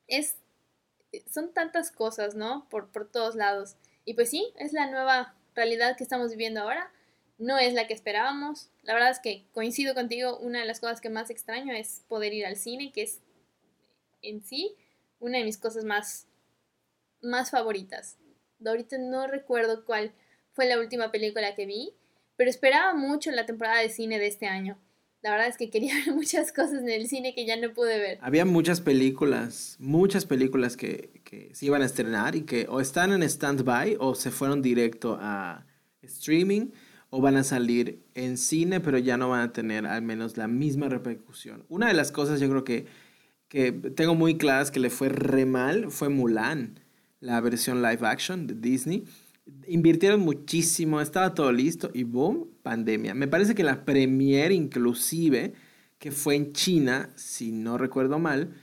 Es, 0.08 0.38
son 1.32 1.54
tantas 1.54 1.91
cosas, 1.91 2.34
¿no? 2.36 2.67
Por, 2.69 2.91
por 2.91 3.10
todos 3.10 3.36
lados. 3.36 3.76
Y 4.04 4.15
pues 4.15 4.32
sí, 4.32 4.52
es 4.58 4.73
la 4.73 4.89
nueva 4.89 5.36
realidad 5.54 5.95
que 5.95 6.04
estamos 6.04 6.32
viviendo 6.32 6.62
ahora. 6.62 6.91
No 7.38 7.60
es 7.60 7.73
la 7.73 7.86
que 7.86 7.93
esperábamos. 7.93 8.71
La 8.82 8.95
verdad 8.95 9.12
es 9.12 9.19
que 9.19 9.45
coincido 9.54 9.93
contigo, 9.93 10.39
una 10.39 10.62
de 10.62 10.65
las 10.65 10.80
cosas 10.80 10.99
que 10.99 11.10
más 11.10 11.30
extraño 11.30 11.73
es 11.73 12.04
poder 12.08 12.34
ir 12.34 12.47
al 12.47 12.56
cine, 12.56 12.91
que 12.91 13.04
es 13.04 13.21
en 14.23 14.43
sí 14.43 14.76
una 15.19 15.38
de 15.38 15.43
mis 15.43 15.60
cosas 15.60 15.86
más, 15.86 16.28
más 17.21 17.52
favoritas. 17.52 18.17
Ahorita 18.65 18.97
no 18.97 19.28
recuerdo 19.28 19.86
cuál 19.86 20.13
fue 20.54 20.65
la 20.65 20.80
última 20.80 21.12
película 21.12 21.54
que 21.54 21.67
vi, 21.67 21.93
pero 22.36 22.50
esperaba 22.50 22.93
mucho 22.93 23.32
la 23.32 23.46
temporada 23.46 23.80
de 23.80 23.89
cine 23.89 24.19
de 24.19 24.28
este 24.28 24.48
año. 24.48 24.78
La 25.22 25.32
verdad 25.32 25.48
es 25.48 25.58
que 25.58 25.69
quería 25.69 25.93
ver 26.06 26.13
muchas 26.13 26.52
cosas 26.52 26.82
en 26.82 26.89
el 26.89 27.08
cine 27.08 27.34
que 27.34 27.46
ya 27.46 27.56
no 27.56 27.74
pude 27.74 27.98
ver. 28.00 28.17
Había 28.22 28.46
muchas 28.46 28.82
películas, 28.82 29.78
muchas 29.80 30.26
películas 30.26 30.78
que, 30.78 31.22
que 31.24 31.54
se 31.56 31.65
iban 31.65 31.82
a 31.82 31.86
estrenar 31.86 32.36
y 32.36 32.41
que 32.41 32.67
o 32.69 32.82
están 32.82 33.13
en 33.13 33.24
stand-by 33.24 33.98
o 34.00 34.15
se 34.15 34.32
fueron 34.32 34.62
directo 34.62 35.17
a 35.19 35.65
streaming 36.02 36.72
o 37.10 37.22
van 37.22 37.38
a 37.38 37.43
salir 37.43 38.04
en 38.15 38.38
cine, 38.38 38.80
pero 38.80 38.98
ya 38.98 39.17
no 39.17 39.30
van 39.30 39.41
a 39.41 39.54
tener 39.54 39.86
al 39.86 40.02
menos 40.02 40.36
la 40.36 40.48
misma 40.48 40.89
repercusión. 40.89 41.63
Una 41.69 41.88
de 41.88 41.93
las 41.93 42.12
cosas 42.12 42.39
yo 42.39 42.50
creo 42.50 42.63
que, 42.63 42.88
que 43.48 43.72
tengo 43.72 44.15
muy 44.15 44.38
claras 44.38 44.72
que 44.72 44.80
le 44.80 44.89
fue 44.89 45.10
re 45.10 45.46
mal 45.46 45.91
fue 45.91 46.10
Mulan, 46.10 46.80
la 47.19 47.39
versión 47.39 47.82
live 47.82 48.06
action 48.06 48.48
de 48.48 48.56
Disney 48.56 49.06
Invirtieron 49.68 50.22
muchísimo, 50.22 51.02
estaba 51.02 51.34
todo 51.34 51.52
listo 51.52 51.92
y 51.94 52.04
boom, 52.04 52.50
pandemia. 52.62 53.14
Me 53.14 53.28
parece 53.28 53.56
que 53.56 53.64
la 53.64 53.84
premiere 53.86 54.54
inclusive, 54.54 55.54
que 56.00 56.12
fue 56.12 56.36
en 56.36 56.54
China, 56.54 57.10
si 57.16 57.52
no 57.52 57.78
recuerdo 57.78 58.20
mal, 58.20 58.54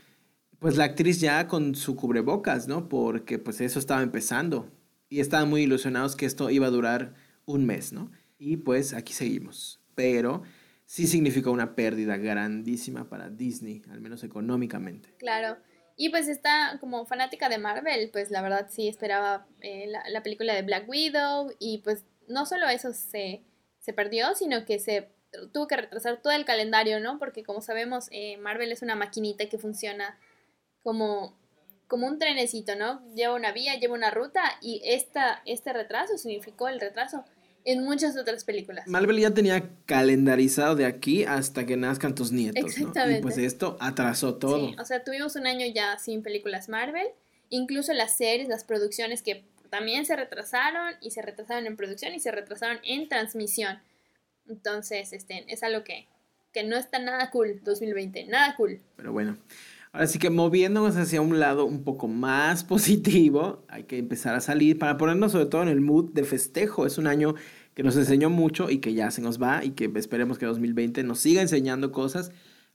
pues 0.59 0.77
la 0.77 0.85
actriz 0.85 1.21
ya 1.21 1.49
con 1.49 1.75
su 1.75 1.97
cubrebocas, 1.97 2.69
¿no? 2.69 2.89
Porque 2.89 3.39
pues 3.39 3.61
eso 3.61 3.79
estaba 3.79 4.03
empezando 4.03 4.71
y 5.09 5.21
estaban 5.21 5.49
muy 5.51 5.63
ilusionados 5.63 6.17
que 6.17 6.27
esto 6.27 6.51
iba 6.51 6.67
a 6.67 6.71
durar 6.71 7.15
un 7.45 7.67
mes, 7.67 7.93
¿no? 7.93 8.11
Y 8.39 8.59
pues 8.59 8.95
aquí 8.95 9.13
seguimos. 9.13 9.81
Pero 9.95 10.43
sí 10.87 11.07
significó 11.07 11.51
una 11.51 11.75
pérdida 11.75 12.17
grandísima 12.17 13.09
para 13.09 13.29
Disney, 13.29 13.83
al 13.91 14.01
menos 14.01 14.25
económicamente. 14.25 15.15
Claro. 15.19 15.59
Y 16.03 16.09
pues 16.09 16.29
está 16.29 16.79
como 16.81 17.05
fanática 17.05 17.51
de 17.51 17.59
Marvel, 17.59 18.09
pues 18.11 18.31
la 18.31 18.41
verdad 18.41 18.69
sí 18.71 18.89
esperaba 18.89 19.47
eh, 19.61 19.87
la, 19.87 20.23
película 20.23 20.55
de 20.55 20.63
Black 20.63 20.89
Widow 20.89 21.53
y 21.59 21.83
pues 21.85 22.07
no 22.27 22.47
solo 22.47 22.71
eso 22.71 22.95
se, 22.95 23.45
se, 23.81 23.93
perdió, 23.93 24.35
sino 24.35 24.65
que 24.65 24.79
se 24.79 25.11
tuvo 25.53 25.67
que 25.67 25.77
retrasar 25.77 26.23
todo 26.23 26.33
el 26.33 26.47
calendario, 26.47 27.01
¿no? 27.01 27.19
Porque 27.19 27.45
como 27.45 27.61
sabemos, 27.61 28.09
eh, 28.13 28.39
Marvel 28.39 28.73
es 28.73 28.81
una 28.81 28.95
maquinita 28.95 29.51
que 29.51 29.59
funciona 29.59 30.19
como 30.83 31.39
como 31.87 32.07
un 32.07 32.19
trenecito, 32.19 32.77
¿no? 32.77 33.03
Lleva 33.15 33.35
una 33.35 33.53
vía, 33.53 33.79
lleva 33.79 33.93
una 33.93 34.11
ruta 34.11 34.41
y 34.63 34.81
esta, 34.87 35.43
este 35.45 35.75
retraso 35.75 36.17
significó 36.17 36.69
el 36.69 36.81
retraso 36.81 37.27
en 37.65 37.85
muchas 37.85 38.17
otras 38.17 38.45
películas. 38.45 38.87
Marvel 38.87 39.19
ya 39.19 39.33
tenía 39.33 39.69
calendarizado 39.87 40.75
de 40.75 40.87
aquí 40.87 41.25
hasta 41.25 41.67
que 41.67 41.77
nazcan 41.77 42.15
tus 42.15 42.33
nietos. 42.33 42.65
Exactamente. 42.65 43.19
Y 43.19 43.23
pues 43.23 43.39
esto 43.39 43.77
atrasó 43.81 44.37
todo. 44.37 44.69
Sí, 44.69 44.77
o 44.79 44.85
sea, 44.85 45.05
tuvimos 45.05 45.37
un 45.37 45.47
año 45.47 45.67
ya 45.67 45.99
sin 45.99 46.23
películas 46.23 46.69
Marvel, 46.69 47.09
incluso 47.49 47.93
las 47.93 48.17
series, 48.17 48.49
las 48.49 48.65
producciones 48.65 49.23
que 49.23 49.45
también 49.71 50.05
se 50.05 50.17
retrasaron 50.17 50.95
y 51.01 51.11
se 51.13 51.23
retrasaron 51.23 51.67
en 51.67 51.77
producción 51.77 52.15
y 52.15 52.21
se 52.21 52.31
retrasaron 52.31 52.81
en 52.83 53.09
transmisión. 53.09 53.79
Entonces, 54.49 55.13
este, 55.13 55.45
es 55.49 55.63
algo 55.63 55.85
que, 55.85 56.09
que 56.53 56.65
no 56.65 56.77
está 56.77 56.99
nada 56.99 57.31
cool 57.31 57.61
2020, 57.63 58.25
nada 58.25 58.57
cool. 58.57 58.81
Pero 58.97 59.13
bueno, 59.13 59.39
ahora 59.93 60.07
sí 60.07 60.19
que 60.19 60.31
moviéndonos 60.31 60.97
hacia 60.97 61.21
un 61.21 61.39
lado 61.41 61.65
un 61.65 61.85
poco 61.85 62.09
más 62.09 62.65
positivo, 62.65 63.65
hay 63.69 63.85
que 63.85 63.99
empezar 63.99 64.35
a 64.35 64.41
salir 64.41 64.79
para 64.79 64.97
ponernos 64.97 65.33
sobre 65.33 65.47
todo 65.47 65.63
en 65.63 65.69
el 65.69 65.81
mood 65.81 66.13
de 66.13 66.25
festejo. 66.25 66.87
Es 66.87 66.99
un 66.99 67.07
año 67.07 67.35
que 67.75 67.83
nos 67.83 67.97
enseñó 67.97 68.31
mucho 68.31 68.71
y 68.71 68.79
que 68.79 68.95
ya 68.95 69.11
se 69.11 69.23
nos 69.23 69.41
va 69.41 69.65
y 69.65 69.71
que 69.71 69.91
esperemos 69.97 70.39
que 70.39 70.47
2020 70.47 71.03
nos 71.05 71.21
siga 71.21 71.43
enseñando 71.43 71.93
cosas, 71.93 72.33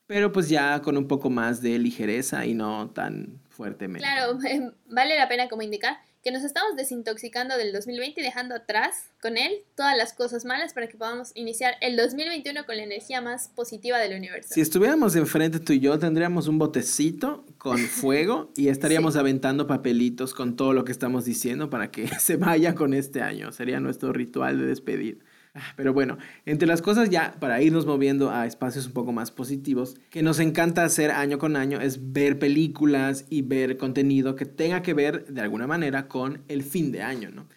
pero 0.08 0.32
pues 0.32 0.50
ya 0.50 0.82
con 0.82 0.98
un 0.98 1.08
poco 1.08 1.30
más 1.30 1.62
de 1.62 1.78
ligereza 1.80 2.46
y 2.46 2.54
no 2.54 2.90
tan 2.92 3.40
fuertemente. 3.50 4.08
Claro, 4.08 4.38
vale 4.90 5.18
la 5.18 5.28
pena 5.28 5.48
como 5.48 5.62
indicar 5.62 5.98
que 6.26 6.32
nos 6.32 6.44
estamos 6.44 6.76
desintoxicando 6.76 7.56
del 7.56 7.72
2020 7.72 8.20
y 8.20 8.24
dejando 8.24 8.56
atrás 8.56 9.12
con 9.22 9.38
él 9.38 9.60
todas 9.76 9.96
las 9.96 10.12
cosas 10.12 10.44
malas 10.44 10.74
para 10.74 10.88
que 10.88 10.98
podamos 10.98 11.32
iniciar 11.36 11.76
el 11.82 11.96
2021 11.96 12.66
con 12.66 12.78
la 12.78 12.84
energía 12.84 13.22
más 13.22 13.50
positiva 13.50 14.00
del 14.00 14.18
universo. 14.18 14.50
Si 14.52 14.60
estuviéramos 14.60 15.16
enfrente 15.16 15.60
tú 15.60 15.74
y 15.74 15.80
yo, 15.80 16.00
tendríamos 16.00 16.48
un 16.48 16.58
botecito 16.58 17.46
con 17.60 17.78
fuego 17.78 18.52
y 18.56 18.70
estaríamos 18.70 19.18
aventando 19.18 19.68
papelitos 19.68 20.34
con 20.34 20.56
todo 20.56 20.74
lo 20.74 20.84
que 20.84 20.92
estamos 20.92 21.26
diciendo 21.26 21.70
para 21.70 21.92
que 21.92 22.08
se 22.20 22.38
vaya 22.38 22.74
con 22.74 22.96
este 22.96 23.22
año. 23.22 23.52
Sería 23.52 23.80
nuestro 23.80 24.12
ritual 24.12 24.58
de 24.58 24.66
despedir. 24.66 25.20
Ah, 25.58 25.74
pero 25.78 25.94
bueno, 25.94 26.18
entre 26.46 26.68
las 26.68 26.82
cosas 26.82 27.10
ya 27.10 27.34
para 27.40 27.62
irnos 27.62 27.86
moviendo 27.86 28.30
a 28.30 28.46
espacios 28.46 28.88
un 28.88 28.92
poco 28.92 29.14
más 29.14 29.32
positivos, 29.32 29.96
que 30.10 30.22
nos 30.22 30.42
encanta 30.42 30.84
hacer 30.84 31.12
año 31.12 31.40
con 31.40 31.56
año 31.56 31.80
es 31.80 32.12
ver 32.12 32.38
películas 32.40 33.26
y 33.30 33.42
ver 33.42 33.78
contenido 33.78 34.36
que 34.36 34.46
tenga 34.46 34.82
que 34.82 34.94
ver 34.94 35.26
de 35.28 35.40
alguna 35.40 35.66
manera 35.66 36.10
con 36.10 36.42
el 36.50 36.62
fin 36.62 36.92
de 36.92 37.04
año, 37.04 37.32
¿no? 37.32 37.48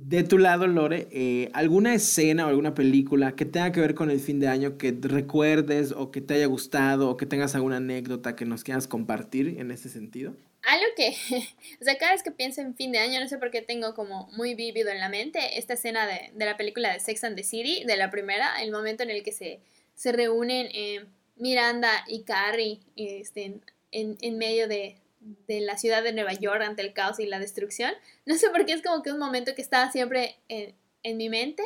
De 0.00 0.22
tu 0.24 0.38
lado, 0.38 0.66
Lore, 0.66 1.08
eh, 1.10 1.50
¿alguna 1.52 1.94
escena 1.94 2.46
o 2.46 2.48
alguna 2.48 2.74
película 2.74 3.32
que 3.32 3.44
tenga 3.44 3.72
que 3.72 3.80
ver 3.80 3.94
con 3.94 4.10
el 4.10 4.20
fin 4.20 4.40
de 4.40 4.48
año 4.48 4.78
que 4.78 4.96
recuerdes 5.00 5.92
o 5.92 6.10
que 6.10 6.20
te 6.20 6.34
haya 6.34 6.46
gustado 6.46 7.10
o 7.10 7.16
que 7.16 7.26
tengas 7.26 7.54
alguna 7.54 7.76
anécdota 7.76 8.36
que 8.36 8.44
nos 8.44 8.64
quieras 8.64 8.86
compartir 8.86 9.56
en 9.58 9.70
ese 9.70 9.88
sentido? 9.88 10.34
algo 10.66 10.86
que, 10.96 11.10
o 11.80 11.84
sea, 11.84 11.96
cada 11.96 12.12
vez 12.12 12.22
que 12.22 12.32
pienso 12.32 12.60
en 12.60 12.74
fin 12.74 12.92
de 12.92 12.98
año, 12.98 13.20
no 13.20 13.28
sé 13.28 13.38
por 13.38 13.50
qué 13.50 13.62
tengo 13.62 13.94
como 13.94 14.28
muy 14.32 14.54
vívido 14.54 14.90
en 14.90 15.00
la 15.00 15.08
mente 15.08 15.58
esta 15.58 15.74
escena 15.74 16.06
de, 16.06 16.32
la 16.44 16.56
película 16.56 16.92
de 16.92 17.00
Sex 17.00 17.24
and 17.24 17.36
the 17.36 17.44
City, 17.44 17.84
de 17.84 17.96
la 17.96 18.10
primera, 18.10 18.60
el 18.62 18.72
momento 18.72 19.02
en 19.02 19.10
el 19.10 19.22
que 19.22 19.32
se, 19.32 19.60
se 19.94 20.12
reúnen 20.12 20.68
eh, 20.72 21.06
Miranda 21.36 22.04
y 22.08 22.22
Carrie 22.24 22.80
este, 22.96 23.60
en, 23.92 24.18
en, 24.20 24.38
medio 24.38 24.66
de, 24.66 24.96
de, 25.46 25.60
la 25.60 25.78
ciudad 25.78 26.02
de 26.02 26.12
Nueva 26.12 26.32
York 26.32 26.62
ante 26.62 26.82
el 26.82 26.92
caos 26.92 27.18
y 27.20 27.26
la 27.26 27.38
destrucción. 27.38 27.92
No 28.26 28.36
sé 28.36 28.50
por 28.50 28.66
qué 28.66 28.72
es 28.72 28.82
como 28.82 29.02
que 29.02 29.12
un 29.12 29.18
momento 29.18 29.54
que 29.54 29.62
está 29.62 29.90
siempre 29.92 30.36
en, 30.48 30.74
en 31.02 31.16
mi 31.16 31.28
mente. 31.28 31.62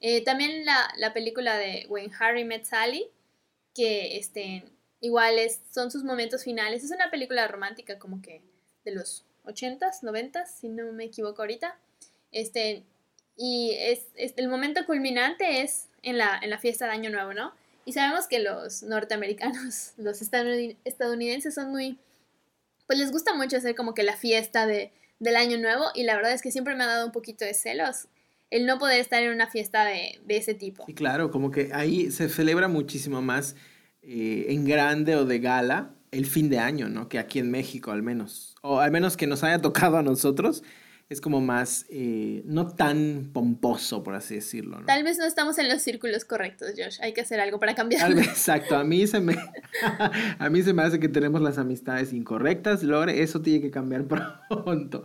Eh, 0.00 0.22
también 0.22 0.64
la, 0.64 0.92
la, 0.96 1.12
película 1.12 1.56
de 1.56 1.86
When 1.88 2.12
Harry 2.20 2.44
Met 2.44 2.64
Sally, 2.64 3.08
que 3.74 4.16
este, 4.16 4.64
Igual 5.00 5.36
son 5.72 5.90
sus 5.90 6.02
momentos 6.02 6.42
finales. 6.42 6.82
Es 6.82 6.90
una 6.90 7.10
película 7.10 7.46
romántica 7.46 7.98
como 7.98 8.20
que 8.20 8.42
de 8.84 8.92
los 8.92 9.24
80s, 9.44 10.02
90s, 10.02 10.46
si 10.46 10.68
no 10.68 10.92
me 10.92 11.04
equivoco 11.04 11.42
ahorita. 11.42 11.78
Este, 12.32 12.82
y 13.36 13.76
es, 13.78 14.06
el 14.16 14.48
momento 14.48 14.84
culminante 14.86 15.62
es 15.62 15.86
en 16.02 16.18
la, 16.18 16.38
en 16.42 16.50
la 16.50 16.58
fiesta 16.58 16.86
de 16.86 16.92
Año 16.92 17.10
Nuevo, 17.10 17.32
¿no? 17.32 17.52
Y 17.84 17.92
sabemos 17.92 18.26
que 18.26 18.40
los 18.40 18.82
norteamericanos, 18.82 19.92
los 19.98 20.20
estadounidenses 20.20 21.54
son 21.54 21.70
muy, 21.70 21.96
pues 22.88 22.98
les 22.98 23.12
gusta 23.12 23.34
mucho 23.34 23.58
hacer 23.58 23.76
como 23.76 23.94
que 23.94 24.02
la 24.02 24.16
fiesta 24.16 24.66
de, 24.66 24.90
del 25.20 25.36
Año 25.36 25.58
Nuevo 25.58 25.84
y 25.94 26.02
la 26.02 26.16
verdad 26.16 26.32
es 26.32 26.42
que 26.42 26.50
siempre 26.50 26.74
me 26.74 26.82
ha 26.82 26.88
dado 26.88 27.06
un 27.06 27.12
poquito 27.12 27.44
de 27.44 27.54
celos 27.54 28.08
el 28.50 28.64
no 28.64 28.78
poder 28.78 28.98
estar 28.98 29.22
en 29.22 29.30
una 29.30 29.46
fiesta 29.46 29.84
de, 29.84 30.18
de 30.24 30.36
ese 30.38 30.54
tipo. 30.54 30.84
Y 30.88 30.94
claro, 30.94 31.30
como 31.30 31.50
que 31.50 31.70
ahí 31.74 32.10
se 32.10 32.30
celebra 32.30 32.66
muchísimo 32.66 33.20
más 33.20 33.54
eh, 34.02 34.46
en 34.48 34.64
grande 34.64 35.16
o 35.16 35.26
de 35.26 35.38
gala 35.38 35.90
el 36.12 36.24
fin 36.24 36.48
de 36.48 36.58
año, 36.58 36.88
¿no? 36.88 37.10
Que 37.10 37.18
aquí 37.18 37.38
en 37.38 37.50
México 37.50 37.90
al 37.90 38.02
menos. 38.02 38.56
O 38.62 38.80
al 38.80 38.90
menos 38.90 39.18
que 39.18 39.26
nos 39.26 39.44
haya 39.44 39.60
tocado 39.60 39.98
a 39.98 40.02
nosotros. 40.02 40.62
Es 41.08 41.22
como 41.22 41.40
más, 41.40 41.86
eh, 41.88 42.42
no 42.44 42.66
tan 42.66 43.30
pomposo, 43.32 44.02
por 44.02 44.14
así 44.14 44.34
decirlo. 44.34 44.80
¿no? 44.80 44.86
Tal 44.86 45.04
vez 45.04 45.16
no 45.16 45.24
estamos 45.24 45.56
en 45.58 45.68
los 45.68 45.80
círculos 45.80 46.26
correctos, 46.26 46.74
Josh. 46.76 46.98
Hay 47.00 47.14
que 47.14 47.22
hacer 47.22 47.40
algo 47.40 47.58
para 47.58 47.74
cambiarlo. 47.74 48.20
Exacto. 48.20 48.76
A 48.76 48.84
mí 48.84 49.06
se 49.06 49.20
me, 49.20 49.34
a 50.38 50.50
mí 50.50 50.62
se 50.62 50.74
me 50.74 50.82
hace 50.82 51.00
que 51.00 51.08
tenemos 51.08 51.40
las 51.40 51.56
amistades 51.56 52.12
incorrectas. 52.12 52.82
Lore, 52.82 53.22
eso 53.22 53.40
tiene 53.40 53.62
que 53.62 53.70
cambiar 53.70 54.06
pronto. 54.48 55.04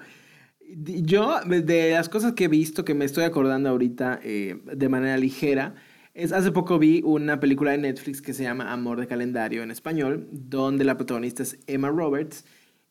Yo, 0.75 1.39
de 1.45 1.91
las 1.91 2.09
cosas 2.09 2.33
que 2.33 2.45
he 2.45 2.47
visto, 2.49 2.83
que 2.83 2.95
me 2.95 3.05
estoy 3.05 3.23
acordando 3.23 3.69
ahorita 3.69 4.19
eh, 4.23 4.57
de 4.65 4.89
manera 4.89 5.17
ligera, 5.17 5.75
es, 6.13 6.31
hace 6.31 6.51
poco 6.51 6.79
vi 6.79 7.01
una 7.03 7.39
película 7.39 7.71
de 7.71 7.77
Netflix 7.77 8.21
que 8.21 8.33
se 8.33 8.43
llama 8.43 8.73
Amor 8.73 8.99
de 8.99 9.07
Calendario 9.07 9.63
en 9.63 9.71
español, 9.71 10.27
donde 10.31 10.83
la 10.83 10.97
protagonista 10.97 11.43
es 11.43 11.59
Emma 11.65 11.89
Roberts. 11.89 12.43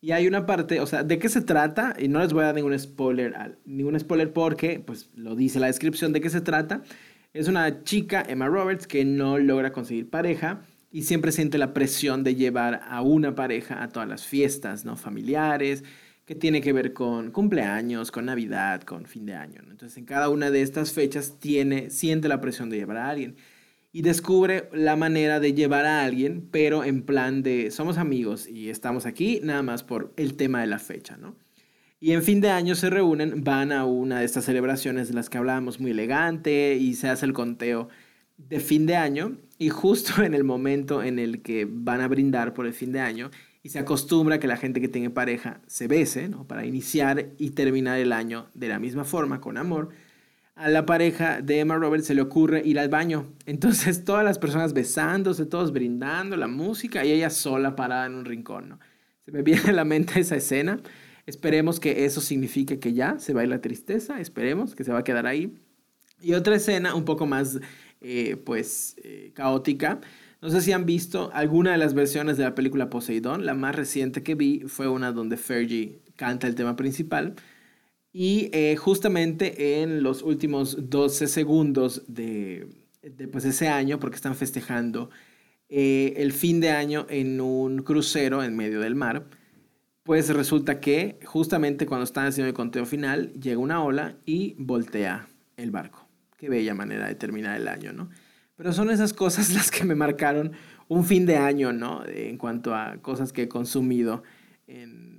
Y 0.04 0.10
hay 0.10 0.26
una 0.26 0.46
parte, 0.46 0.80
o 0.80 0.86
sea, 0.86 1.04
¿de 1.04 1.20
qué 1.20 1.28
se 1.28 1.42
trata? 1.42 1.94
Y 1.96 2.08
no 2.08 2.18
les 2.18 2.32
voy 2.32 2.42
a 2.42 2.46
dar 2.46 2.56
ningún 2.56 2.76
spoiler, 2.76 3.56
ningún 3.64 3.98
spoiler 4.00 4.32
porque, 4.32 4.82
pues, 4.84 5.08
lo 5.14 5.36
dice 5.36 5.60
la 5.60 5.68
descripción 5.68 6.12
de 6.12 6.20
qué 6.20 6.28
se 6.28 6.40
trata. 6.40 6.82
Es 7.32 7.46
una 7.46 7.84
chica, 7.84 8.24
Emma 8.28 8.48
Roberts, 8.48 8.88
que 8.88 9.04
no 9.04 9.38
logra 9.38 9.72
conseguir 9.72 10.10
pareja 10.10 10.62
y 10.90 11.02
siempre 11.02 11.30
siente 11.30 11.56
la 11.56 11.72
presión 11.72 12.24
de 12.24 12.34
llevar 12.34 12.80
a 12.88 13.00
una 13.00 13.36
pareja 13.36 13.80
a 13.80 13.90
todas 13.90 14.08
las 14.08 14.26
fiestas, 14.26 14.84
¿no? 14.84 14.96
Familiares, 14.96 15.84
que 16.24 16.34
tiene 16.34 16.60
que 16.60 16.72
ver 16.72 16.92
con 16.92 17.30
cumpleaños, 17.30 18.10
con 18.10 18.24
Navidad, 18.24 18.82
con 18.82 19.06
fin 19.06 19.24
de 19.24 19.34
año. 19.34 19.62
Entonces, 19.70 19.96
en 19.98 20.04
cada 20.04 20.30
una 20.30 20.50
de 20.50 20.62
estas 20.62 20.92
fechas 20.92 21.38
tiene, 21.38 21.90
siente 21.90 22.26
la 22.26 22.40
presión 22.40 22.70
de 22.70 22.78
llevar 22.78 22.96
a 22.96 23.08
alguien 23.08 23.36
y 23.92 24.02
descubre 24.02 24.68
la 24.72 24.96
manera 24.96 25.38
de 25.38 25.54
llevar 25.54 25.84
a 25.84 26.02
alguien, 26.02 26.48
pero 26.50 26.82
en 26.82 27.02
plan 27.02 27.42
de 27.42 27.70
somos 27.70 27.98
amigos 27.98 28.48
y 28.48 28.70
estamos 28.70 29.06
aquí 29.06 29.40
nada 29.42 29.62
más 29.62 29.84
por 29.84 30.12
el 30.16 30.34
tema 30.34 30.62
de 30.62 30.66
la 30.66 30.78
fecha, 30.78 31.16
¿no? 31.16 31.36
Y 32.00 32.12
en 32.12 32.22
fin 32.22 32.40
de 32.40 32.50
año 32.50 32.74
se 32.74 32.90
reúnen, 32.90 33.44
van 33.44 33.70
a 33.70 33.84
una 33.84 34.18
de 34.20 34.24
estas 34.24 34.46
celebraciones 34.46 35.08
de 35.08 35.14
las 35.14 35.30
que 35.30 35.38
hablábamos 35.38 35.78
muy 35.78 35.92
elegante 35.92 36.76
y 36.80 36.94
se 36.94 37.08
hace 37.08 37.26
el 37.26 37.32
conteo 37.32 37.88
de 38.38 38.58
fin 38.58 38.86
de 38.86 38.96
año 38.96 39.36
y 39.58 39.68
justo 39.68 40.22
en 40.24 40.34
el 40.34 40.42
momento 40.42 41.02
en 41.02 41.18
el 41.18 41.42
que 41.42 41.68
van 41.70 42.00
a 42.00 42.08
brindar 42.08 42.54
por 42.54 42.66
el 42.66 42.72
fin 42.72 42.90
de 42.90 43.00
año, 43.00 43.30
y 43.62 43.68
se 43.68 43.78
acostumbra 43.78 44.40
que 44.40 44.48
la 44.48 44.56
gente 44.56 44.80
que 44.80 44.88
tiene 44.88 45.10
pareja 45.10 45.60
se 45.66 45.86
bese, 45.86 46.28
¿no? 46.28 46.46
Para 46.46 46.66
iniciar 46.66 47.28
y 47.38 47.50
terminar 47.50 47.98
el 48.00 48.12
año 48.12 48.48
de 48.54 48.68
la 48.68 48.80
misma 48.80 49.04
forma, 49.04 49.40
con 49.40 49.56
amor. 49.56 49.90
A 50.54 50.68
la 50.68 50.84
pareja 50.86 51.40
de 51.40 51.60
Emma 51.60 51.76
Roberts 51.76 52.06
se 52.06 52.14
le 52.14 52.22
ocurre 52.22 52.62
ir 52.64 52.78
al 52.78 52.88
baño. 52.88 53.32
Entonces 53.46 54.04
todas 54.06 54.24
las 54.24 54.38
personas 54.38 54.72
besándose, 54.72 55.46
todos 55.46 55.72
brindando 55.72 56.36
la 56.36 56.48
música 56.48 57.04
y 57.04 57.12
ella 57.12 57.30
sola 57.30 57.74
parada 57.74 58.06
en 58.06 58.14
un 58.14 58.24
rincón. 58.24 58.78
Se 59.24 59.32
me 59.32 59.42
viene 59.42 59.70
a 59.70 59.72
la 59.72 59.84
mente 59.84 60.20
esa 60.20 60.36
escena. 60.36 60.80
Esperemos 61.26 61.80
que 61.80 62.04
eso 62.04 62.20
signifique 62.20 62.78
que 62.78 62.92
ya 62.92 63.18
se 63.18 63.32
va 63.32 63.40
a 63.40 63.44
ir 63.44 63.50
la 63.50 63.60
tristeza. 63.60 64.20
Esperemos 64.20 64.74
que 64.74 64.84
se 64.84 64.92
va 64.92 65.00
a 65.00 65.04
quedar 65.04 65.26
ahí. 65.26 65.56
Y 66.20 66.34
otra 66.34 66.56
escena 66.56 66.94
un 66.94 67.04
poco 67.04 67.26
más, 67.26 67.58
eh, 68.00 68.36
pues, 68.44 68.96
eh, 69.02 69.32
caótica 69.34 70.00
no 70.42 70.50
sé 70.50 70.60
si 70.60 70.72
han 70.72 70.86
visto 70.86 71.30
alguna 71.34 71.70
de 71.70 71.78
las 71.78 71.94
versiones 71.94 72.36
de 72.36 72.42
la 72.42 72.56
película 72.56 72.90
Poseidón. 72.90 73.46
La 73.46 73.54
más 73.54 73.76
reciente 73.76 74.24
que 74.24 74.34
vi 74.34 74.64
fue 74.66 74.88
una 74.88 75.12
donde 75.12 75.36
Fergie 75.36 76.00
canta 76.16 76.48
el 76.48 76.56
tema 76.56 76.74
principal. 76.74 77.36
Y 78.12 78.50
eh, 78.52 78.76
justamente 78.76 79.82
en 79.82 80.02
los 80.02 80.22
últimos 80.22 80.90
12 80.90 81.28
segundos 81.28 82.02
de, 82.06 82.68
pues, 83.30 83.44
ese 83.44 83.68
año, 83.68 83.98
porque 83.98 84.16
están 84.16 84.34
festejando 84.34 85.10
eh, 85.68 86.12
el 86.18 86.32
fin 86.32 86.60
de 86.60 86.70
año 86.70 87.06
en 87.08 87.40
un 87.40 87.82
crucero 87.82 88.44
en 88.44 88.54
medio 88.54 88.80
del 88.80 88.94
mar, 88.94 89.24
pues 90.02 90.28
resulta 90.28 90.80
que 90.80 91.18
justamente 91.24 91.86
cuando 91.86 92.04
están 92.04 92.26
haciendo 92.26 92.48
el 92.48 92.54
conteo 92.54 92.84
final, 92.84 93.32
llega 93.32 93.58
una 93.58 93.82
ola 93.82 94.16
y 94.26 94.54
voltea 94.58 95.28
el 95.56 95.70
barco. 95.70 96.06
Qué 96.36 96.48
bella 96.50 96.74
manera 96.74 97.06
de 97.06 97.14
terminar 97.14 97.58
el 97.58 97.68
año, 97.68 97.92
¿no? 97.92 98.10
Pero 98.56 98.72
son 98.72 98.90
esas 98.90 99.12
cosas 99.12 99.50
las 99.54 99.70
que 99.70 99.84
me 99.84 99.94
marcaron 99.94 100.52
un 100.88 101.04
fin 101.04 101.24
de 101.24 101.36
año, 101.36 101.72
¿no? 101.72 102.04
En 102.06 102.36
cuanto 102.36 102.74
a 102.74 102.98
cosas 102.98 103.32
que 103.32 103.44
he 103.44 103.48
consumido 103.48 104.22
en, 104.66 105.11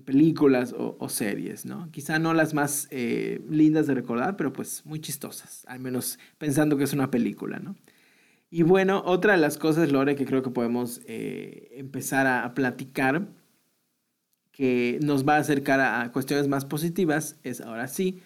películas 0.00 0.74
o, 0.76 1.08
series, 1.08 1.66
¿no? 1.66 1.90
Quizá 1.90 2.18
no 2.18 2.34
las 2.34 2.54
más 2.54 2.88
eh, 2.90 3.40
lindas 3.48 3.86
de 3.86 3.94
recordar, 3.94 4.36
pero 4.36 4.52
pues 4.52 4.84
muy 4.84 5.00
chistosas, 5.00 5.64
al 5.66 5.80
menos 5.80 6.18
pensando 6.38 6.76
que 6.76 6.84
es 6.84 6.92
una 6.92 7.10
película, 7.10 7.58
¿no? 7.58 7.76
Y 8.50 8.64
bueno, 8.64 9.02
otra 9.06 9.32
de 9.32 9.38
las 9.38 9.56
cosas, 9.56 9.90
Lore, 9.90 10.14
que 10.14 10.26
creo 10.26 10.42
que 10.42 10.50
podemos 10.50 11.00
eh, 11.06 11.70
empezar 11.76 12.26
a, 12.26 12.52
platicar, 12.54 13.28
que 14.50 14.98
nos 15.02 15.26
va 15.26 15.36
a 15.36 15.38
acercar 15.38 15.80
a 15.80 16.12
cuestiones 16.12 16.48
más 16.48 16.66
positivas 16.66 17.38
es 17.42 17.62
ahora 17.62 17.88
sí, 17.88 18.20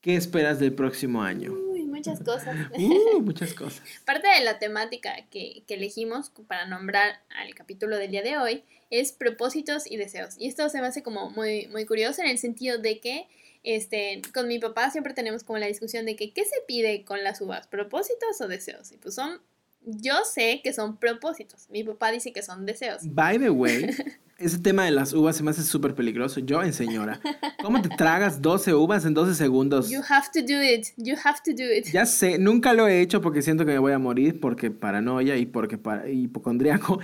¿qué 0.00 0.14
esperas 0.14 0.60
del 0.60 0.74
próximo 0.74 1.22
año? 1.24 1.63
Muchas 2.06 2.24
cosas. 2.24 2.56
Uh, 2.74 3.20
muchas 3.20 3.54
cosas. 3.54 3.82
Parte 4.04 4.28
de 4.28 4.44
la 4.44 4.58
temática 4.58 5.14
que, 5.30 5.62
que 5.66 5.74
elegimos 5.74 6.30
para 6.46 6.66
nombrar 6.66 7.20
al 7.36 7.54
capítulo 7.54 7.96
del 7.96 8.10
día 8.10 8.22
de 8.22 8.36
hoy 8.36 8.64
es 8.90 9.12
propósitos 9.12 9.90
y 9.90 9.96
deseos. 9.96 10.34
Y 10.38 10.48
esto 10.48 10.68
se 10.68 10.80
me 10.80 10.86
hace 10.86 11.02
como 11.02 11.30
muy, 11.30 11.66
muy 11.68 11.84
curioso 11.86 12.22
en 12.22 12.28
el 12.28 12.38
sentido 12.38 12.78
de 12.78 13.00
que 13.00 13.26
este, 13.64 14.20
con 14.32 14.46
mi 14.46 14.58
papá 14.58 14.90
siempre 14.90 15.14
tenemos 15.14 15.42
como 15.42 15.58
la 15.58 15.66
discusión 15.66 16.04
de 16.04 16.16
que 16.16 16.32
qué 16.32 16.44
se 16.44 16.56
pide 16.68 17.04
con 17.04 17.24
las 17.24 17.40
uvas, 17.40 17.66
propósitos 17.66 18.40
o 18.40 18.46
deseos. 18.46 18.92
Y 18.92 18.98
pues 18.98 19.14
son, 19.14 19.40
yo 19.82 20.24
sé 20.24 20.60
que 20.62 20.72
son 20.72 20.98
propósitos. 20.98 21.68
Mi 21.70 21.82
papá 21.82 22.12
dice 22.12 22.32
que 22.32 22.42
son 22.42 22.66
deseos. 22.66 23.00
By 23.02 23.38
the 23.38 23.50
way, 23.50 23.86
ese 24.38 24.58
tema 24.58 24.84
de 24.84 24.90
las 24.90 25.12
uvas 25.12 25.36
se 25.36 25.42
me 25.42 25.50
hace 25.50 25.62
súper 25.62 25.94
peligroso. 25.94 26.40
Yo 26.40 26.62
en 26.62 26.72
señora, 26.72 27.20
¿cómo 27.62 27.80
te 27.82 27.88
tragas 27.88 28.42
12 28.42 28.74
uvas 28.74 29.04
en 29.04 29.14
12 29.14 29.34
segundos? 29.34 29.90
You 29.90 30.00
have 30.08 30.26
to 30.32 30.40
do 30.40 30.62
it. 30.62 30.88
You 30.96 31.14
have 31.22 31.38
to 31.44 31.52
do 31.52 31.64
it. 31.72 31.86
Ya 31.92 32.06
sé, 32.06 32.38
nunca 32.38 32.72
lo 32.72 32.88
he 32.88 33.00
hecho 33.00 33.20
porque 33.20 33.42
siento 33.42 33.64
que 33.64 33.72
me 33.72 33.78
voy 33.78 33.92
a 33.92 33.98
morir, 33.98 34.40
porque 34.40 34.70
paranoia 34.70 35.36
y 35.36 35.46
porque 35.46 35.78
para, 35.78 36.08
hipocondriaco. 36.08 37.00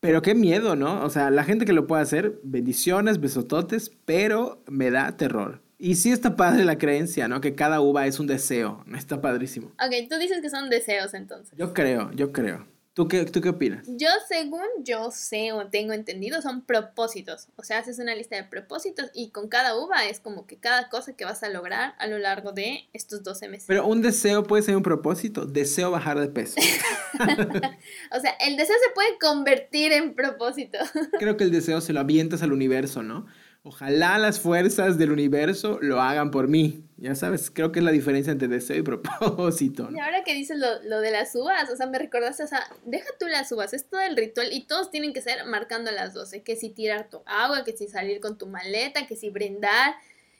Pero 0.00 0.20
qué 0.20 0.34
miedo, 0.34 0.76
¿no? 0.76 1.02
O 1.02 1.08
sea, 1.08 1.30
la 1.30 1.44
gente 1.44 1.64
que 1.64 1.72
lo 1.72 1.86
puede 1.86 2.02
hacer, 2.02 2.38
bendiciones, 2.42 3.20
besototes, 3.20 3.90
pero 4.04 4.62
me 4.68 4.90
da 4.90 5.16
terror. 5.16 5.62
Y 5.78 5.94
sí 5.94 6.12
está 6.12 6.36
padre 6.36 6.64
la 6.64 6.76
creencia, 6.76 7.26
¿no? 7.26 7.40
Que 7.40 7.54
cada 7.54 7.80
uva 7.80 8.06
es 8.06 8.20
un 8.20 8.26
deseo. 8.26 8.84
Está 8.94 9.20
padrísimo. 9.20 9.68
Ok, 9.68 10.08
tú 10.10 10.16
dices 10.18 10.40
que 10.42 10.50
son 10.50 10.68
deseos 10.68 11.14
entonces. 11.14 11.56
Yo 11.56 11.72
creo, 11.72 12.10
yo 12.12 12.32
creo. 12.32 12.66
¿Tú 12.94 13.08
qué, 13.08 13.24
¿Tú 13.24 13.40
qué 13.40 13.48
opinas? 13.48 13.84
Yo, 13.88 14.06
según 14.28 14.62
yo 14.84 15.10
sé 15.10 15.50
o 15.52 15.66
tengo 15.66 15.92
entendido, 15.92 16.40
son 16.40 16.62
propósitos. 16.62 17.48
O 17.56 17.64
sea, 17.64 17.78
haces 17.78 17.98
una 17.98 18.14
lista 18.14 18.36
de 18.36 18.44
propósitos 18.44 19.10
y 19.12 19.30
con 19.30 19.48
cada 19.48 19.76
uva 19.76 20.06
es 20.06 20.20
como 20.20 20.46
que 20.46 20.58
cada 20.58 20.88
cosa 20.88 21.12
que 21.14 21.24
vas 21.24 21.42
a 21.42 21.48
lograr 21.48 21.96
a 21.98 22.06
lo 22.06 22.18
largo 22.18 22.52
de 22.52 22.88
estos 22.92 23.24
12 23.24 23.48
meses. 23.48 23.64
Pero 23.66 23.84
un 23.84 24.00
deseo 24.00 24.44
puede 24.44 24.62
ser 24.62 24.76
un 24.76 24.84
propósito. 24.84 25.44
Deseo 25.44 25.90
bajar 25.90 26.20
de 26.20 26.28
peso. 26.28 26.54
o 28.12 28.20
sea, 28.20 28.30
el 28.38 28.56
deseo 28.56 28.76
se 28.86 28.94
puede 28.94 29.18
convertir 29.20 29.92
en 29.92 30.14
propósito. 30.14 30.78
Creo 31.18 31.36
que 31.36 31.42
el 31.42 31.50
deseo 31.50 31.80
se 31.80 31.92
lo 31.92 31.98
avientas 31.98 32.44
al 32.44 32.52
universo, 32.52 33.02
¿no? 33.02 33.26
Ojalá 33.66 34.18
las 34.18 34.40
fuerzas 34.40 34.98
del 34.98 35.10
universo 35.10 35.78
lo 35.80 36.02
hagan 36.02 36.30
por 36.30 36.48
mí. 36.48 36.84
Ya 36.98 37.14
sabes, 37.14 37.50
creo 37.50 37.72
que 37.72 37.78
es 37.78 37.84
la 37.84 37.92
diferencia 37.92 38.30
entre 38.30 38.46
deseo 38.46 38.76
y 38.76 38.82
propósito. 38.82 39.88
Y 39.90 39.98
ahora 39.98 40.22
que 40.22 40.34
dices 40.34 40.58
lo, 40.58 41.00
de 41.00 41.10
las 41.10 41.34
uvas, 41.34 41.70
o 41.70 41.76
sea, 41.76 41.86
me 41.86 41.98
recordaste, 41.98 42.42
o 42.42 42.46
sea, 42.46 42.62
deja 42.84 43.08
tú 43.18 43.26
las 43.26 43.50
uvas, 43.52 43.72
es 43.72 43.88
todo 43.88 44.02
el 44.02 44.18
ritual 44.18 44.52
y 44.52 44.66
todos 44.66 44.90
tienen 44.90 45.14
que 45.14 45.22
ser 45.22 45.46
marcando 45.46 45.90
las 45.92 46.12
12, 46.12 46.42
que 46.42 46.56
si 46.56 46.68
tirar 46.68 47.08
tu 47.08 47.22
agua, 47.24 47.64
que 47.64 47.74
si 47.74 47.88
salir 47.88 48.20
con 48.20 48.36
tu 48.36 48.46
maleta, 48.46 49.06
que 49.06 49.16
si 49.16 49.30
brindar, 49.30 49.94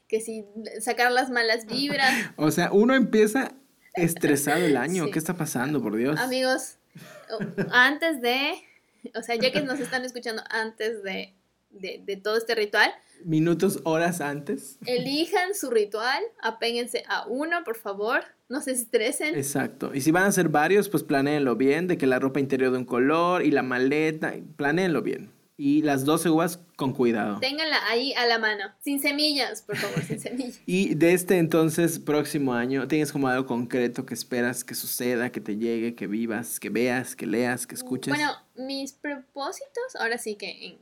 que 0.07 0.21
si 0.21 0.45
sacar 0.81 1.11
las 1.11 1.31
malas 1.31 1.65
vibras. 1.71 2.13
o 2.37 2.51
sea, 2.51 2.73
uno 2.73 2.95
empieza 2.95 3.55
estresado 3.95 4.67
el 4.67 4.77
año, 4.77 5.07
¿qué 5.11 5.19
está 5.19 5.33
pasando, 5.33 5.83
por 5.83 5.97
Dios? 5.97 6.21
Amigos, 6.21 6.77
antes 7.71 8.21
de, 8.21 8.53
o 9.15 9.23
sea, 9.23 9.37
ya 9.37 9.51
que 9.51 9.63
nos 9.63 9.81
están 9.81 10.05
escuchando 10.05 10.43
antes 10.51 11.03
de, 11.03 11.33
de 11.81 12.21
todo 12.23 12.37
este 12.37 12.55
ritual, 12.55 12.93
minutos, 13.25 13.81
horas 13.85 14.21
antes. 14.21 14.79
Elijan 14.87 15.55
su 15.55 15.71
ritual, 15.71 16.23
apéguense 16.43 17.05
a 17.09 17.27
uno, 17.27 17.65
por 17.65 17.77
favor, 17.77 18.25
no 18.49 18.61
se 18.61 18.73
estresen. 18.73 19.35
Exacto. 19.35 19.93
Y 19.95 20.01
si 20.01 20.11
van 20.11 20.25
a 20.25 20.29
hacer 20.29 20.49
varios, 20.49 20.89
pues 20.89 21.03
planeenlo 21.03 21.57
bien, 21.57 21.87
de 21.87 21.99
que 21.99 22.07
la 22.07 22.19
ropa 22.19 22.41
interior 22.41 22.73
de 22.73 22.79
un 22.79 22.85
color 22.85 23.45
y 23.45 23.51
la 23.51 23.63
maleta, 23.63 24.35
planeenlo 24.57 25.03
bien. 25.03 25.33
Y 25.57 25.83
las 25.83 26.05
12 26.05 26.31
uvas 26.31 26.59
con 26.75 26.93
cuidado. 26.93 27.39
Ténganla 27.39 27.79
ahí 27.89 28.13
a 28.15 28.27
la 28.27 28.41
mano, 28.41 28.65
sin 28.81 29.01
semillas, 29.01 29.63
por 29.63 29.77
favor, 29.77 30.03
sin 30.03 30.19
semillas. 30.19 30.61
y 30.67 30.97
de 30.97 31.13
este 31.13 31.39
entonces 31.39 32.01
próximo 32.01 32.55
año, 32.55 32.89
¿tienes 32.89 33.13
como 33.13 33.29
algo 33.29 33.47
concreto 33.47 34.05
que 34.05 34.15
esperas 34.15 34.65
que 34.65 34.75
suceda, 34.75 35.31
que 35.31 35.41
te 35.41 35.57
llegue, 35.57 35.95
que 35.95 36.09
vivas, 36.09 36.59
que 36.59 36.71
veas, 36.71 37.15
que 37.15 37.27
leas, 37.27 37.69
que 37.69 37.77
escuches? 37.77 38.13
Bueno, 38.13 38.33
mis 38.57 38.95
propósitos, 38.95 39.95
ahora 40.01 40.19
sí 40.19 40.35
que 40.35 40.67
en, 40.67 40.79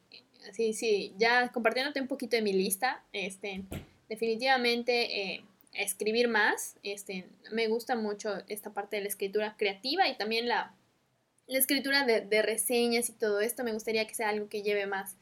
sí, 0.53 0.72
sí, 0.72 1.14
ya 1.16 1.51
compartiéndote 1.53 2.01
un 2.01 2.09
poquito 2.09 2.36
de 2.36 2.43
mi 2.43 2.53
lista, 2.53 3.05
este, 3.12 3.62
definitivamente 4.09 5.34
eh, 5.34 5.45
escribir 5.72 6.28
más, 6.28 6.76
este, 6.82 7.26
me 7.51 7.68
gusta 7.68 7.97
mucho 7.97 8.38
esta 8.49 8.72
parte 8.72 8.97
de 8.97 9.03
la 9.03 9.09
escritura 9.09 9.57
creativa 9.57 10.09
y 10.09 10.16
también 10.16 10.49
la, 10.49 10.74
la 11.47 11.59
escritura 11.59 12.05
de, 12.05 12.43
reseñas 12.43 13.09
y 13.09 13.12
todo 13.12 13.40
esto, 13.40 13.64
me 13.64 13.72
gustaría 13.72 14.07
que 14.07 14.14
sea 14.14 14.28
algo 14.28 14.49
que 14.49 14.62
lleve 14.62 14.86
más, 14.86 15.16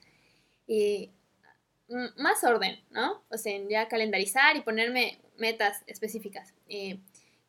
eh, 0.69 1.11
más 2.17 2.45
orden, 2.45 2.79
¿no? 2.91 3.23
O 3.31 3.37
sea, 3.37 3.59
ya 3.69 3.89
calendarizar 3.89 4.57
y 4.57 4.63
ponerme 4.63 5.19
metas 5.39 5.83
específicas. 5.87 6.53
Eh, 6.69 6.99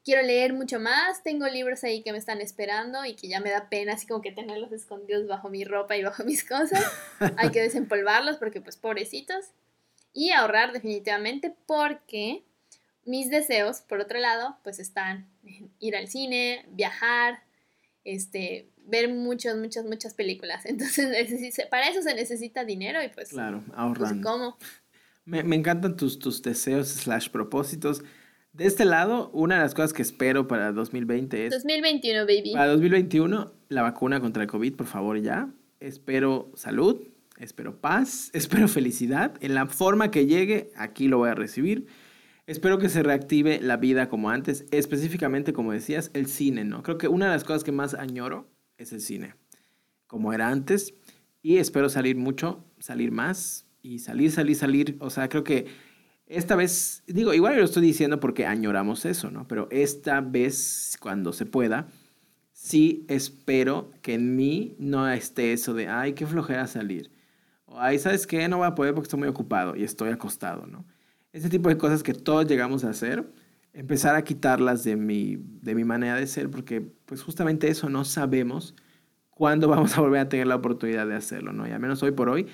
quiero 0.03 0.21
leer 0.23 0.53
mucho 0.53 0.79
más, 0.79 1.23
tengo 1.23 1.47
libros 1.47 1.83
ahí 1.83 2.01
que 2.03 2.11
me 2.11 2.17
están 2.17 2.41
esperando 2.41 3.05
y 3.05 3.15
que 3.15 3.27
ya 3.27 3.39
me 3.39 3.51
da 3.51 3.69
pena 3.69 3.93
así 3.93 4.07
como 4.07 4.21
que 4.21 4.31
tenerlos 4.31 4.71
escondidos 4.71 5.27
bajo 5.27 5.49
mi 5.49 5.63
ropa 5.63 5.95
y 5.97 6.03
bajo 6.03 6.23
mis 6.23 6.43
cosas. 6.47 6.83
Hay 7.37 7.51
que 7.51 7.61
desempolvarlos 7.61 8.37
porque 8.37 8.61
pues 8.61 8.77
pobrecitos. 8.77 9.51
Y 10.13 10.31
ahorrar 10.31 10.73
definitivamente 10.73 11.55
porque 11.65 12.43
mis 13.05 13.29
deseos, 13.29 13.81
por 13.81 13.99
otro 13.99 14.19
lado, 14.19 14.57
pues 14.63 14.79
están 14.79 15.29
en 15.45 15.71
ir 15.79 15.95
al 15.95 16.07
cine, 16.07 16.65
viajar, 16.71 17.43
este, 18.03 18.69
ver 18.85 19.09
muchas, 19.09 19.57
muchas, 19.57 19.85
muchas 19.85 20.13
películas. 20.13 20.65
Entonces, 20.65 21.61
para 21.69 21.87
eso 21.87 22.01
se 22.01 22.13
necesita 22.13 22.65
dinero 22.65 23.01
y 23.03 23.09
pues... 23.09 23.29
Claro, 23.29 23.63
pues, 23.65 23.77
ahorrando. 23.77 24.29
¿cómo? 24.29 24.57
Me, 25.23 25.43
me 25.43 25.55
encantan 25.55 25.95
tus, 25.95 26.19
tus 26.19 26.41
deseos 26.41 26.89
slash 26.89 27.29
propósitos. 27.29 28.03
De 28.53 28.65
este 28.65 28.83
lado, 28.83 29.29
una 29.31 29.55
de 29.55 29.61
las 29.61 29.73
cosas 29.73 29.93
que 29.93 30.01
espero 30.01 30.47
para 30.47 30.73
2020 30.73 31.45
es... 31.45 31.53
2021, 31.53 32.21
baby. 32.25 32.51
Para 32.53 32.67
2021, 32.67 33.53
la 33.69 33.81
vacuna 33.81 34.19
contra 34.19 34.43
el 34.43 34.49
COVID, 34.49 34.75
por 34.75 34.87
favor, 34.87 35.21
ya. 35.21 35.49
Espero 35.79 36.51
salud, 36.55 37.01
espero 37.37 37.79
paz, 37.79 38.29
espero 38.33 38.67
felicidad. 38.67 39.35
En 39.39 39.53
la 39.53 39.67
forma 39.67 40.11
que 40.11 40.25
llegue, 40.25 40.69
aquí 40.75 41.07
lo 41.07 41.19
voy 41.19 41.29
a 41.29 41.33
recibir. 41.33 41.87
Espero 42.45 42.77
que 42.77 42.89
se 42.89 43.03
reactive 43.03 43.61
la 43.61 43.77
vida 43.77 44.09
como 44.09 44.29
antes, 44.29 44.65
específicamente, 44.71 45.53
como 45.53 45.71
decías, 45.71 46.11
el 46.13 46.27
cine, 46.27 46.65
¿no? 46.65 46.83
Creo 46.83 46.97
que 46.97 47.07
una 47.07 47.27
de 47.27 47.31
las 47.31 47.45
cosas 47.45 47.63
que 47.63 47.71
más 47.71 47.93
añoro 47.93 48.49
es 48.77 48.91
el 48.91 48.99
cine, 48.99 49.35
como 50.07 50.33
era 50.33 50.49
antes. 50.49 50.93
Y 51.41 51.57
espero 51.57 51.87
salir 51.87 52.17
mucho, 52.17 52.65
salir 52.79 53.11
más 53.11 53.65
y 53.81 53.99
salir, 53.99 54.29
salir, 54.31 54.55
salir. 54.57 54.97
O 54.99 55.09
sea, 55.09 55.29
creo 55.29 55.45
que 55.45 55.67
esta 56.31 56.55
vez, 56.55 57.03
digo, 57.07 57.33
igual 57.33 57.57
lo 57.57 57.63
estoy 57.63 57.83
diciendo 57.83 58.19
porque 58.19 58.45
añoramos 58.45 59.05
eso, 59.05 59.29
¿no? 59.31 59.47
Pero 59.47 59.67
esta 59.69 60.21
vez, 60.21 60.97
cuando 60.99 61.33
se 61.33 61.45
pueda, 61.45 61.87
sí 62.53 63.05
espero 63.09 63.91
que 64.01 64.13
en 64.13 64.37
mí 64.37 64.75
no 64.79 65.09
esté 65.09 65.51
eso 65.51 65.73
de, 65.73 65.89
ay, 65.89 66.13
qué 66.13 66.25
flojera 66.25 66.67
salir. 66.67 67.11
O, 67.65 67.79
ay, 67.79 67.99
¿sabes 67.99 68.25
qué? 68.27 68.47
No 68.47 68.57
voy 68.57 68.67
a 68.67 68.75
poder 68.75 68.93
porque 68.93 69.07
estoy 69.07 69.19
muy 69.19 69.27
ocupado 69.27 69.75
y 69.75 69.83
estoy 69.83 70.09
acostado, 70.09 70.65
¿no? 70.67 70.85
Ese 71.33 71.49
tipo 71.49 71.67
de 71.67 71.77
cosas 71.77 72.01
que 72.01 72.13
todos 72.13 72.47
llegamos 72.47 72.85
a 72.85 72.91
hacer, 72.91 73.29
empezar 73.73 74.15
a 74.15 74.23
quitarlas 74.23 74.85
de 74.85 74.95
mi, 74.95 75.37
de 75.37 75.75
mi 75.75 75.83
manera 75.83 76.15
de 76.15 76.27
ser, 76.27 76.49
porque 76.49 76.81
pues 77.05 77.23
justamente 77.23 77.67
eso 77.67 77.89
no 77.89 78.05
sabemos 78.05 78.73
cuándo 79.29 79.67
vamos 79.69 79.97
a 79.97 80.01
volver 80.01 80.21
a 80.21 80.29
tener 80.29 80.47
la 80.47 80.55
oportunidad 80.55 81.07
de 81.07 81.15
hacerlo, 81.15 81.51
¿no? 81.51 81.67
Y 81.67 81.71
al 81.71 81.79
menos 81.81 82.01
hoy 82.03 82.11
por 82.11 82.29
hoy 82.29 82.47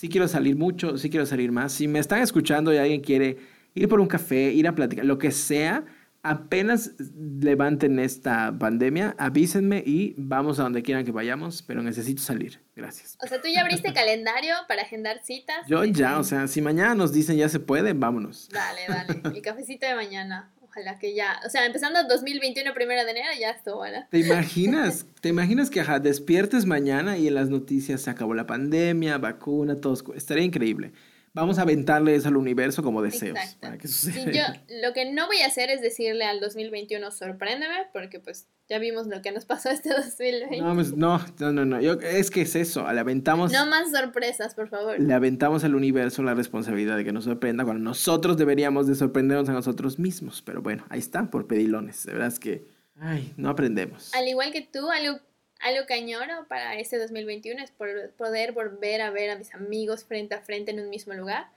sí 0.00 0.08
quiero 0.08 0.28
salir 0.28 0.56
mucho, 0.56 0.96
sí 0.96 1.10
quiero 1.10 1.26
salir 1.26 1.52
más. 1.52 1.72
Si 1.74 1.86
me 1.86 1.98
están 1.98 2.22
escuchando 2.22 2.72
y 2.72 2.78
alguien 2.78 3.02
quiere 3.02 3.36
ir 3.74 3.86
por 3.86 4.00
un 4.00 4.06
café, 4.06 4.50
ir 4.50 4.66
a 4.66 4.74
platicar, 4.74 5.04
lo 5.04 5.18
que 5.18 5.30
sea, 5.30 5.84
apenas 6.22 6.92
levanten 7.38 7.98
esta 7.98 8.56
pandemia, 8.58 9.14
avísenme 9.18 9.82
y 9.84 10.14
vamos 10.16 10.58
a 10.58 10.62
donde 10.62 10.82
quieran 10.82 11.04
que 11.04 11.12
vayamos, 11.12 11.60
pero 11.60 11.82
necesito 11.82 12.22
salir. 12.22 12.62
Gracias. 12.74 13.18
O 13.22 13.26
sea, 13.26 13.42
tú 13.42 13.48
ya 13.48 13.60
abriste 13.60 13.92
calendario 13.92 14.54
para 14.68 14.80
agendar 14.80 15.20
citas. 15.22 15.66
Yo 15.68 15.84
ya, 15.84 16.18
o 16.18 16.24
sea, 16.24 16.48
si 16.48 16.62
mañana 16.62 16.94
nos 16.94 17.12
dicen 17.12 17.36
ya 17.36 17.50
se 17.50 17.60
puede, 17.60 17.92
vámonos. 17.92 18.48
Dale, 18.50 18.80
dale. 18.88 19.20
El 19.36 19.42
cafecito 19.42 19.86
de 19.86 19.96
mañana. 19.96 20.50
Ojalá 20.70 21.00
que 21.00 21.16
ya, 21.16 21.40
o 21.44 21.48
sea, 21.48 21.66
empezando 21.66 21.98
2021, 22.04 22.72
primero 22.74 23.04
de 23.04 23.10
enero, 23.10 23.26
ya 23.40 23.50
estuvo, 23.50 23.78
bueno. 23.78 24.06
¿Te 24.08 24.20
imaginas? 24.20 25.04
¿Te 25.20 25.28
imaginas 25.28 25.68
que 25.68 25.80
ajá, 25.80 25.98
despiertes 25.98 26.64
mañana 26.64 27.18
y 27.18 27.26
en 27.26 27.34
las 27.34 27.48
noticias 27.48 28.02
se 28.02 28.10
acabó 28.10 28.34
la 28.34 28.46
pandemia, 28.46 29.18
vacuna, 29.18 29.80
todo? 29.80 30.14
Estaría 30.14 30.44
increíble. 30.44 30.92
Vamos 31.32 31.58
a 31.58 31.62
aventarle 31.62 32.14
eso 32.16 32.28
al 32.28 32.36
universo 32.36 32.82
como 32.82 33.02
deseos 33.02 33.38
para 33.60 33.78
que 33.78 33.86
suceda. 33.86 34.30
yo 34.32 34.42
lo 34.82 34.92
que 34.92 35.12
no 35.12 35.26
voy 35.26 35.40
a 35.42 35.46
hacer 35.46 35.70
es 35.70 35.80
decirle 35.80 36.24
al 36.24 36.40
2021 36.40 37.10
sorpréndeme, 37.12 37.86
porque 37.92 38.18
pues 38.18 38.48
ya 38.68 38.78
vimos 38.78 39.06
lo 39.06 39.22
que 39.22 39.30
nos 39.30 39.44
pasó 39.44 39.70
este 39.70 39.90
2020. 39.90 40.60
Pues, 40.74 40.96
no, 40.96 41.24
no, 41.38 41.52
no, 41.52 41.64
no, 41.64 41.78
es 41.78 42.30
que 42.30 42.42
es 42.42 42.56
eso, 42.56 42.90
le 42.92 43.00
aventamos... 43.00 43.52
No 43.52 43.66
más 43.66 43.90
sorpresas, 43.90 44.54
por 44.54 44.68
favor. 44.68 44.98
Le 44.98 45.14
aventamos 45.14 45.62
al 45.62 45.74
universo 45.74 46.22
la 46.22 46.34
responsabilidad 46.34 46.96
de 46.96 47.04
que 47.04 47.12
nos 47.12 47.24
sorprenda 47.24 47.64
cuando 47.64 47.82
nosotros 47.82 48.36
deberíamos 48.36 48.86
de 48.88 48.96
sorprendernos 48.96 49.48
a 49.48 49.52
nosotros 49.52 49.98
mismos. 49.98 50.42
Pero 50.42 50.62
bueno, 50.62 50.84
ahí 50.88 50.98
está, 50.98 51.30
por 51.30 51.46
pedilones. 51.46 52.06
De 52.06 52.12
verdad 52.12 52.28
es 52.28 52.40
que, 52.40 52.66
ay, 52.96 53.32
no 53.36 53.50
aprendemos. 53.50 54.12
Al 54.14 54.26
igual 54.28 54.52
que 54.52 54.62
tú, 54.62 54.90
algo 54.90 55.20
algo 55.60 55.86
que 55.86 55.94
añoro 55.94 56.46
para 56.48 56.76
este 56.78 56.98
2021 56.98 57.62
es 57.62 57.70
poder 57.70 58.52
volver 58.52 59.02
a 59.02 59.10
ver 59.10 59.30
a 59.30 59.36
mis 59.36 59.54
amigos 59.54 60.04
frente 60.04 60.34
a 60.34 60.40
frente 60.40 60.70
en 60.70 60.80
un 60.80 60.88
mismo 60.88 61.12
lugar. 61.12 61.48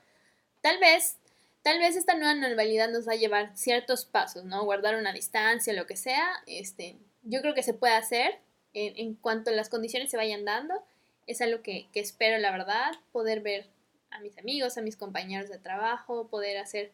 Tal 0.62 0.78
vez, 0.80 1.18
tal 1.62 1.80
vez 1.80 1.96
esta 1.96 2.16
nueva 2.16 2.36
normalidad 2.36 2.90
nos 2.90 3.08
va 3.08 3.14
a 3.14 3.18
llevar 3.18 3.56
ciertos 3.56 4.06
pasos, 4.06 4.44
¿no? 4.44 4.64
Guardar 4.66 4.96
una 4.96 5.14
distancia, 5.14 5.74
lo 5.74 5.88
que 5.88 5.96
sea. 5.96 6.44
Este, 6.48 6.98
yo 7.24 7.42
creo 7.42 7.54
que 7.54 7.64
se 7.64 7.74
puede 7.74 7.94
hacer 7.94 8.40
en, 8.74 8.98
en 8.98 9.16
cuanto 9.16 9.52
las 9.52 9.70
condiciones 9.70 10.12
se 10.12 10.18
vayan 10.18 10.44
dando. 10.44 10.84
Es 11.26 11.42
algo 11.42 11.62
que, 11.62 11.88
que 11.94 12.02
espero, 12.02 12.38
la 12.40 12.52
verdad, 12.52 12.92
poder 13.14 13.40
ver 13.40 13.68
a 14.12 14.20
mis 14.20 14.38
amigos, 14.38 14.78
a 14.78 14.82
mis 14.82 14.98
compañeros 14.98 15.50
de 15.50 15.60
trabajo, 15.60 16.28
poder 16.28 16.58
hacer, 16.58 16.92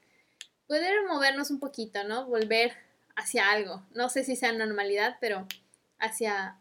poder 0.68 0.94
movernos 1.08 1.50
un 1.50 1.60
poquito, 1.60 2.04
¿no? 2.04 2.28
Volver 2.28 2.74
hacia 3.16 3.50
algo. 3.50 3.84
No 3.96 4.10
sé 4.10 4.24
si 4.24 4.36
sea 4.36 4.52
normalidad, 4.52 5.18
pero 5.20 5.48
hacia, 5.98 6.58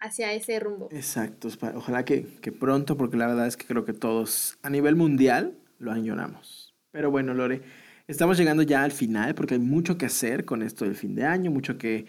hacia 0.00 0.32
ese 0.32 0.60
rumbo. 0.60 0.88
Exacto. 0.92 1.48
Ojalá 1.74 2.04
que, 2.04 2.26
que 2.40 2.52
pronto, 2.52 2.96
porque 2.96 3.16
la 3.16 3.26
verdad 3.26 3.46
es 3.46 3.56
que 3.56 3.66
creo 3.66 3.84
que 3.84 3.92
todos 3.92 4.58
a 4.62 4.70
nivel 4.70 4.96
mundial 4.96 5.58
lo 5.78 5.92
añoramos. 5.92 6.74
Pero 6.90 7.10
bueno, 7.10 7.34
Lore, 7.34 7.62
estamos 8.06 8.38
llegando 8.38 8.62
ya 8.62 8.82
al 8.82 8.92
final 8.92 9.34
porque 9.34 9.54
hay 9.54 9.60
mucho 9.60 9.98
que 9.98 10.06
hacer 10.06 10.44
con 10.44 10.62
esto 10.62 10.84
del 10.84 10.94
fin 10.94 11.14
de 11.14 11.24
año, 11.24 11.50
mucho 11.50 11.78
que 11.78 12.06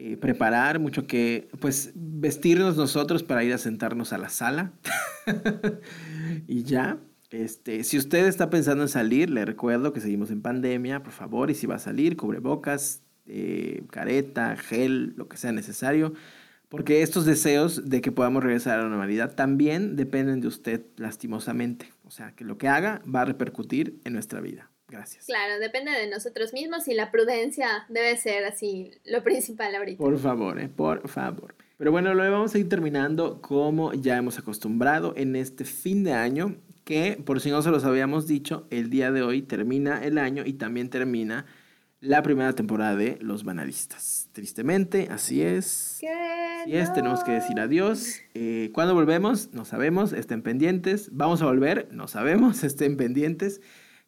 eh, 0.00 0.16
preparar, 0.16 0.78
mucho 0.78 1.08
que, 1.08 1.48
pues, 1.60 1.90
vestirnos 1.96 2.76
nosotros 2.76 3.24
para 3.24 3.42
ir 3.42 3.52
a 3.52 3.58
sentarnos 3.58 4.12
a 4.12 4.18
la 4.18 4.28
sala. 4.28 4.70
y 6.46 6.62
ya. 6.62 6.98
Este, 7.30 7.82
si 7.82 7.98
usted 7.98 8.26
está 8.26 8.48
pensando 8.48 8.84
en 8.84 8.88
salir, 8.88 9.28
le 9.28 9.44
recuerdo 9.44 9.92
que 9.92 10.00
seguimos 10.00 10.30
en 10.30 10.40
pandemia, 10.40 11.02
por 11.02 11.12
favor, 11.12 11.50
y 11.50 11.54
si 11.54 11.66
va 11.66 11.74
a 11.74 11.80
salir, 11.80 12.16
cubrebocas, 12.16 13.02
eh, 13.26 13.82
careta, 13.90 14.56
gel, 14.56 15.14
lo 15.16 15.28
que 15.28 15.36
sea 15.36 15.50
necesario, 15.50 16.14
porque 16.68 17.02
estos 17.02 17.24
deseos 17.24 17.88
de 17.88 18.00
que 18.00 18.12
podamos 18.12 18.42
regresar 18.42 18.78
a 18.78 18.82
la 18.82 18.88
normalidad 18.88 19.34
también 19.34 19.96
dependen 19.96 20.40
de 20.40 20.48
usted 20.48 20.82
lastimosamente. 20.96 21.92
O 22.04 22.10
sea, 22.10 22.32
que 22.32 22.44
lo 22.44 22.58
que 22.58 22.68
haga 22.68 23.02
va 23.12 23.22
a 23.22 23.24
repercutir 23.24 24.00
en 24.04 24.12
nuestra 24.12 24.40
vida. 24.40 24.70
Gracias. 24.88 25.26
Claro, 25.26 25.58
depende 25.58 25.90
de 25.90 26.08
nosotros 26.08 26.54
mismos 26.54 26.88
y 26.88 26.94
la 26.94 27.10
prudencia 27.10 27.84
debe 27.88 28.16
ser 28.16 28.44
así 28.44 28.90
lo 29.04 29.22
principal 29.22 29.74
ahorita. 29.74 29.98
Por 29.98 30.18
favor, 30.18 30.58
eh, 30.58 30.68
por 30.68 31.06
favor. 31.08 31.54
Pero 31.76 31.92
bueno, 31.92 32.14
lo 32.14 32.30
vamos 32.30 32.54
a 32.54 32.58
ir 32.58 32.68
terminando 32.68 33.40
como 33.42 33.92
ya 33.92 34.16
hemos 34.16 34.38
acostumbrado 34.38 35.12
en 35.16 35.36
este 35.36 35.64
fin 35.64 36.04
de 36.04 36.12
año 36.12 36.56
que 36.84 37.22
por 37.22 37.40
si 37.42 37.50
no 37.50 37.60
se 37.60 37.70
los 37.70 37.84
habíamos 37.84 38.26
dicho, 38.26 38.66
el 38.70 38.88
día 38.88 39.12
de 39.12 39.20
hoy 39.20 39.42
termina 39.42 40.02
el 40.02 40.16
año 40.16 40.44
y 40.46 40.54
también 40.54 40.88
termina 40.88 41.44
la 42.00 42.22
primera 42.22 42.52
temporada 42.52 42.94
de 42.94 43.18
Los 43.20 43.44
Banalistas. 43.44 44.28
Tristemente, 44.32 45.08
así 45.10 45.42
es. 45.42 46.00
Así 46.62 46.76
es, 46.76 46.92
tenemos 46.92 47.24
que 47.24 47.32
decir 47.32 47.58
adiós. 47.58 48.20
Eh, 48.34 48.70
¿Cuándo 48.72 48.94
volvemos? 48.94 49.52
No 49.52 49.64
sabemos, 49.64 50.12
estén 50.12 50.42
pendientes. 50.42 51.10
¿Vamos 51.12 51.42
a 51.42 51.46
volver? 51.46 51.88
No 51.92 52.06
sabemos, 52.06 52.62
estén 52.64 52.96
pendientes. 52.96 53.60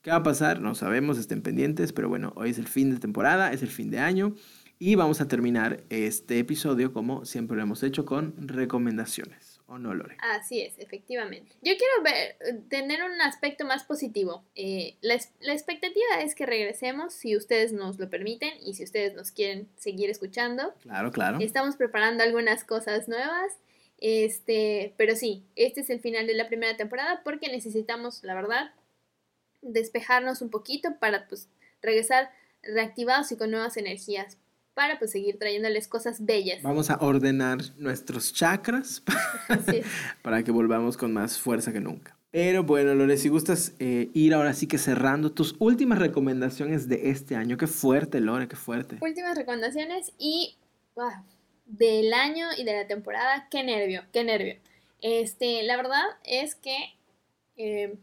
¿Qué 0.02 0.10
va 0.10 0.18
a 0.18 0.22
pasar? 0.22 0.60
No 0.60 0.74
sabemos, 0.74 1.18
estén 1.18 1.42
pendientes. 1.42 1.92
Pero 1.92 2.08
bueno, 2.08 2.32
hoy 2.36 2.50
es 2.50 2.58
el 2.58 2.68
fin 2.68 2.90
de 2.90 3.00
temporada, 3.00 3.52
es 3.52 3.62
el 3.62 3.70
fin 3.70 3.90
de 3.90 3.98
año. 3.98 4.34
Y 4.78 4.94
vamos 4.94 5.20
a 5.20 5.28
terminar 5.28 5.82
este 5.90 6.38
episodio 6.38 6.92
como 6.92 7.24
siempre 7.24 7.56
lo 7.56 7.64
hemos 7.64 7.82
hecho 7.82 8.06
con 8.06 8.34
recomendaciones. 8.38 9.49
¿O 9.70 9.78
no, 9.78 9.94
Lore? 9.94 10.16
Así 10.18 10.60
es, 10.60 10.76
efectivamente. 10.80 11.54
Yo 11.62 11.74
quiero 11.76 12.02
ver, 12.02 12.36
tener 12.68 13.04
un 13.04 13.20
aspecto 13.20 13.64
más 13.64 13.84
positivo. 13.84 14.42
Eh, 14.56 14.96
la, 15.00 15.16
la, 15.38 15.52
expectativa 15.52 16.20
es 16.20 16.34
que 16.34 16.44
regresemos 16.44 17.14
si 17.14 17.36
ustedes 17.36 17.72
nos 17.72 17.96
lo 18.00 18.10
permiten 18.10 18.52
y 18.60 18.74
si 18.74 18.82
ustedes 18.82 19.14
nos 19.14 19.30
quieren 19.30 19.68
seguir 19.76 20.10
escuchando. 20.10 20.74
Claro, 20.82 21.12
claro. 21.12 21.38
Estamos 21.40 21.76
preparando 21.76 22.24
algunas 22.24 22.64
cosas 22.64 23.08
nuevas. 23.08 23.52
Este, 23.98 24.92
pero 24.96 25.14
sí, 25.14 25.44
este 25.54 25.82
es 25.82 25.90
el 25.90 26.00
final 26.00 26.26
de 26.26 26.34
la 26.34 26.48
primera 26.48 26.76
temporada 26.76 27.20
porque 27.22 27.48
necesitamos, 27.48 28.24
la 28.24 28.34
verdad, 28.34 28.72
despejarnos 29.62 30.42
un 30.42 30.50
poquito 30.50 30.98
para 30.98 31.28
pues 31.28 31.48
regresar 31.80 32.32
reactivados 32.64 33.30
y 33.30 33.36
con 33.36 33.52
nuevas 33.52 33.76
energías 33.76 34.36
para 34.74 34.98
pues 34.98 35.10
seguir 35.10 35.38
trayéndoles 35.38 35.88
cosas 35.88 36.24
bellas. 36.24 36.62
Vamos 36.62 36.90
a 36.90 36.96
ordenar 37.00 37.58
nuestros 37.76 38.32
chakras 38.32 39.02
para 40.22 40.42
que 40.42 40.50
volvamos 40.50 40.96
con 40.96 41.12
más 41.12 41.38
fuerza 41.38 41.72
que 41.72 41.80
nunca. 41.80 42.16
Pero 42.30 42.62
bueno, 42.62 42.94
Lore, 42.94 43.16
si 43.16 43.28
gustas 43.28 43.74
eh, 43.80 44.08
ir 44.14 44.34
ahora 44.34 44.54
sí 44.54 44.68
que 44.68 44.78
cerrando 44.78 45.32
tus 45.32 45.56
últimas 45.58 45.98
recomendaciones 45.98 46.88
de 46.88 47.10
este 47.10 47.34
año. 47.34 47.56
Qué 47.56 47.66
fuerte, 47.66 48.20
Lore, 48.20 48.46
qué 48.46 48.54
fuerte. 48.54 48.98
Últimas 49.00 49.36
recomendaciones 49.36 50.12
y 50.16 50.56
del 51.66 52.12
año 52.14 52.46
y 52.56 52.64
de 52.64 52.74
la 52.74 52.86
temporada, 52.86 53.48
qué 53.50 53.64
nervio, 53.64 54.04
qué 54.12 54.22
nervio. 54.22 54.56
Este, 55.00 55.62
la 55.64 55.76
verdad 55.76 56.04
es 56.24 56.54
que 56.54 56.76
eh, 57.56 57.98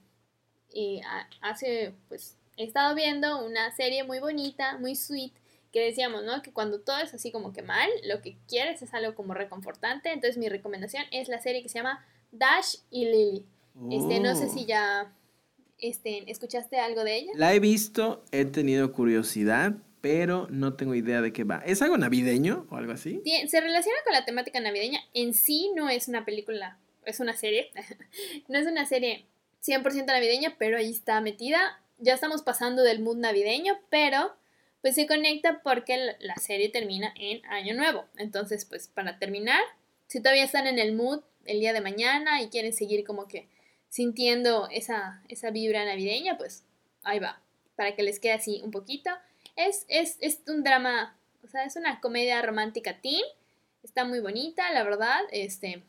hace, 1.41 1.93
pues, 2.09 2.37
he 2.57 2.63
estado 2.63 2.95
viendo 2.95 3.45
una 3.45 3.71
serie 3.75 4.03
muy 4.03 4.19
bonita, 4.19 4.77
muy 4.77 4.95
sweet, 4.95 5.31
que 5.71 5.81
decíamos, 5.81 6.23
¿no? 6.23 6.41
Que 6.41 6.51
cuando 6.51 6.79
todo 6.79 6.99
es 6.99 7.13
así 7.13 7.31
como 7.31 7.53
que 7.53 7.61
mal, 7.61 7.89
lo 8.03 8.21
que 8.21 8.37
quieres 8.47 8.81
es 8.81 8.93
algo 8.93 9.15
como 9.15 9.33
reconfortante. 9.33 10.11
Entonces 10.11 10.37
mi 10.37 10.49
recomendación 10.49 11.03
es 11.11 11.27
la 11.27 11.39
serie 11.39 11.61
que 11.61 11.69
se 11.69 11.79
llama 11.79 12.05
Dash 12.31 12.77
y 12.89 13.05
Lily. 13.05 13.45
Este, 13.91 14.19
no 14.19 14.35
sé 14.35 14.49
si 14.49 14.63
oh. 14.63 14.67
ya 14.67 15.13
este, 15.77 16.29
escuchaste 16.31 16.79
algo 16.79 17.03
de 17.03 17.17
ella. 17.17 17.31
La 17.35 17.53
he 17.53 17.59
visto, 17.59 18.23
he 18.31 18.45
tenido 18.45 18.91
curiosidad, 18.91 19.73
pero 20.01 20.47
no 20.49 20.73
tengo 20.73 20.95
idea 20.95 21.21
de 21.21 21.31
qué 21.31 21.43
va. 21.43 21.61
¿Es 21.65 21.81
algo 21.81 21.97
navideño 21.97 22.65
o 22.69 22.77
algo 22.77 22.93
así? 22.93 23.21
Se 23.47 23.61
relaciona 23.61 23.97
con 24.03 24.13
la 24.13 24.25
temática 24.25 24.59
navideña. 24.59 24.99
En 25.13 25.33
sí 25.33 25.71
no 25.75 25.89
es 25.89 26.07
una 26.07 26.25
película, 26.25 26.79
es 27.05 27.19
una 27.19 27.35
serie. 27.35 27.69
no 28.47 28.57
es 28.57 28.67
una 28.67 28.85
serie 28.85 29.25
100% 29.63 30.05
navideña, 30.05 30.55
pero 30.57 30.77
ahí 30.77 30.91
está 30.91 31.21
metida. 31.21 31.79
Ya 31.99 32.13
estamos 32.13 32.41
pasando 32.41 32.83
del 32.83 32.99
mood 32.99 33.17
navideño, 33.17 33.77
pero 33.89 34.33
pues 34.87 34.95
se 34.95 35.05
conecta 35.05 35.59
porque 35.63 36.15
la 36.19 36.35
serie 36.37 36.69
termina 36.69 37.13
en 37.17 37.45
Año 37.47 37.75
Nuevo. 37.75 38.05
Entonces, 38.15 38.63
pues 38.63 38.87
para 38.87 39.19
terminar, 39.19 39.59
si 40.07 40.21
todavía 40.21 40.45
están 40.45 40.65
en 40.65 40.79
el 40.79 40.95
mood 40.95 41.23
el 41.43 41.59
día 41.59 41.73
de 41.73 41.81
mañana 41.81 42.41
y 42.41 42.47
quieren 42.47 42.71
seguir 42.71 43.03
como 43.03 43.27
que 43.27 43.49
sintiendo 43.89 44.69
esa, 44.71 45.21
esa 45.27 45.51
vibra 45.51 45.83
navideña, 45.83 46.37
pues 46.37 46.63
ahí 47.03 47.19
va, 47.19 47.41
para 47.75 47.97
que 47.97 48.03
les 48.03 48.21
quede 48.21 48.31
así 48.31 48.61
un 48.63 48.71
poquito. 48.71 49.09
Es, 49.57 49.83
es, 49.89 50.15
es 50.21 50.39
un 50.47 50.63
drama, 50.63 51.19
o 51.43 51.49
sea, 51.49 51.65
es 51.65 51.75
una 51.75 51.99
comedia 51.99 52.41
romántica 52.41 53.01
teen, 53.01 53.25
está 53.83 54.05
muy 54.05 54.21
bonita, 54.21 54.71
la 54.71 54.85
verdad, 54.85 55.19
este, 55.33 55.83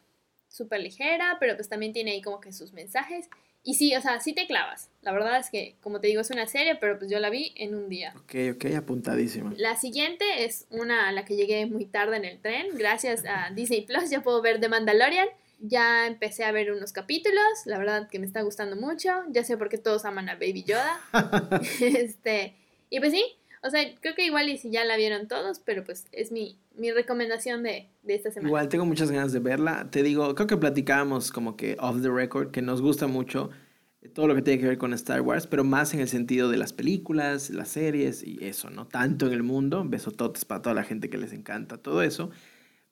súper 0.48 0.80
ligera, 0.80 1.36
pero 1.38 1.54
pues 1.54 1.68
también 1.68 1.92
tiene 1.92 2.10
ahí 2.10 2.20
como 2.20 2.40
que 2.40 2.52
sus 2.52 2.72
mensajes 2.72 3.30
y 3.68 3.74
sí, 3.74 3.94
o 3.94 4.00
sea, 4.00 4.18
sí 4.18 4.32
te 4.32 4.46
clavas. 4.46 4.88
La 5.02 5.12
verdad 5.12 5.38
es 5.38 5.50
que, 5.50 5.76
como 5.82 6.00
te 6.00 6.06
digo, 6.06 6.22
es 6.22 6.30
una 6.30 6.46
serie, 6.46 6.76
pero 6.76 6.98
pues 6.98 7.10
yo 7.10 7.18
la 7.18 7.28
vi 7.28 7.52
en 7.54 7.74
un 7.74 7.90
día. 7.90 8.14
Ok, 8.16 8.34
ok, 8.54 8.64
apuntadísima. 8.74 9.52
La 9.58 9.76
siguiente 9.76 10.24
es 10.46 10.66
una 10.70 11.06
a 11.06 11.12
la 11.12 11.26
que 11.26 11.36
llegué 11.36 11.66
muy 11.66 11.84
tarde 11.84 12.16
en 12.16 12.24
el 12.24 12.40
tren. 12.40 12.68
Gracias 12.72 13.26
a 13.26 13.50
Disney 13.54 13.82
Plus 13.82 14.08
ya 14.08 14.22
puedo 14.22 14.40
ver 14.40 14.58
The 14.58 14.70
Mandalorian. 14.70 15.28
Ya 15.60 16.06
empecé 16.06 16.44
a 16.44 16.52
ver 16.52 16.72
unos 16.72 16.92
capítulos, 16.92 17.42
la 17.66 17.76
verdad 17.76 18.08
que 18.08 18.18
me 18.18 18.24
está 18.24 18.40
gustando 18.40 18.74
mucho. 18.74 19.10
Ya 19.28 19.44
sé 19.44 19.58
por 19.58 19.68
qué 19.68 19.76
todos 19.76 20.06
aman 20.06 20.30
a 20.30 20.36
Baby 20.36 20.64
Yoda. 20.64 20.98
este, 21.82 22.54
y 22.88 23.00
pues 23.00 23.12
sí, 23.12 23.22
o 23.62 23.70
sea, 23.70 23.82
creo 24.00 24.14
que 24.14 24.24
igual 24.24 24.48
y 24.48 24.58
si 24.58 24.70
ya 24.70 24.84
la 24.84 24.96
vieron 24.96 25.28
todos, 25.28 25.60
pero 25.60 25.84
pues 25.84 26.06
es 26.12 26.32
mi, 26.32 26.58
mi 26.76 26.92
recomendación 26.92 27.62
de, 27.62 27.88
de, 28.02 28.14
esta 28.14 28.30
semana. 28.30 28.48
Igual 28.48 28.68
tengo 28.68 28.84
muchas 28.84 29.10
ganas 29.10 29.32
de 29.32 29.40
verla. 29.40 29.88
Te 29.90 30.02
digo, 30.02 30.34
creo 30.34 30.46
que 30.46 30.56
platicábamos 30.56 31.32
como 31.32 31.56
que 31.56 31.76
off 31.80 32.00
the 32.02 32.10
record, 32.10 32.50
que 32.50 32.62
nos 32.62 32.82
gusta 32.82 33.06
mucho 33.06 33.50
todo 34.14 34.28
lo 34.28 34.34
que 34.34 34.42
tiene 34.42 34.60
que 34.60 34.66
ver 34.68 34.78
con 34.78 34.94
Star 34.94 35.20
Wars, 35.20 35.46
pero 35.46 35.64
más 35.64 35.92
en 35.92 36.00
el 36.00 36.08
sentido 36.08 36.50
de 36.50 36.56
las 36.56 36.72
películas, 36.72 37.50
las 37.50 37.68
series 37.68 38.22
y 38.22 38.38
eso, 38.42 38.70
¿no? 38.70 38.86
Tanto 38.86 39.26
en 39.26 39.32
el 39.32 39.42
mundo, 39.42 39.84
besototes 39.84 40.44
para 40.44 40.62
toda 40.62 40.74
la 40.74 40.84
gente 40.84 41.10
que 41.10 41.18
les 41.18 41.32
encanta 41.32 41.78
todo 41.78 42.02
eso, 42.02 42.30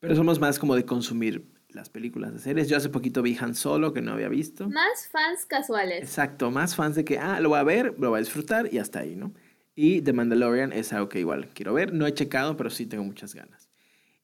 pero 0.00 0.16
somos 0.16 0.40
más 0.40 0.58
como 0.58 0.74
de 0.74 0.84
consumir 0.84 1.46
las 1.68 1.90
películas 1.90 2.32
de 2.32 2.40
series. 2.40 2.68
Yo 2.68 2.76
hace 2.76 2.88
poquito 2.88 3.22
vi 3.22 3.36
Han 3.40 3.54
Solo, 3.54 3.92
que 3.92 4.02
no 4.02 4.12
había 4.12 4.28
visto. 4.28 4.68
Más 4.68 5.08
fans 5.10 5.44
casuales. 5.46 6.02
Exacto, 6.02 6.50
más 6.50 6.74
fans 6.74 6.96
de 6.96 7.04
que, 7.04 7.18
ah, 7.18 7.40
lo 7.40 7.50
voy 7.50 7.58
a 7.58 7.64
ver, 7.64 7.94
lo 7.98 8.10
voy 8.10 8.18
a 8.18 8.20
disfrutar 8.20 8.72
y 8.72 8.78
hasta 8.78 9.00
ahí, 9.00 9.14
¿no? 9.14 9.32
Y 9.78 10.00
The 10.00 10.14
Mandalorian 10.14 10.72
es 10.72 10.94
algo 10.94 11.10
que 11.10 11.20
igual 11.20 11.50
quiero 11.52 11.74
ver. 11.74 11.92
No 11.92 12.06
he 12.06 12.14
checado, 12.14 12.56
pero 12.56 12.70
sí 12.70 12.86
tengo 12.86 13.04
muchas 13.04 13.34
ganas. 13.34 13.68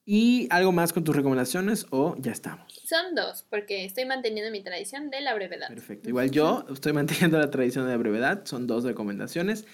¿Y 0.04 0.48
algo 0.50 0.72
más 0.72 0.92
con 0.92 1.04
tus 1.04 1.14
recomendaciones 1.14 1.86
o 1.90 2.16
ya 2.18 2.32
estamos? 2.32 2.72
Son 2.84 3.14
dos, 3.14 3.44
porque 3.48 3.84
estoy 3.84 4.06
manteniendo 4.06 4.50
mi 4.50 4.64
tradición 4.64 5.10
de 5.10 5.20
la 5.20 5.34
brevedad. 5.34 5.68
Perfecto. 5.68 6.08
Igual 6.08 6.30
yo 6.30 6.64
estoy 6.72 6.94
manteniendo 6.94 7.38
la 7.38 7.50
tradición 7.50 7.84
de 7.84 7.92
la 7.92 7.98
brevedad. 7.98 8.44
Son 8.46 8.66
dos 8.66 8.82
recomendaciones. 8.82 9.66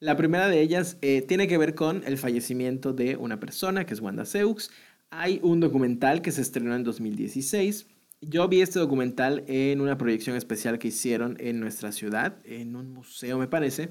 La 0.00 0.16
primera 0.16 0.48
de 0.48 0.60
ellas 0.60 0.96
eh, 1.02 1.22
tiene 1.22 1.46
que 1.46 1.58
ver 1.58 1.74
con 1.74 2.02
el 2.06 2.16
fallecimiento 2.16 2.94
de 2.94 3.16
una 3.16 3.38
persona, 3.38 3.84
que 3.84 3.92
es 3.92 4.00
Wanda 4.00 4.24
Seux. 4.24 4.70
Hay 5.10 5.38
un 5.42 5.60
documental 5.60 6.22
que 6.22 6.32
se 6.32 6.40
estrenó 6.40 6.74
en 6.74 6.82
2016. 6.82 7.86
Yo 8.22 8.48
vi 8.48 8.62
este 8.62 8.78
documental 8.78 9.44
en 9.46 9.82
una 9.82 9.98
proyección 9.98 10.34
especial 10.34 10.78
que 10.78 10.88
hicieron 10.88 11.36
en 11.38 11.60
nuestra 11.60 11.92
ciudad, 11.92 12.38
en 12.44 12.74
un 12.74 12.90
museo 12.90 13.38
me 13.38 13.46
parece 13.46 13.90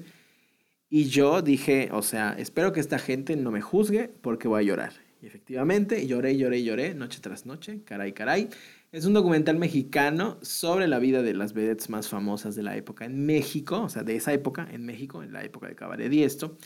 y 0.88 1.06
yo 1.06 1.42
dije, 1.42 1.88
o 1.92 2.02
sea, 2.02 2.34
espero 2.38 2.72
que 2.72 2.80
esta 2.80 2.98
gente 2.98 3.36
no 3.36 3.50
me 3.50 3.60
juzgue 3.60 4.08
porque 4.20 4.48
voy 4.48 4.62
a 4.62 4.66
llorar. 4.66 4.92
Y 5.20 5.26
efectivamente, 5.26 6.06
lloré, 6.06 6.36
lloré, 6.36 6.62
lloré, 6.62 6.94
noche 6.94 7.18
tras 7.20 7.46
noche, 7.46 7.82
caray, 7.84 8.12
caray. 8.12 8.48
Es 8.92 9.04
un 9.04 9.14
documental 9.14 9.56
mexicano 9.56 10.38
sobre 10.42 10.86
la 10.86 10.98
vida 10.98 11.22
de 11.22 11.34
las 11.34 11.52
vedettes 11.52 11.90
más 11.90 12.08
famosas 12.08 12.54
de 12.54 12.62
la 12.62 12.76
época 12.76 13.04
en 13.04 13.26
México, 13.26 13.82
o 13.82 13.88
sea, 13.88 14.02
de 14.04 14.16
esa 14.16 14.32
época 14.32 14.68
en 14.70 14.84
México, 14.86 15.22
en 15.22 15.32
la 15.32 15.44
época 15.44 15.68
de 15.68 15.74
Cabaret 15.74 16.12
y 16.12 16.22
esto. 16.22 16.56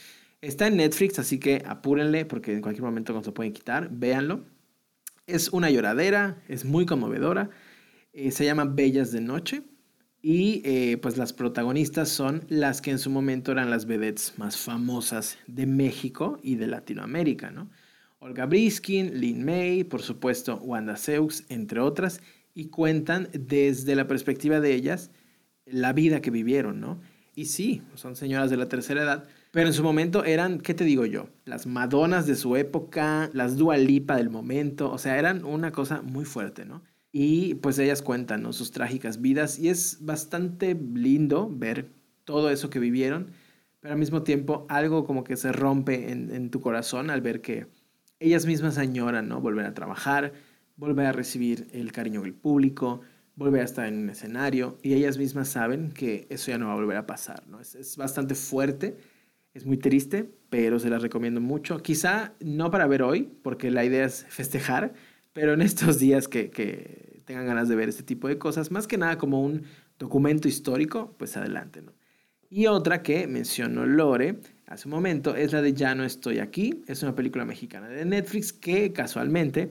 Está 0.42 0.66
en 0.66 0.76
Netflix, 0.76 1.18
así 1.18 1.38
que 1.38 1.62
apúrenle 1.66 2.24
porque 2.26 2.52
en 2.52 2.62
cualquier 2.62 2.84
momento 2.84 3.12
no 3.12 3.22
se 3.24 3.32
pueden 3.32 3.52
quitar, 3.52 3.88
véanlo. 3.90 4.44
Es 5.26 5.48
una 5.50 5.70
lloradera, 5.70 6.42
es 6.48 6.64
muy 6.64 6.86
conmovedora. 6.86 7.50
Eh, 8.12 8.30
se 8.32 8.44
llama 8.44 8.64
Bellas 8.64 9.12
de 9.12 9.20
Noche. 9.20 9.62
Y 10.22 10.60
eh, 10.64 10.98
pues 10.98 11.16
las 11.16 11.32
protagonistas 11.32 12.10
son 12.10 12.44
las 12.48 12.82
que 12.82 12.90
en 12.90 12.98
su 12.98 13.10
momento 13.10 13.52
eran 13.52 13.70
las 13.70 13.86
vedettes 13.86 14.34
más 14.36 14.58
famosas 14.58 15.38
de 15.46 15.66
México 15.66 16.38
y 16.42 16.56
de 16.56 16.66
Latinoamérica, 16.66 17.50
¿no? 17.50 17.70
Olga 18.18 18.44
Briskin, 18.44 19.18
Lin 19.18 19.44
May, 19.44 19.82
por 19.82 20.02
supuesto 20.02 20.56
Wanda 20.56 20.98
Seux, 20.98 21.46
entre 21.48 21.80
otras, 21.80 22.20
y 22.54 22.66
cuentan 22.66 23.30
desde 23.32 23.96
la 23.96 24.06
perspectiva 24.06 24.60
de 24.60 24.74
ellas 24.74 25.10
la 25.64 25.94
vida 25.94 26.20
que 26.20 26.30
vivieron, 26.30 26.80
¿no? 26.80 27.00
Y 27.34 27.46
sí, 27.46 27.80
son 27.94 28.16
señoras 28.16 28.50
de 28.50 28.58
la 28.58 28.66
tercera 28.68 29.02
edad, 29.02 29.28
pero 29.52 29.68
en 29.68 29.72
su 29.72 29.82
momento 29.82 30.24
eran, 30.24 30.60
¿qué 30.60 30.74
te 30.74 30.84
digo 30.84 31.06
yo? 31.06 31.30
Las 31.46 31.66
Madonas 31.66 32.26
de 32.26 32.36
su 32.36 32.56
época, 32.56 33.30
las 33.32 33.56
Dua 33.56 33.78
Lipa 33.78 34.16
del 34.16 34.28
momento, 34.28 34.92
o 34.92 34.98
sea, 34.98 35.18
eran 35.18 35.44
una 35.46 35.72
cosa 35.72 36.02
muy 36.02 36.26
fuerte, 36.26 36.66
¿no? 36.66 36.82
Y 37.12 37.54
pues 37.56 37.78
ellas 37.78 38.02
cuentan 38.02 38.52
sus 38.52 38.70
trágicas 38.70 39.20
vidas 39.20 39.58
y 39.58 39.68
es 39.68 39.98
bastante 40.00 40.74
lindo 40.74 41.50
ver 41.50 41.90
todo 42.24 42.50
eso 42.50 42.70
que 42.70 42.78
vivieron, 42.78 43.32
pero 43.80 43.94
al 43.94 43.98
mismo 43.98 44.22
tiempo 44.22 44.66
algo 44.68 45.04
como 45.04 45.24
que 45.24 45.36
se 45.36 45.50
rompe 45.52 46.12
en, 46.12 46.30
en 46.32 46.50
tu 46.50 46.60
corazón 46.60 47.10
al 47.10 47.20
ver 47.20 47.40
que 47.40 47.66
ellas 48.20 48.46
mismas 48.46 48.78
añoran, 48.78 49.28
¿no? 49.28 49.40
Volver 49.40 49.66
a 49.66 49.74
trabajar, 49.74 50.32
volver 50.76 51.06
a 51.06 51.12
recibir 51.12 51.66
el 51.72 51.90
cariño 51.90 52.22
del 52.22 52.34
público, 52.34 53.00
volver 53.34 53.62
a 53.62 53.64
estar 53.64 53.86
en 53.86 53.98
un 53.98 54.10
escenario 54.10 54.78
y 54.82 54.94
ellas 54.94 55.18
mismas 55.18 55.48
saben 55.48 55.90
que 55.90 56.26
eso 56.30 56.50
ya 56.50 56.58
no 56.58 56.66
va 56.66 56.72
a 56.72 56.76
volver 56.76 56.98
a 56.98 57.06
pasar, 57.06 57.46
¿no? 57.48 57.60
Es, 57.60 57.74
es 57.74 57.96
bastante 57.96 58.34
fuerte, 58.34 58.98
es 59.54 59.66
muy 59.66 59.78
triste, 59.78 60.30
pero 60.50 60.78
se 60.78 60.90
las 60.90 61.02
recomiendo 61.02 61.40
mucho. 61.40 61.78
Quizá 61.78 62.34
no 62.40 62.70
para 62.70 62.86
ver 62.86 63.02
hoy, 63.02 63.30
porque 63.42 63.70
la 63.70 63.84
idea 63.84 64.04
es 64.04 64.26
festejar, 64.28 64.92
pero 65.32 65.54
en 65.54 65.62
estos 65.62 65.98
días 65.98 66.28
que, 66.28 66.50
que 66.50 67.22
tengan 67.24 67.46
ganas 67.46 67.68
de 67.68 67.76
ver 67.76 67.88
este 67.88 68.02
tipo 68.02 68.28
de 68.28 68.38
cosas, 68.38 68.70
más 68.70 68.86
que 68.86 68.98
nada 68.98 69.18
como 69.18 69.42
un 69.42 69.62
documento 69.98 70.48
histórico, 70.48 71.14
pues 71.18 71.36
adelante, 71.36 71.82
¿no? 71.82 71.92
Y 72.52 72.66
otra 72.66 73.02
que 73.02 73.28
mencionó 73.28 73.86
Lore 73.86 74.40
hace 74.66 74.88
un 74.88 74.94
momento 74.94 75.36
es 75.36 75.52
la 75.52 75.62
de 75.62 75.72
Ya 75.72 75.94
no 75.94 76.02
estoy 76.02 76.40
aquí. 76.40 76.82
Es 76.88 77.04
una 77.04 77.14
película 77.14 77.44
mexicana 77.44 77.88
de 77.88 78.04
Netflix 78.04 78.52
que 78.52 78.92
casualmente 78.92 79.70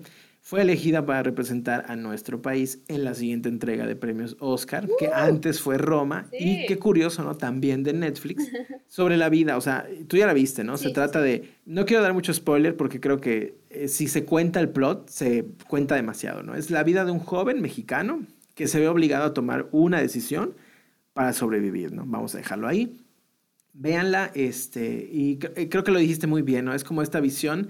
fue 0.49 0.63
elegida 0.63 1.05
para 1.05 1.21
representar 1.21 1.85
a 1.89 1.95
nuestro 1.95 2.41
país 2.41 2.81
en 2.87 3.03
la 3.03 3.13
siguiente 3.13 3.49
entrega 3.49 3.85
de 3.85 3.95
premios 3.95 4.35
Oscar, 4.39 4.89
que 4.97 5.09
antes 5.13 5.61
fue 5.61 5.77
Roma, 5.77 6.25
sí. 6.31 6.37
y 6.39 6.65
qué 6.65 6.79
curioso, 6.79 7.23
¿no? 7.23 7.37
También 7.37 7.83
de 7.83 7.93
Netflix, 7.93 8.49
sobre 8.87 9.15
la 9.15 9.29
vida, 9.29 9.57
o 9.57 9.61
sea, 9.61 9.87
tú 10.07 10.17
ya 10.17 10.25
la 10.25 10.33
viste, 10.33 10.63
¿no? 10.63 10.75
Sí, 10.75 10.85
se 10.85 10.89
trata 10.89 11.21
de, 11.21 11.53
no 11.67 11.85
quiero 11.85 12.01
dar 12.01 12.15
mucho 12.15 12.33
spoiler 12.33 12.75
porque 12.75 12.99
creo 12.99 13.21
que 13.21 13.59
eh, 13.69 13.87
si 13.87 14.07
se 14.07 14.25
cuenta 14.25 14.59
el 14.59 14.69
plot, 14.69 15.07
se 15.09 15.45
cuenta 15.67 15.93
demasiado, 15.93 16.41
¿no? 16.41 16.55
Es 16.55 16.71
la 16.71 16.81
vida 16.81 17.05
de 17.05 17.11
un 17.11 17.19
joven 17.19 17.61
mexicano 17.61 18.25
que 18.55 18.67
se 18.67 18.79
ve 18.79 18.87
obligado 18.87 19.25
a 19.25 19.35
tomar 19.35 19.67
una 19.71 20.01
decisión 20.01 20.55
para 21.13 21.33
sobrevivir, 21.33 21.91
¿no? 21.91 22.05
Vamos 22.07 22.33
a 22.33 22.39
dejarlo 22.39 22.67
ahí. 22.67 22.99
Véanla, 23.73 24.31
este, 24.33 25.07
y 25.11 25.37
creo 25.37 25.83
que 25.83 25.91
lo 25.91 25.99
dijiste 25.99 26.25
muy 26.25 26.41
bien, 26.41 26.65
¿no? 26.65 26.73
Es 26.73 26.83
como 26.83 27.03
esta 27.03 27.19
visión 27.19 27.69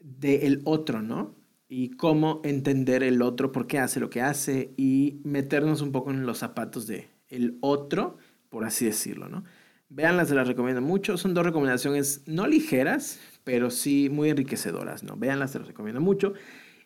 del 0.00 0.62
otro, 0.64 1.00
¿no? 1.00 1.37
Y 1.68 1.90
cómo 1.90 2.40
entender 2.44 3.02
el 3.02 3.20
otro, 3.20 3.52
por 3.52 3.66
qué 3.66 3.78
hace 3.78 4.00
lo 4.00 4.08
que 4.08 4.22
hace 4.22 4.72
y 4.76 5.20
meternos 5.24 5.82
un 5.82 5.92
poco 5.92 6.10
en 6.10 6.24
los 6.24 6.38
zapatos 6.38 6.86
de 6.86 7.08
el 7.28 7.58
otro, 7.60 8.16
por 8.48 8.64
así 8.64 8.86
decirlo, 8.86 9.28
¿no? 9.28 9.44
Véanlas, 9.90 10.28
se 10.28 10.34
las 10.34 10.48
recomiendo 10.48 10.80
mucho. 10.82 11.16
Son 11.16 11.34
dos 11.34 11.44
recomendaciones 11.44 12.22
no 12.26 12.46
ligeras, 12.46 13.20
pero 13.44 13.70
sí 13.70 14.08
muy 14.10 14.30
enriquecedoras, 14.30 15.02
¿no? 15.02 15.16
Véanlas, 15.16 15.52
se 15.52 15.58
las 15.58 15.68
recomiendo 15.68 16.00
mucho. 16.00 16.34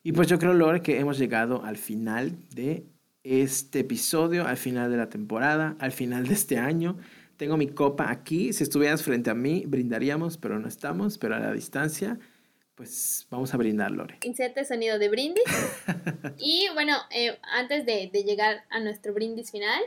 Y 0.02 0.12
pues 0.12 0.28
yo 0.28 0.38
creo, 0.38 0.54
Lore, 0.54 0.82
que 0.82 0.98
hemos 0.98 1.18
llegado 1.18 1.64
al 1.64 1.76
final 1.76 2.36
de 2.54 2.86
este 3.24 3.80
episodio, 3.80 4.46
al 4.46 4.56
final 4.56 4.90
de 4.90 4.96
la 4.96 5.08
temporada, 5.08 5.76
al 5.78 5.92
final 5.92 6.26
de 6.26 6.34
este 6.34 6.58
año. 6.58 6.96
Tengo 7.36 7.56
mi 7.56 7.68
copa 7.68 8.10
aquí. 8.10 8.52
Si 8.52 8.62
estuvieras 8.62 9.02
frente 9.02 9.30
a 9.30 9.34
mí, 9.34 9.64
brindaríamos, 9.66 10.38
pero 10.38 10.58
no 10.58 10.68
estamos, 10.68 11.18
pero 11.18 11.36
a 11.36 11.40
la 11.40 11.52
distancia. 11.52 12.18
Pues 12.82 13.28
vamos 13.30 13.54
a 13.54 13.56
brindar, 13.56 13.92
Lore. 13.92 14.18
Inserte 14.24 14.64
sonido 14.64 14.98
de 14.98 15.08
brindis. 15.08 15.44
y 16.36 16.66
bueno, 16.74 16.96
eh, 17.12 17.38
antes 17.52 17.86
de, 17.86 18.10
de, 18.12 18.24
llegar 18.24 18.64
a 18.70 18.80
nuestro 18.80 19.14
brindis 19.14 19.52
final, 19.52 19.80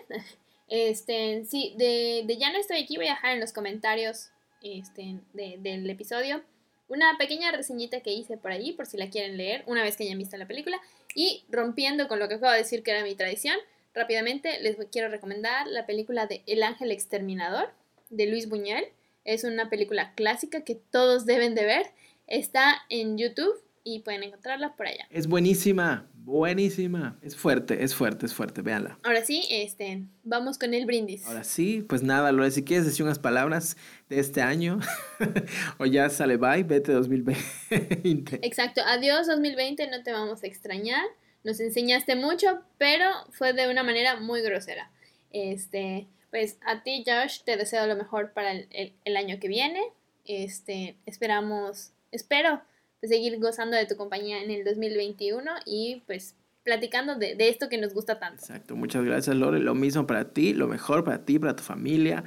este, 0.70 1.44
sí, 1.44 1.76
de, 1.78 2.24
de, 2.26 2.38
ya 2.38 2.54
no 2.54 2.58
estoy 2.58 2.82
aquí, 2.82 2.96
voy 2.96 3.08
a 3.08 3.16
dejar 3.16 3.34
en 3.34 3.42
los 3.42 3.52
comentarios 3.52 4.30
este, 4.62 5.20
de, 5.34 5.58
del 5.60 5.90
episodio 5.90 6.42
una 6.88 7.18
pequeña 7.18 7.52
reseñita 7.52 8.00
que 8.00 8.14
hice 8.14 8.38
por 8.38 8.54
ahí, 8.54 8.72
por 8.72 8.86
si 8.86 8.96
la 8.96 9.10
quieren 9.10 9.36
leer, 9.36 9.66
una 9.68 9.84
vez 9.84 9.98
que 9.98 10.06
hayan 10.06 10.18
visto 10.18 10.38
la 10.38 10.48
película. 10.48 10.80
Y 11.14 11.44
rompiendo 11.50 12.08
con 12.08 12.20
lo 12.20 12.30
que 12.30 12.36
acabo 12.36 12.54
de 12.54 12.60
decir 12.60 12.82
que 12.82 12.92
era 12.92 13.04
mi 13.04 13.16
tradición, 13.16 13.58
rápidamente 13.94 14.62
les 14.62 14.78
quiero 14.90 15.10
recomendar 15.10 15.68
la 15.68 15.86
película 15.86 16.28
de 16.28 16.44
El 16.48 16.64
Ángel 16.64 16.92
Exterminador 16.92 17.74
de 18.10 18.28
Luis 18.28 18.48
Buñuel. 18.48 18.86
Es 19.26 19.44
una 19.44 19.70
película 19.70 20.14
clásica 20.16 20.64
que 20.64 20.76
todos 20.76 21.26
deben 21.26 21.56
de 21.56 21.66
ver. 21.66 21.88
Está 22.28 22.76
en 22.90 23.18
YouTube 23.18 23.62
y 23.84 24.00
pueden 24.00 24.24
encontrarla 24.24 24.76
por 24.76 24.88
allá. 24.88 25.08
Es 25.12 25.28
buenísima, 25.28 26.08
buenísima. 26.16 27.20
Es 27.22 27.36
fuerte, 27.36 27.84
es 27.84 27.94
fuerte, 27.94 28.26
es 28.26 28.34
fuerte, 28.34 28.64
véanla. 28.64 28.98
Ahora 29.04 29.24
sí, 29.24 29.46
este, 29.52 30.04
vamos 30.24 30.58
con 30.58 30.74
el 30.74 30.88
brindis. 30.88 31.26
Ahora 31.28 31.44
sí, 31.44 31.86
pues 31.88 32.02
nada, 32.02 32.32
Lore, 32.32 32.50
si 32.50 32.64
quieres 32.64 32.86
decir 32.86 33.06
unas 33.06 33.20
palabras 33.20 33.78
de 34.10 34.20
este 34.20 34.42
año, 34.42 34.80
o 35.78 35.86
ya 35.86 36.10
sale 36.10 36.38
bye, 36.38 36.64
vete 36.64 36.94
2020. 36.94 38.40
Exacto, 38.42 38.82
adiós 38.86 39.28
2020, 39.28 39.88
no 39.92 40.02
te 40.02 40.12
vamos 40.12 40.42
a 40.44 40.48
extrañar. 40.48 41.06
Nos 41.44 41.60
enseñaste 41.60 42.16
mucho, 42.16 42.62
pero 42.80 43.06
fue 43.30 43.54
de 43.54 43.70
una 43.70 43.84
manera 43.84 44.20
muy 44.20 44.42
grosera. 44.42 44.90
Este, 45.32 46.08
pues 46.32 46.58
a 46.66 46.82
ti, 46.82 47.04
Josh, 47.06 47.42
te 47.44 47.56
deseo 47.56 47.86
lo 47.86 47.96
mejor 47.96 48.34
para 48.34 48.52
el, 48.52 48.68
el, 48.72 48.94
el 49.06 49.16
año 49.16 49.40
que 49.40 49.48
viene. 49.48 49.80
Este, 50.26 50.98
esperamos, 51.06 51.92
espero 52.16 52.62
de 53.02 53.08
seguir 53.08 53.40
gozando 53.40 53.78
de 53.78 53.86
tu 53.86 53.96
compañía 53.96 54.42
en 54.42 54.52
el 54.52 54.64
2021 54.64 55.52
y 55.66 56.04
pues 56.08 56.36
platicando 56.64 57.16
de, 57.16 57.36
de, 57.36 57.50
esto 57.50 57.70
que 57.70 57.78
nos 57.78 57.94
gusta 57.94 58.20
tanto. 58.20 58.42
Exacto, 58.42 58.76
muchas 58.76 59.06
gracias 59.06 59.36
Lore, 59.36 59.60
lo 59.60 59.76
mismo 59.76 60.08
para 60.08 60.34
ti, 60.34 60.54
lo 60.54 60.68
mejor 60.68 61.04
para 61.04 61.24
ti, 61.24 61.38
para 61.38 61.56
tu 61.56 61.64
familia, 61.64 62.24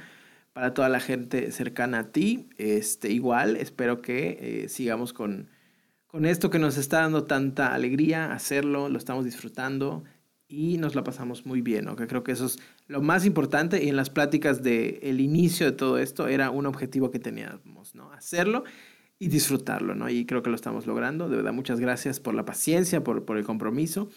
para 0.53 0.73
toda 0.73 0.89
la 0.89 0.99
gente 0.99 1.51
cercana 1.51 1.99
a 1.99 2.11
ti, 2.11 2.49
este, 2.57 3.09
igual 3.11 3.57
espero 3.57 4.01
que 4.01 4.63
eh, 4.63 4.69
sigamos 4.69 5.13
con, 5.13 5.49
con 6.07 6.25
esto 6.25 6.49
que 6.49 6.59
nos 6.59 6.77
está 6.77 7.01
dando 7.01 7.25
tanta 7.25 7.73
alegría, 7.73 8.31
hacerlo, 8.31 8.89
lo 8.89 8.97
estamos 8.97 9.25
disfrutando 9.25 10.03
y 10.47 10.77
nos 10.77 10.95
la 10.95 11.03
pasamos 11.03 11.45
muy 11.45 11.61
bien, 11.61 11.85
¿no? 11.85 11.95
que 11.95 12.07
creo 12.07 12.23
que 12.23 12.31
eso 12.31 12.47
es 12.47 12.59
lo 12.87 13.01
más 13.01 13.25
importante 13.25 13.83
y 13.83 13.89
en 13.89 13.95
las 13.95 14.09
pláticas 14.09 14.63
del 14.63 14.99
el 15.03 15.19
inicio 15.21 15.67
de 15.67 15.73
todo 15.73 15.99
esto 15.99 16.27
era 16.27 16.49
un 16.49 16.65
objetivo 16.65 17.11
que 17.11 17.19
teníamos, 17.19 17.93
¿no? 17.93 18.11
hacerlo 18.11 18.63
y 19.19 19.27
disfrutarlo, 19.27 19.95
¿no? 19.95 20.09
Y 20.09 20.25
creo 20.25 20.41
que 20.41 20.49
lo 20.49 20.55
estamos 20.55 20.87
logrando. 20.87 21.27
De 21.27 21.35
verdad, 21.35 21.53
muchas 21.53 21.79
gracias 21.79 22.19
por 22.21 22.33
la 22.33 22.45
paciencia, 22.45 23.03
por, 23.03 23.25
por 23.25 23.37
el 23.37 23.43
compromiso. 23.43 24.09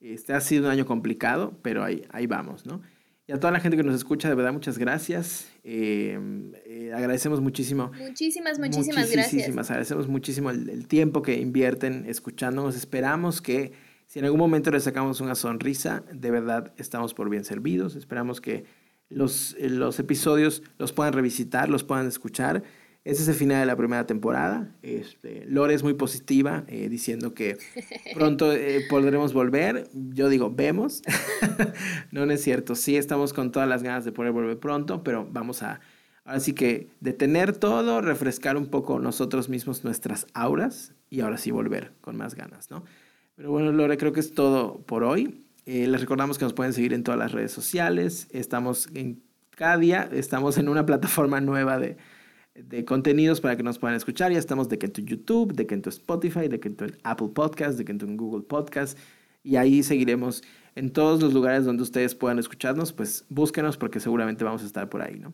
Este 0.00 0.32
ha 0.32 0.40
sido 0.40 0.64
un 0.64 0.70
año 0.70 0.86
complicado, 0.86 1.58
pero 1.62 1.84
ahí, 1.84 2.02
ahí 2.10 2.26
vamos, 2.26 2.64
¿no? 2.64 2.80
Y 3.28 3.32
a 3.32 3.40
toda 3.40 3.52
la 3.52 3.60
gente 3.60 3.76
que 3.76 3.82
nos 3.82 3.94
escucha, 3.94 4.28
de 4.28 4.34
verdad, 4.34 4.52
muchas 4.52 4.78
gracias. 4.78 5.50
Eh, 5.64 6.18
eh, 6.64 6.92
agradecemos 6.94 7.40
muchísimo. 7.40 7.90
Muchísimas, 7.98 8.58
muchísimas 8.58 9.10
gracias. 9.10 9.48
Agradecemos 9.70 10.08
muchísimo 10.08 10.50
el, 10.50 10.70
el, 10.70 10.86
tiempo 10.86 11.22
que 11.22 11.36
invierten 11.36 12.06
escuchándonos. 12.06 12.76
Esperamos 12.76 13.42
que 13.42 13.72
si 14.06 14.20
en 14.20 14.26
algún 14.26 14.38
momento 14.38 14.70
les 14.70 14.84
sacamos 14.84 15.20
una 15.20 15.34
sonrisa, 15.34 16.04
de 16.12 16.30
verdad 16.30 16.72
estamos 16.76 17.14
por 17.14 17.28
bien 17.28 17.44
servidos. 17.44 17.96
Esperamos 17.96 18.40
que 18.40 18.64
los, 19.08 19.56
los 19.58 19.98
episodios 19.98 20.62
los 20.78 20.92
puedan 20.92 21.12
revisitar, 21.12 21.68
los 21.68 21.82
puedan 21.82 22.06
escuchar 22.06 22.62
ese 23.06 23.22
es 23.22 23.28
el 23.28 23.36
final 23.36 23.60
de 23.60 23.66
la 23.66 23.76
primera 23.76 24.04
temporada. 24.04 24.68
Este, 24.82 25.44
Lore 25.46 25.74
es 25.74 25.84
muy 25.84 25.94
positiva, 25.94 26.64
eh, 26.66 26.88
diciendo 26.88 27.34
que 27.34 27.56
pronto 28.14 28.52
eh, 28.52 28.84
podremos 28.90 29.32
volver. 29.32 29.88
Yo 29.92 30.28
digo, 30.28 30.52
vemos. 30.52 31.02
no, 32.10 32.26
no 32.26 32.32
es 32.32 32.42
cierto. 32.42 32.74
Sí, 32.74 32.96
estamos 32.96 33.32
con 33.32 33.52
todas 33.52 33.68
las 33.68 33.84
ganas 33.84 34.04
de 34.04 34.10
poder 34.10 34.32
volver 34.32 34.58
pronto, 34.58 35.04
pero 35.04 35.24
vamos 35.30 35.62
a, 35.62 35.78
ahora 36.24 36.40
sí 36.40 36.52
que 36.52 36.88
detener 36.98 37.56
todo, 37.56 38.00
refrescar 38.00 38.56
un 38.56 38.66
poco 38.66 38.98
nosotros 38.98 39.48
mismos 39.48 39.84
nuestras 39.84 40.26
auras 40.34 40.92
y 41.08 41.20
ahora 41.20 41.38
sí 41.38 41.52
volver 41.52 41.92
con 42.00 42.16
más 42.16 42.34
ganas, 42.34 42.72
¿no? 42.72 42.82
Pero 43.36 43.52
bueno, 43.52 43.70
Lore, 43.70 43.98
creo 43.98 44.12
que 44.12 44.18
es 44.20 44.34
todo 44.34 44.80
por 44.80 45.04
hoy. 45.04 45.46
Eh, 45.64 45.86
les 45.86 46.00
recordamos 46.00 46.38
que 46.38 46.44
nos 46.44 46.54
pueden 46.54 46.72
seguir 46.72 46.92
en 46.92 47.04
todas 47.04 47.20
las 47.20 47.30
redes 47.30 47.52
sociales. 47.52 48.26
Estamos 48.32 48.88
en 48.94 49.22
cada 49.50 49.76
día, 49.76 50.08
estamos 50.10 50.58
en 50.58 50.68
una 50.68 50.84
plataforma 50.84 51.40
nueva 51.40 51.78
de 51.78 51.96
de 52.64 52.84
contenidos 52.84 53.40
para 53.40 53.56
que 53.56 53.62
nos 53.62 53.78
puedan 53.78 53.96
escuchar. 53.96 54.32
Ya 54.32 54.38
estamos 54.38 54.68
de 54.68 54.78
que 54.78 54.86
en 54.86 54.92
tu 54.92 55.02
YouTube, 55.02 55.54
de 55.54 55.66
que 55.66 55.74
en 55.74 55.82
tu 55.82 55.90
Spotify, 55.90 56.48
de 56.48 56.60
que 56.60 56.68
en 56.68 56.76
tu 56.76 56.86
Apple 57.02 57.28
Podcast, 57.34 57.78
de 57.78 57.84
que 57.84 57.92
en 57.92 57.98
tu 57.98 58.06
Google 58.16 58.42
Podcast. 58.42 58.98
Y 59.42 59.56
ahí 59.56 59.82
seguiremos 59.82 60.42
en 60.74 60.90
todos 60.90 61.22
los 61.22 61.32
lugares 61.32 61.64
donde 61.64 61.82
ustedes 61.82 62.14
puedan 62.14 62.38
escucharnos, 62.38 62.92
pues 62.92 63.24
búsquenos 63.28 63.76
porque 63.76 64.00
seguramente 64.00 64.44
vamos 64.44 64.62
a 64.62 64.66
estar 64.66 64.88
por 64.88 65.02
ahí, 65.02 65.18
¿no? 65.18 65.32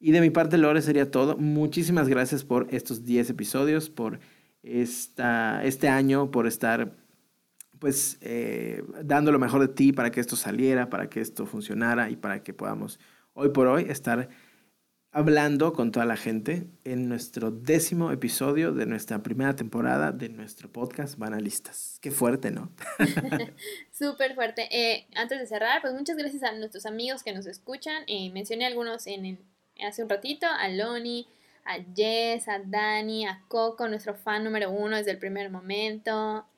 Y 0.00 0.12
de 0.12 0.20
mi 0.20 0.30
parte, 0.30 0.58
Lore, 0.58 0.80
sería 0.80 1.10
todo. 1.10 1.36
Muchísimas 1.36 2.08
gracias 2.08 2.44
por 2.44 2.68
estos 2.70 3.04
10 3.04 3.30
episodios, 3.30 3.90
por 3.90 4.20
esta, 4.62 5.64
este 5.64 5.88
año, 5.88 6.30
por 6.30 6.46
estar 6.46 6.94
pues 7.78 8.18
eh, 8.20 8.82
dando 9.04 9.30
lo 9.32 9.38
mejor 9.38 9.60
de 9.60 9.68
ti 9.68 9.92
para 9.92 10.10
que 10.10 10.20
esto 10.20 10.36
saliera, 10.36 10.90
para 10.90 11.08
que 11.08 11.20
esto 11.20 11.46
funcionara 11.46 12.10
y 12.10 12.16
para 12.16 12.42
que 12.42 12.52
podamos 12.52 12.98
hoy 13.34 13.50
por 13.50 13.68
hoy 13.68 13.86
estar 13.88 14.28
hablando 15.10 15.72
con 15.72 15.90
toda 15.90 16.04
la 16.04 16.16
gente 16.16 16.66
en 16.84 17.08
nuestro 17.08 17.50
décimo 17.50 18.12
episodio 18.12 18.72
de 18.72 18.86
nuestra 18.86 19.22
primera 19.22 19.56
temporada 19.56 20.12
de 20.12 20.28
nuestro 20.28 20.70
podcast 20.70 21.16
Banalistas. 21.18 21.98
Qué 22.02 22.10
fuerte, 22.10 22.50
¿no? 22.50 22.70
Súper 23.92 24.34
fuerte. 24.34 24.68
Eh, 24.70 25.06
antes 25.14 25.38
de 25.38 25.46
cerrar, 25.46 25.80
pues 25.80 25.94
muchas 25.94 26.16
gracias 26.16 26.42
a 26.42 26.52
nuestros 26.52 26.84
amigos 26.86 27.22
que 27.22 27.32
nos 27.32 27.46
escuchan. 27.46 28.04
Eh, 28.06 28.30
mencioné 28.32 28.66
algunos 28.66 29.06
en 29.06 29.38
hace 29.86 30.02
un 30.02 30.08
ratito, 30.08 30.46
a 30.46 30.68
Loni, 30.68 31.26
a 31.64 31.78
Jess, 31.94 32.48
a 32.48 32.58
Dani, 32.58 33.26
a 33.26 33.42
Coco, 33.48 33.88
nuestro 33.88 34.14
fan 34.14 34.44
número 34.44 34.70
uno 34.70 34.96
desde 34.96 35.12
el 35.12 35.18
primer 35.18 35.50
momento, 35.50 36.12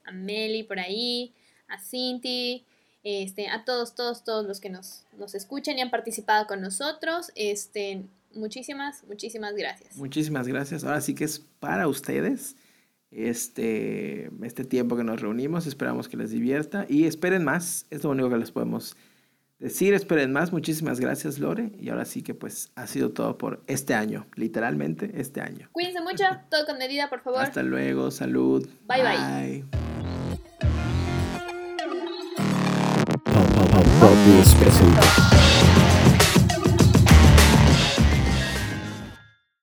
a 0.05 0.13
Meli 0.13 0.65
por 0.65 0.81
ahí, 0.81 1.35
a 1.69 1.79
Cinti, 1.79 2.65
este, 3.05 3.49
a 3.49 3.65
todos, 3.65 3.95
todos, 3.95 4.25
todos 4.25 4.45
los 4.47 4.61
que 4.61 4.71
nos, 4.71 5.05
nos 5.19 5.35
escuchan 5.35 5.79
y 5.79 5.83
han 5.83 5.91
participado 5.91 6.47
con 6.47 6.61
nosotros. 6.61 7.31
Este, 7.35 8.05
muchísimas, 8.35 9.05
muchísimas 9.07 9.55
gracias. 9.55 9.97
Muchísimas 9.97 10.47
gracias. 10.47 10.85
Ahora 10.85 11.01
sí 11.01 11.15
que 11.15 11.25
es 11.25 11.41
para 11.59 11.89
ustedes 11.89 12.57
este, 13.11 14.31
este 14.43 14.65
tiempo 14.65 14.97
que 14.97 15.05
nos 15.05 15.21
reunimos. 15.21 15.67
Esperamos 15.67 16.09
que 16.09 16.17
les 16.17 16.31
divierta 16.31 16.87
y 16.89 17.05
esperen 17.05 17.45
más. 17.45 17.87
Es 17.91 18.05
lo 18.05 18.11
único 18.11 18.31
que 18.31 18.39
les 18.39 18.53
podemos 18.53 18.97
decir. 19.59 19.95
Esperen 19.95 20.33
más. 20.33 20.53
Muchísimas 20.53 21.01
gracias, 21.01 21.39
Lore. 21.39 21.73
Y 21.79 21.91
ahora 21.91 22.05
sí 22.05 22.23
que 22.23 22.35
pues 22.35 22.71
ha 22.75 22.87
sido 22.87 23.11
todo 23.11 23.39
por 23.39 23.63
este 23.67 23.95
año, 23.95 24.27
literalmente 24.35 25.13
este 25.15 25.41
año. 25.41 25.69
Cuídense 25.73 26.01
mucho, 26.01 26.25
todo 26.51 26.67
con 26.67 26.79
medida, 26.79 27.09
por 27.09 27.21
favor. 27.21 27.41
Hasta 27.41 27.63
luego, 27.63 28.11
salud. 28.11 28.69
Bye 28.87 29.03
bye. 29.03 29.65
bye. 35.31 35.40